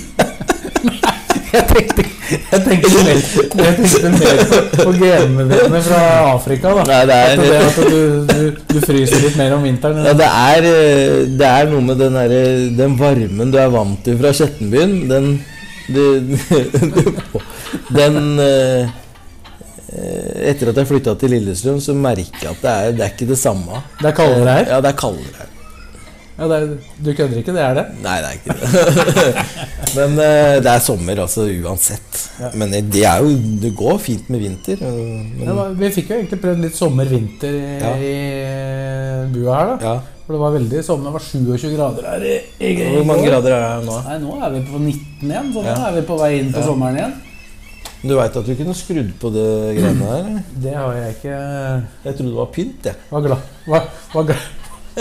Jeg 1.52 1.66
tenkte, 1.68 2.04
jeg 2.32 2.62
tenkte 2.64 2.90
mer, 3.04 3.18
jeg 3.20 3.74
tenkte 3.76 4.10
mer 4.14 4.38
på, 4.72 4.92
genene 4.96 5.44
dine 5.50 5.82
fra 5.84 5.98
Afrika. 6.32 6.72
da 6.78 6.86
Nei, 6.88 7.00
det 7.10 7.18
er- 7.18 7.42
det, 7.42 7.58
at 7.60 7.80
du, 7.92 7.98
du, 8.30 8.62
du 8.72 8.78
fryser 8.86 9.20
litt 9.26 9.36
mer 9.36 9.58
om 9.58 9.66
vinteren. 9.68 10.00
Ja, 10.08 10.14
det 10.16 10.30
er, 10.30 10.68
øh, 10.70 11.18
det 11.42 11.50
er 11.50 11.68
noe 11.74 11.84
med 11.90 12.00
den, 12.00 12.16
der, 12.16 12.36
den 12.80 12.96
varmen 13.00 13.52
du 13.52 13.60
er 13.60 13.74
vant 13.74 14.00
til 14.08 14.16
fra 14.22 14.32
Skjettenbyen. 14.38 14.96
Den 15.12 15.28
du, 15.92 16.38
Den 18.00 18.40
Etter 19.92 20.70
at 20.72 20.78
jeg 20.80 20.88
flytta 20.88 21.16
til 21.20 21.34
Lillestrøm, 21.36 21.80
så 21.84 21.94
merker 21.98 22.46
jeg 22.46 22.52
at 22.54 22.62
det 22.64 22.72
er, 22.76 22.92
det 22.96 23.04
er 23.08 23.12
ikke 23.16 23.28
det 23.34 23.38
samme. 23.42 23.82
Det 24.00 24.08
er 24.12 24.16
kaldere 24.16 24.54
her. 24.60 24.70
Ja, 24.76 24.78
det 24.86 24.94
er 24.94 25.00
kaldere 25.02 25.40
her. 25.42 25.50
Ja, 26.42 26.48
det 26.48 26.56
er, 26.58 26.70
du 27.06 27.10
kødder 27.14 27.38
ikke, 27.42 27.54
det 27.54 27.62
er 27.62 27.74
det. 27.78 27.84
Nei, 28.02 28.14
det 28.24 28.30
er 28.30 28.38
ikke 28.38 28.56
det. 28.56 29.34
Men 29.98 30.14
øh, 30.24 30.56
det 30.64 30.72
er 30.72 30.80
sommer, 30.82 31.20
altså 31.26 31.44
uansett. 31.66 32.22
Men 32.58 32.72
det 32.72 33.04
er 33.06 33.20
jo 33.22 33.34
Det 33.62 33.74
går 33.78 33.98
fint 34.02 34.30
med 34.32 34.40
vinter. 34.40 34.80
Men, 34.82 35.44
Ja, 35.46 35.68
vi 35.84 35.90
fikk 35.94 36.10
jo 36.10 36.18
egentlig 36.22 36.40
prøvd 36.42 36.64
litt 36.66 36.80
sommer-vinter 36.80 37.52
i, 37.60 37.76
Ja. 37.84 37.92
i 38.00 39.28
bua 39.36 39.60
her. 39.60 39.74
da 39.76 39.92
ja. 39.92 40.00
For 40.26 40.34
det 40.38 40.42
var 40.46 40.56
veldig 40.56 40.84
sommer. 40.88 41.12
Det 41.12 41.14
var 41.20 41.26
27 41.28 41.76
grader 41.76 42.08
her. 42.10 42.24
i, 42.24 42.38
i, 42.64 42.72
i 42.80 42.90
Hvor 42.96 43.06
mange 43.12 43.28
grader 43.28 43.52
er 43.58 43.68
det 43.82 43.86
nå? 43.92 44.00
Nei, 44.08 44.18
Nå 44.24 44.38
er 44.40 44.56
vi 44.56 44.64
på 44.72 44.80
19 44.80 45.28
igjen, 45.36 45.52
så 45.54 45.66
Ja. 45.68 45.76
nå 45.76 45.88
er 45.92 46.00
vi 46.00 46.08
på 46.08 46.18
vei 46.24 46.32
inn 46.40 46.54
på 46.56 46.60
Ja. 46.64 46.66
sommeren 46.72 46.98
igjen. 46.98 47.14
Du 48.02 48.16
veit 48.18 48.36
at 48.36 48.46
du 48.48 48.56
kunne 48.58 48.74
skrudd 48.74 49.12
på 49.22 49.30
det 49.34 49.48
greiene 49.78 50.08
her? 50.10 50.30
Det 50.64 50.72
har 50.74 50.94
jeg 50.98 51.16
ikke 51.16 51.34
Jeg 51.36 52.16
trodde 52.18 52.30
det 52.32 52.38
var 52.40 52.50
pynt, 52.56 52.88
jeg. 52.90 52.96
Var 53.12 53.22
glad 53.28 53.38
Var, 53.68 53.90
var 54.14 54.24
glad 54.32 54.48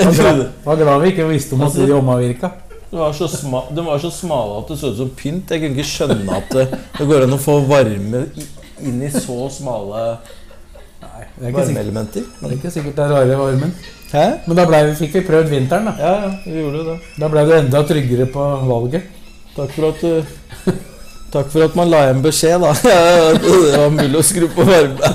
var 0.01 0.13
glad, 0.15 0.43
var 0.65 0.77
glad 0.79 1.01
vi 1.03 1.09
ikke 1.11 1.25
visste 1.29 1.55
om 1.57 1.63
at 1.65 1.71
Altså- 1.73 1.87
de 1.87 1.93
omavvirka. 1.97 2.51
De 2.91 2.97
var, 2.99 3.13
så 3.15 3.27
sma, 3.31 3.61
de 3.75 3.83
var 3.87 3.99
så 4.03 4.11
smale 4.11 4.59
at 4.61 4.69
det 4.69 4.77
så 4.79 4.91
ut 4.91 4.97
som 4.99 5.11
pynt. 5.19 5.51
Jeg 5.51 5.61
kunne 5.63 5.77
ikke 5.79 5.87
skjønne 5.87 6.37
at 6.37 6.49
det, 6.55 6.65
det 6.99 7.07
går 7.09 7.23
an 7.27 7.35
å 7.37 7.39
få 7.39 7.57
varme 7.69 8.25
inn 8.83 9.03
i 9.03 9.11
så 9.15 9.49
smale 9.51 10.19
Nei, 11.01 11.25
det 11.39 11.49
er 11.49 11.53
varmeelementer. 11.57 12.25
det 12.41 12.51
er 12.51 12.55
ikke 12.59 12.71
sikkert 12.75 12.97
det 12.99 13.05
er 13.07 13.15
rare 13.15 13.37
varmen. 13.41 13.73
hæ? 14.13 14.25
Men 14.47 14.57
da 14.57 14.67
ble, 14.67 14.83
vi- 14.91 14.99
fikk 15.07 15.13
vi 15.19 15.25
prøvd 15.31 15.49
vinteren, 15.55 15.85
da. 15.91 15.95
Ja, 15.99 16.13
ja, 16.27 16.31
vi 16.45 16.61
gjorde 16.61 16.85
det. 16.91 16.99
Da 17.19 17.29
ble 17.33 17.45
du 17.47 17.53
enda 17.57 17.83
tryggere 17.89 18.27
på 18.35 18.47
valget. 18.69 19.03
Takk 19.57 19.71
for 19.73 19.89
at 19.89 20.01
du 20.01 20.73
Takk 21.31 21.51
for 21.53 21.63
at 21.69 21.77
man 21.79 21.91
la 21.93 22.01
igjen 22.09 22.23
beskjed, 22.25 22.63
da. 22.65 22.73
Det 22.83 23.77
var 23.79 23.93
mulig 23.95 24.19
å 24.19 24.25
skru 24.27 24.49
på 24.51 24.65
varme. 24.67 25.13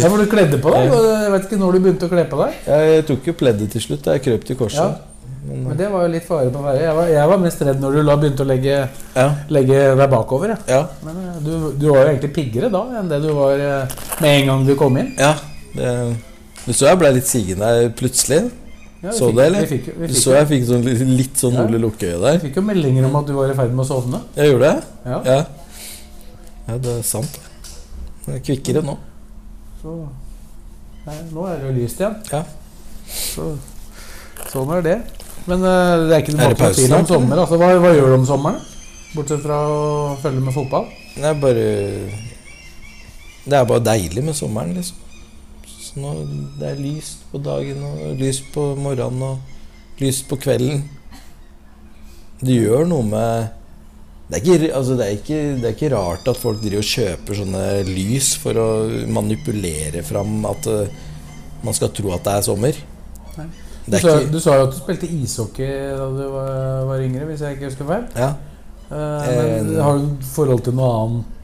Ja, 0.00 0.08
for 0.08 0.16
du 0.18 0.26
kledde 0.30 0.58
på 0.62 0.70
deg. 0.74 0.90
Jeg 0.90 1.30
vet 1.34 1.46
ikke 1.46 1.58
når 1.60 1.76
du 1.76 1.84
begynte 1.84 2.06
å 2.08 2.10
kle 2.10 2.24
på 2.30 2.38
deg. 2.40 2.58
Jeg 2.66 3.04
tok 3.10 3.28
jo 3.30 3.34
pleddet 3.38 3.70
til 3.74 3.82
slutt. 3.84 4.06
Jeg 4.10 4.22
krøp 4.26 4.44
til 4.48 4.56
Ja. 4.56 4.60
korset. 4.64 5.06
Men, 5.40 5.62
Men 5.64 5.76
det 5.78 5.86
var 5.88 6.02
jo 6.04 6.08
litt 6.12 6.26
fare 6.28 6.50
på 6.52 6.60
ferie. 6.62 6.82
Jeg 6.84 6.94
var, 6.98 7.06
jeg 7.08 7.28
var 7.30 7.38
mest 7.40 7.62
redd 7.64 7.78
når 7.80 7.94
du 7.96 8.00
la 8.04 8.16
begynte 8.20 8.44
å 8.44 8.48
legge, 8.50 8.74
ja, 9.16 9.28
legge 9.48 9.78
deg 9.96 10.10
bakover. 10.12 10.52
Ja. 10.52 10.58
ja, 10.68 10.80
Men 11.06 11.16
eh, 11.22 11.38
du, 11.46 11.52
du 11.80 11.86
var 11.88 12.02
jo 12.04 12.10
egentlig 12.10 12.32
piggere 12.36 12.68
da 12.74 12.82
enn 13.00 13.08
det 13.08 13.22
du 13.24 13.30
var 13.38 13.56
eh, 13.56 13.94
med 14.20 14.34
en 14.34 14.50
gang 14.50 14.66
du 14.68 14.74
kom 14.78 14.98
inn. 15.00 15.14
ja. 15.18 15.32
Det, 15.70 15.94
du 16.66 16.72
så 16.76 16.90
jeg 16.90 16.98
ble 17.00 17.12
litt 17.16 17.28
sigende 17.30 17.68
her 17.70 17.88
plutselig. 17.96 18.50
Ja, 19.02 19.12
Så 19.16 19.30
det, 19.32 19.46
eller? 19.46 19.64
Vi 19.64 19.78
fikk, 19.78 19.86
vi 19.96 20.08
fikk, 20.10 20.16
så 20.20 20.34
jeg 20.36 20.46
fikk 20.50 20.64
sånn, 20.68 20.82
litt- 21.16 21.38
sånn 21.40 21.54
Ja. 21.56 21.62
Ole 21.64 21.78
Lukkøye 21.80 22.18
vi 22.34 22.48
fikk 22.48 22.56
jo 22.60 22.62
meldinger 22.62 23.06
om 23.08 23.16
at 23.16 23.26
du 23.26 23.32
var 23.32 23.48
i 23.50 23.54
ferd 23.56 23.72
med 23.72 23.84
å 23.86 23.88
sovne. 23.88 24.20
Jeg 24.36 24.50
gjorde 24.52 24.68
det? 24.74 24.84
Ja. 25.06 25.20
Ja. 25.24 25.38
ja, 26.68 26.76
det 26.76 26.98
er 26.98 27.02
sant. 27.02 27.38
Det 28.26 28.34
er 28.34 28.42
kvikkere 28.44 28.82
nå. 28.84 28.98
Så 29.80 29.94
nei, 31.06 31.16
nå 31.32 31.46
er 31.48 31.56
det 31.62 31.70
jo 31.70 31.72
lyst 31.80 32.02
igjen. 32.02 32.16
Ja. 32.30 32.42
Så, 33.08 33.48
sånn 34.52 34.76
er 34.76 34.82
det. 34.84 34.98
Men 35.48 35.64
uh, 35.64 36.04
det 36.06 36.12
er 36.18 36.20
ikke 36.20 36.36
noe 36.36 36.54
tvil 36.76 36.92
om 37.00 37.06
sommer. 37.08 37.40
Altså, 37.40 37.56
hva, 37.56 37.72
hva 37.80 37.94
gjør 37.96 38.12
du 38.12 38.18
om 38.20 38.26
sommeren? 38.28 38.60
Bortsett 39.16 39.40
fra 39.42 39.56
å 39.66 40.16
følge 40.20 40.44
med 40.44 40.54
fotball? 40.54 40.84
Det 41.16 41.24
er 41.24 41.38
bare 41.40 41.64
Det 43.48 43.56
er 43.56 43.64
bare 43.64 43.82
deilig 43.82 44.22
med 44.28 44.36
sommeren, 44.36 44.76
liksom. 44.76 44.96
Så 45.90 45.98
nå, 45.98 46.14
det 46.60 46.68
er 46.68 46.82
lyst 46.82 47.24
på 47.32 47.40
dagen 47.42 47.82
og 47.82 48.20
lyst 48.20 48.46
på 48.54 48.70
morgenen 48.78 49.24
og 49.26 50.02
lyst 50.02 50.28
på 50.30 50.38
kvelden. 50.38 50.84
Det 52.40 52.54
gjør 52.54 52.86
noe 52.88 53.06
med 53.08 53.56
det 54.30 54.38
er, 54.38 54.44
ikke, 54.46 54.74
altså 54.78 54.94
det, 54.94 55.06
er 55.06 55.16
ikke, 55.16 55.38
det 55.58 55.66
er 55.66 55.72
ikke 55.74 55.88
rart 55.90 56.28
at 56.30 56.38
folk 56.38 56.60
driver 56.62 56.84
og 56.84 56.86
kjøper 56.86 57.38
sånne 57.40 57.62
lys 57.88 58.28
for 58.38 58.60
å 58.62 58.66
manipulere 59.10 60.04
fram 60.06 60.44
at 60.46 60.68
uh, 60.70 61.00
man 61.66 61.74
skal 61.74 61.90
tro 61.96 62.12
at 62.14 62.22
det 62.28 62.36
er 62.36 62.44
sommer. 62.46 62.78
Nei. 63.34 63.48
Det 63.90 63.98
Du 63.98 64.06
sa, 64.06 64.14
du 64.30 64.38
sa 64.38 64.54
jo 64.60 64.68
at 64.68 64.76
du 64.76 64.78
spilte 64.78 65.10
ishockey 65.10 65.72
da 65.98 66.06
du 66.14 66.22
var, 66.30 66.54
var 66.92 67.02
yngre, 67.02 67.26
hvis 67.26 67.42
jeg 67.42 67.58
ikke 67.58 67.72
husker 67.72 67.90
feil. 67.90 68.06
Ja. 68.14 68.30
Uh, 68.86 68.94
men 68.94 69.74
Eh, 69.74 69.82
har 69.82 69.98
du 69.98 70.30
forhold 70.30 70.62
til 70.66 70.78
noe 70.78 70.94
annet? 71.00 71.36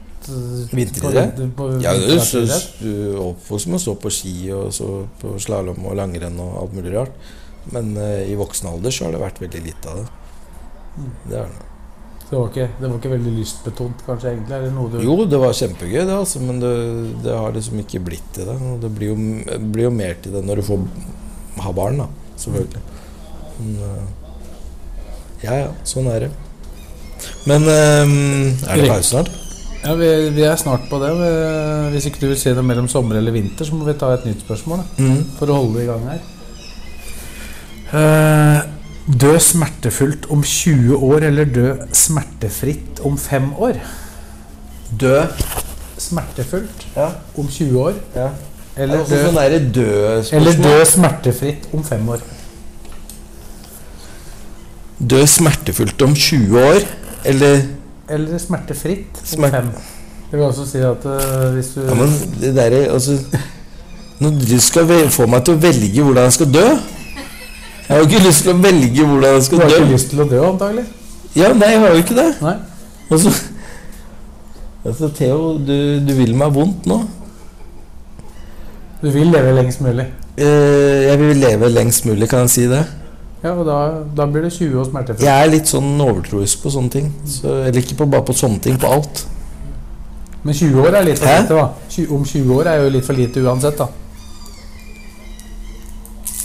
Vinteridrett? 0.71 1.39
Ja, 1.83 1.93
du, 1.95 2.89
er 2.91 3.19
oppvokst 3.21 3.69
med 3.69 3.79
å 3.79 3.83
stå 3.83 3.95
på 4.01 4.11
ski 4.13 4.35
og 4.55 4.71
så 4.75 4.89
på 5.21 5.35
slalåm 5.41 5.85
og 5.87 5.95
langrenn 5.99 6.39
og 6.43 6.57
alt 6.63 6.75
mulig 6.77 6.95
rart. 6.95 7.15
Men 7.73 7.95
uh, 7.99 8.23
i 8.23 8.35
voksen 8.39 8.69
alder 8.71 8.93
så 8.93 9.07
har 9.07 9.15
det 9.15 9.23
vært 9.23 9.41
veldig 9.43 9.63
lite 9.63 9.93
av 9.93 10.03
det. 10.03 10.11
Det 11.27 11.39
er 11.41 11.49
det. 11.51 11.63
Det 12.27 12.35
var, 12.35 12.49
ikke, 12.49 12.65
det 12.75 12.87
var 12.89 12.95
ikke 12.97 13.09
veldig 13.13 13.31
lystbetont, 13.37 14.01
kanskje? 14.03 14.33
egentlig? 14.33 15.03
Jo, 15.05 15.13
det 15.31 15.37
var 15.39 15.53
kjempegøy, 15.55 16.01
det, 16.01 16.11
altså, 16.11 16.41
men 16.43 16.57
det, 16.59 16.71
det 17.23 17.31
har 17.31 17.53
liksom 17.55 17.79
ikke 17.79 18.01
blitt 18.03 18.25
til 18.35 18.49
det. 18.49 18.55
Det 18.83 18.89
blir 18.97 19.13
jo, 19.13 19.59
blir 19.71 19.87
jo 19.87 19.91
mer 19.95 20.19
til 20.19 20.35
det 20.35 20.41
når 20.43 20.59
du 20.59 20.65
får 20.67 20.83
ha 21.63 21.71
barn, 21.77 22.01
da. 22.03 22.09
Selvfølgelig. 22.43 22.83
Men, 23.61 23.79
uh, 23.79 24.27
ja, 25.45 25.55
ja, 25.63 25.71
sånn 25.87 26.11
er 26.11 26.27
det. 26.27 26.31
Men 27.47 27.63
um, 27.63 28.17
er 28.67 28.81
det 28.81 28.89
pause 28.91 29.07
snart? 29.13 29.31
Ja, 29.85 29.93
vi, 29.95 30.07
vi 30.35 30.41
er 30.43 30.55
snart 30.59 30.87
på 30.89 30.97
det. 31.01 31.11
Hvis 31.93 32.07
ikke 32.09 32.19
du 32.23 32.27
vil 32.31 32.39
si 32.39 32.49
det 32.55 32.63
mellom 32.65 32.87
sommer 32.91 33.19
eller 33.19 33.31
vinter, 33.35 33.65
så 33.67 33.75
må 33.77 33.85
vi 33.87 33.93
ta 33.99 34.09
et 34.15 34.25
nytt 34.27 34.41
spørsmål. 34.43 34.81
Da, 34.97 35.03
Mhm. 35.03 35.21
for 35.37 35.47
å 35.53 35.59
holde 35.61 35.77
det 35.77 35.83
i 35.85 35.91
gang 35.91 36.09
her. 36.09 36.19
Uh, 37.87 38.59
dø 39.07 39.37
smertefullt 39.39 40.25
om 40.33 40.41
20 40.43 40.97
år 41.07 41.23
eller 41.29 41.45
dø 41.45 41.67
smertefritt 41.95 42.99
om 43.07 43.15
5 43.17 43.53
år? 43.63 43.79
Dø 44.99 45.21
smertefullt 45.97 46.85
Ja. 46.95 47.11
om 47.37 47.47
20 47.47 47.79
år. 47.79 47.93
ja. 48.15 48.29
Eller 48.77 48.97
dø, 48.97 50.21
sånn 50.21 50.37
eller 50.37 50.53
dø 50.61 50.83
smertefritt 50.85 51.63
om 51.73 51.83
5 51.83 52.09
år. 52.09 52.19
Dø 54.99 55.23
smertefullt 55.25 56.01
om 56.01 56.13
20 56.13 56.59
år, 56.59 56.83
eller 57.25 57.63
Eller 58.09 58.39
smertefritt 58.39 59.21
om 59.37 59.47
fem. 59.51 59.71
Det 60.31 60.39
vil 60.39 60.45
også 60.45 60.65
si 60.67 60.79
at 60.83 61.05
uh, 61.07 61.53
hvis 61.55 61.73
du 61.75 61.81
Ja, 61.85 61.95
men 61.95 62.13
det 62.41 62.55
der, 62.55 62.75
altså 62.91 63.17
Når 64.19 64.29
du 64.29 64.59
skal 64.59 64.89
få 65.11 65.27
meg 65.29 65.43
til 65.45 65.55
å 65.55 65.61
velge 65.61 66.03
hvordan 66.03 66.27
jeg 66.27 66.35
skal 66.35 66.49
dø 66.53 66.65
Jeg 66.67 67.89
har 67.89 68.01
jo 68.01 68.07
ikke 68.09 68.23
lyst 68.25 68.43
til 68.43 68.51
å 68.51 68.57
velge 68.63 69.05
hvordan 69.07 69.37
jeg 69.37 69.43
skal 69.47 69.61
dø. 69.61 69.63
Du 69.63 69.69
har 69.69 69.75
dø. 69.75 69.83
ikke 69.83 69.93
lyst 69.93 70.09
til 70.11 70.23
å 70.23 70.27
dø, 70.27 70.41
antagelig? 70.49 70.83
Ja, 71.37 71.53
nei, 71.53 71.69
jeg 71.71 71.79
har 71.83 71.93
jo 71.93 72.01
ikke 72.01 72.17
det. 72.17 72.27
Nei? 72.43 72.55
Altså, 73.07 73.31
altså 74.83 75.09
Theo, 75.15 75.37
du, 75.63 75.77
du 76.03 76.13
vil 76.17 76.33
meg 76.35 76.51
vondt 76.55 76.89
nå. 76.89 76.97
Du 78.99 79.07
vil 79.13 79.31
leve 79.31 79.53
lengst 79.55 79.83
mulig. 79.85 80.09
Uh, 80.35 81.05
jeg 81.05 81.19
vil 81.21 81.43
leve 81.45 81.69
lengst 81.71 82.09
mulig, 82.09 82.27
kan 82.27 82.43
jeg 82.47 82.55
si 82.57 82.67
det? 82.67 82.83
Ja, 83.43 83.51
og 83.53 83.65
da, 83.67 83.77
da 84.17 84.25
blir 84.25 84.41
det 84.47 84.53
20 84.55 84.79
år 84.81 84.85
smertefritt. 84.89 85.23
Jeg 85.27 85.45
er 85.45 85.51
litt 85.51 85.69
sånn 85.69 85.91
overtroisk 86.01 86.63
på 86.63 86.71
sånne 86.73 86.89
ting. 86.91 87.11
Så, 87.29 87.51
eller 87.67 87.77
ikke 87.83 87.97
på, 87.99 88.07
bare 88.09 88.25
på 88.25 88.33
sånne 88.35 88.59
ting, 88.63 88.79
på 88.81 88.89
alt. 88.89 89.25
Men 90.43 90.53
20 90.57 90.81
år 90.81 90.95
er 90.97 91.05
litt 91.05 91.19
for 91.21 91.29
lite, 91.29 91.53
da. 91.53 91.67
Tjue- 91.93 92.09
Om 92.17 92.25
20 92.25 92.53
år 92.57 92.69
er 92.71 92.83
jo 92.83 92.89
litt 92.95 93.05
for 93.05 93.13
lite 93.17 93.43
uansett, 93.45 93.77
da. 93.77 93.87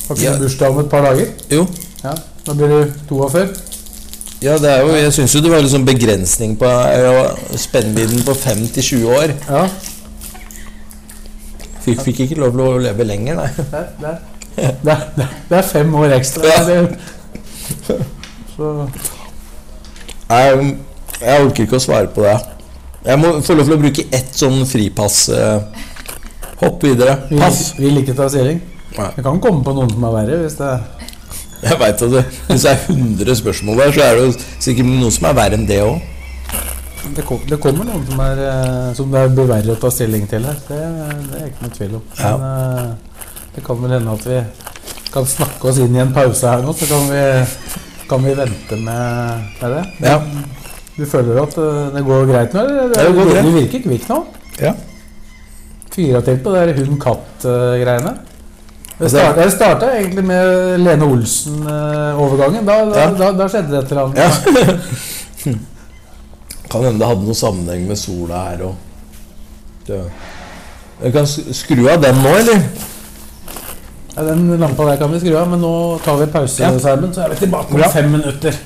Har 0.09 0.17
ikke 0.17 0.25
Ja. 0.27 0.33
du 0.37 0.45
bursdag 0.45 0.71
om 0.71 0.79
et 0.85 0.91
par 0.91 1.03
dager? 1.07 1.27
Jo. 1.51 1.67
Ja, 2.05 2.15
Da 2.45 2.53
blir 2.59 2.69
du 2.69 2.93
42. 3.09 3.49
Ja, 4.43 4.57
det 4.59 4.71
er 4.71 4.81
jo, 4.83 4.89
jeg 4.99 5.13
syns 5.15 5.35
jo 5.37 5.41
det 5.41 5.51
var 5.53 5.63
sånn 5.71 5.85
begrensning 5.87 6.57
på 6.59 6.67
spennvidden 7.57 8.25
på 8.27 8.35
5 8.35 8.67
til 8.75 8.83
20 8.83 9.07
år. 9.15 9.35
Ja, 9.49 9.69
Fikk, 11.83 12.01
fikk 12.07 12.21
ikke 12.21 12.37
lov 12.39 12.53
til 12.55 12.61
å 12.61 12.79
leve 12.79 13.05
lenger, 13.05 13.35
nei. 13.41 13.49
Der, 13.73 13.87
er, 14.07 14.19
det 14.85 14.93
er, 14.93 15.05
det 15.17 15.25
er, 15.27 15.37
det 15.49 15.59
er 15.59 15.69
fem 15.69 15.95
år 15.95 16.17
ekstra. 16.19 16.43
Ja. 16.47 16.87
Så 18.57 18.73
Jeg, 20.33 20.75
jeg 21.23 21.45
orker 21.47 21.65
ikke 21.67 21.79
å 21.79 21.83
svare 21.83 22.09
på 22.13 22.25
det. 22.25 22.37
Jeg 23.07 23.19
må 23.19 23.33
få 23.43 23.57
lov 23.59 23.67
til 23.69 23.75
å 23.77 23.81
bruke 23.83 24.05
ett 24.15 24.37
sånn 24.39 24.63
fripass. 24.69 25.25
eh, 25.33 25.61
hopp 26.63 26.85
videre. 26.85 27.17
Pass. 27.35 27.73
vil 27.79 27.99
ikke 28.03 28.15
ta 28.19 28.29
stilling. 28.31 28.61
Jeg 28.93 29.25
kan 29.25 29.41
komme 29.43 29.65
på 29.65 29.73
noen 29.75 29.91
som 29.91 30.05
er 30.09 30.15
verre. 30.19 30.41
Hvis 30.45 30.59
det 30.61 30.73
Jeg 31.63 31.79
vet 31.79 32.03
at 32.03 32.11
det, 32.13 32.23
Hvis 32.49 32.63
det 32.67 32.71
er 32.73 32.81
100 32.91 33.37
spørsmål 33.39 33.79
der, 33.79 33.93
så 33.95 34.01
er 34.07 34.19
det 34.21 34.47
sikkert 34.63 34.89
noen 34.91 35.15
som 35.15 35.29
er 35.31 35.37
verre 35.39 35.59
enn 35.59 35.67
det 35.69 35.79
òg. 35.83 36.01
det, 37.17 37.25
kom, 37.27 37.41
det 37.49 37.59
kommer 37.63 37.87
noen 37.89 38.05
som, 38.07 38.21
er, 38.23 38.43
eh, 38.49 38.91
som 38.99 39.11
det 39.15 39.23
blir 39.35 39.49
verre 39.51 39.75
å 39.75 39.81
ta 39.83 39.91
stilling 39.91 40.27
til 40.31 40.47
her. 40.47 40.59
Det, 40.69 40.81
det 41.33 41.41
er 41.41 41.49
ikke 41.51 41.67
noe 41.67 41.77
tvil 41.79 41.97
om. 41.99 42.05
Men 42.19 42.47
eh, 42.49 42.91
det 43.55 43.65
kan 43.67 43.81
vel 43.83 43.93
hende 43.99 44.13
at 44.17 44.27
vi 44.27 44.39
kan 45.13 45.27
snakke 45.29 45.69
oss 45.69 45.79
inn 45.85 45.97
i 45.97 46.01
en 46.01 46.13
pause 46.17 46.49
her 46.49 46.63
nå, 46.65 46.73
så 46.73 46.87
kan 46.89 47.09
vi, 47.11 47.23
kan 48.09 48.25
vi 48.25 48.35
vente 48.39 48.79
med, 48.81 49.47
med 49.61 49.75
det. 49.77 49.83
Ja. 50.09 50.19
Du 50.97 51.05
føler 51.09 51.43
at 51.43 51.57
eh, 51.61 51.87
det 51.97 52.03
går 52.07 52.27
greit 52.31 52.55
nå? 52.57 52.65
Eller? 52.65 52.93
Det 52.97 53.15
går 53.17 53.31
greit. 53.33 53.45
Du 53.49 53.55
virker 53.59 53.85
kvikk 53.87 54.09
nå. 54.13 54.19
Ja. 54.61 54.73
Fyra 55.93 56.21
til 56.25 56.39
på 56.45 56.53
det 56.57 56.77
hund-katt-greiene. 56.79 58.13
Det 59.03 59.09
starta, 59.11 59.43
det 59.43 59.53
starta 59.53 59.89
egentlig 59.99 60.23
med 60.29 60.79
Lene 60.81 61.05
Olsen-overgangen. 61.11 62.65
Da, 62.69 62.77
da, 62.87 63.01
Ja. 63.01 63.07
da, 63.19 63.31
da 63.41 63.49
skjedde 63.51 63.73
det 63.73 63.81
et 63.83 63.93
eller 63.93 64.03
annet. 64.05 64.19
Ja. 64.23 64.29
Kan 66.73 66.85
hende 66.87 67.01
det 67.03 67.09
hadde 67.11 67.27
noe 67.27 67.37
sammenheng 67.37 67.83
med 67.89 67.99
sola 68.01 68.45
her 68.49 68.63
og 68.71 68.77
det. 69.89 69.99
Jeg 71.03 71.13
kan 71.17 71.27
skru 71.27 71.83
av 71.91 72.01
den 72.05 72.21
nå, 72.23 72.33
eller? 72.39 72.63
Ja, 74.17 74.23
den 74.23 74.61
lampa 74.61 74.85
der 74.85 74.97
kan 75.01 75.13
vi 75.13 75.21
skru 75.23 75.37
av, 75.41 75.49
men 75.49 75.63
nå 75.65 75.99
tar 76.05 76.19
vi 76.21 76.27
pause, 76.33 76.61
Ja. 76.63 76.73
Så 76.79 76.89
er 76.93 77.31
vi 77.33 77.37
tilbake 77.47 77.75
om 77.75 77.83
fem 77.93 78.11
minutter. 78.13 78.59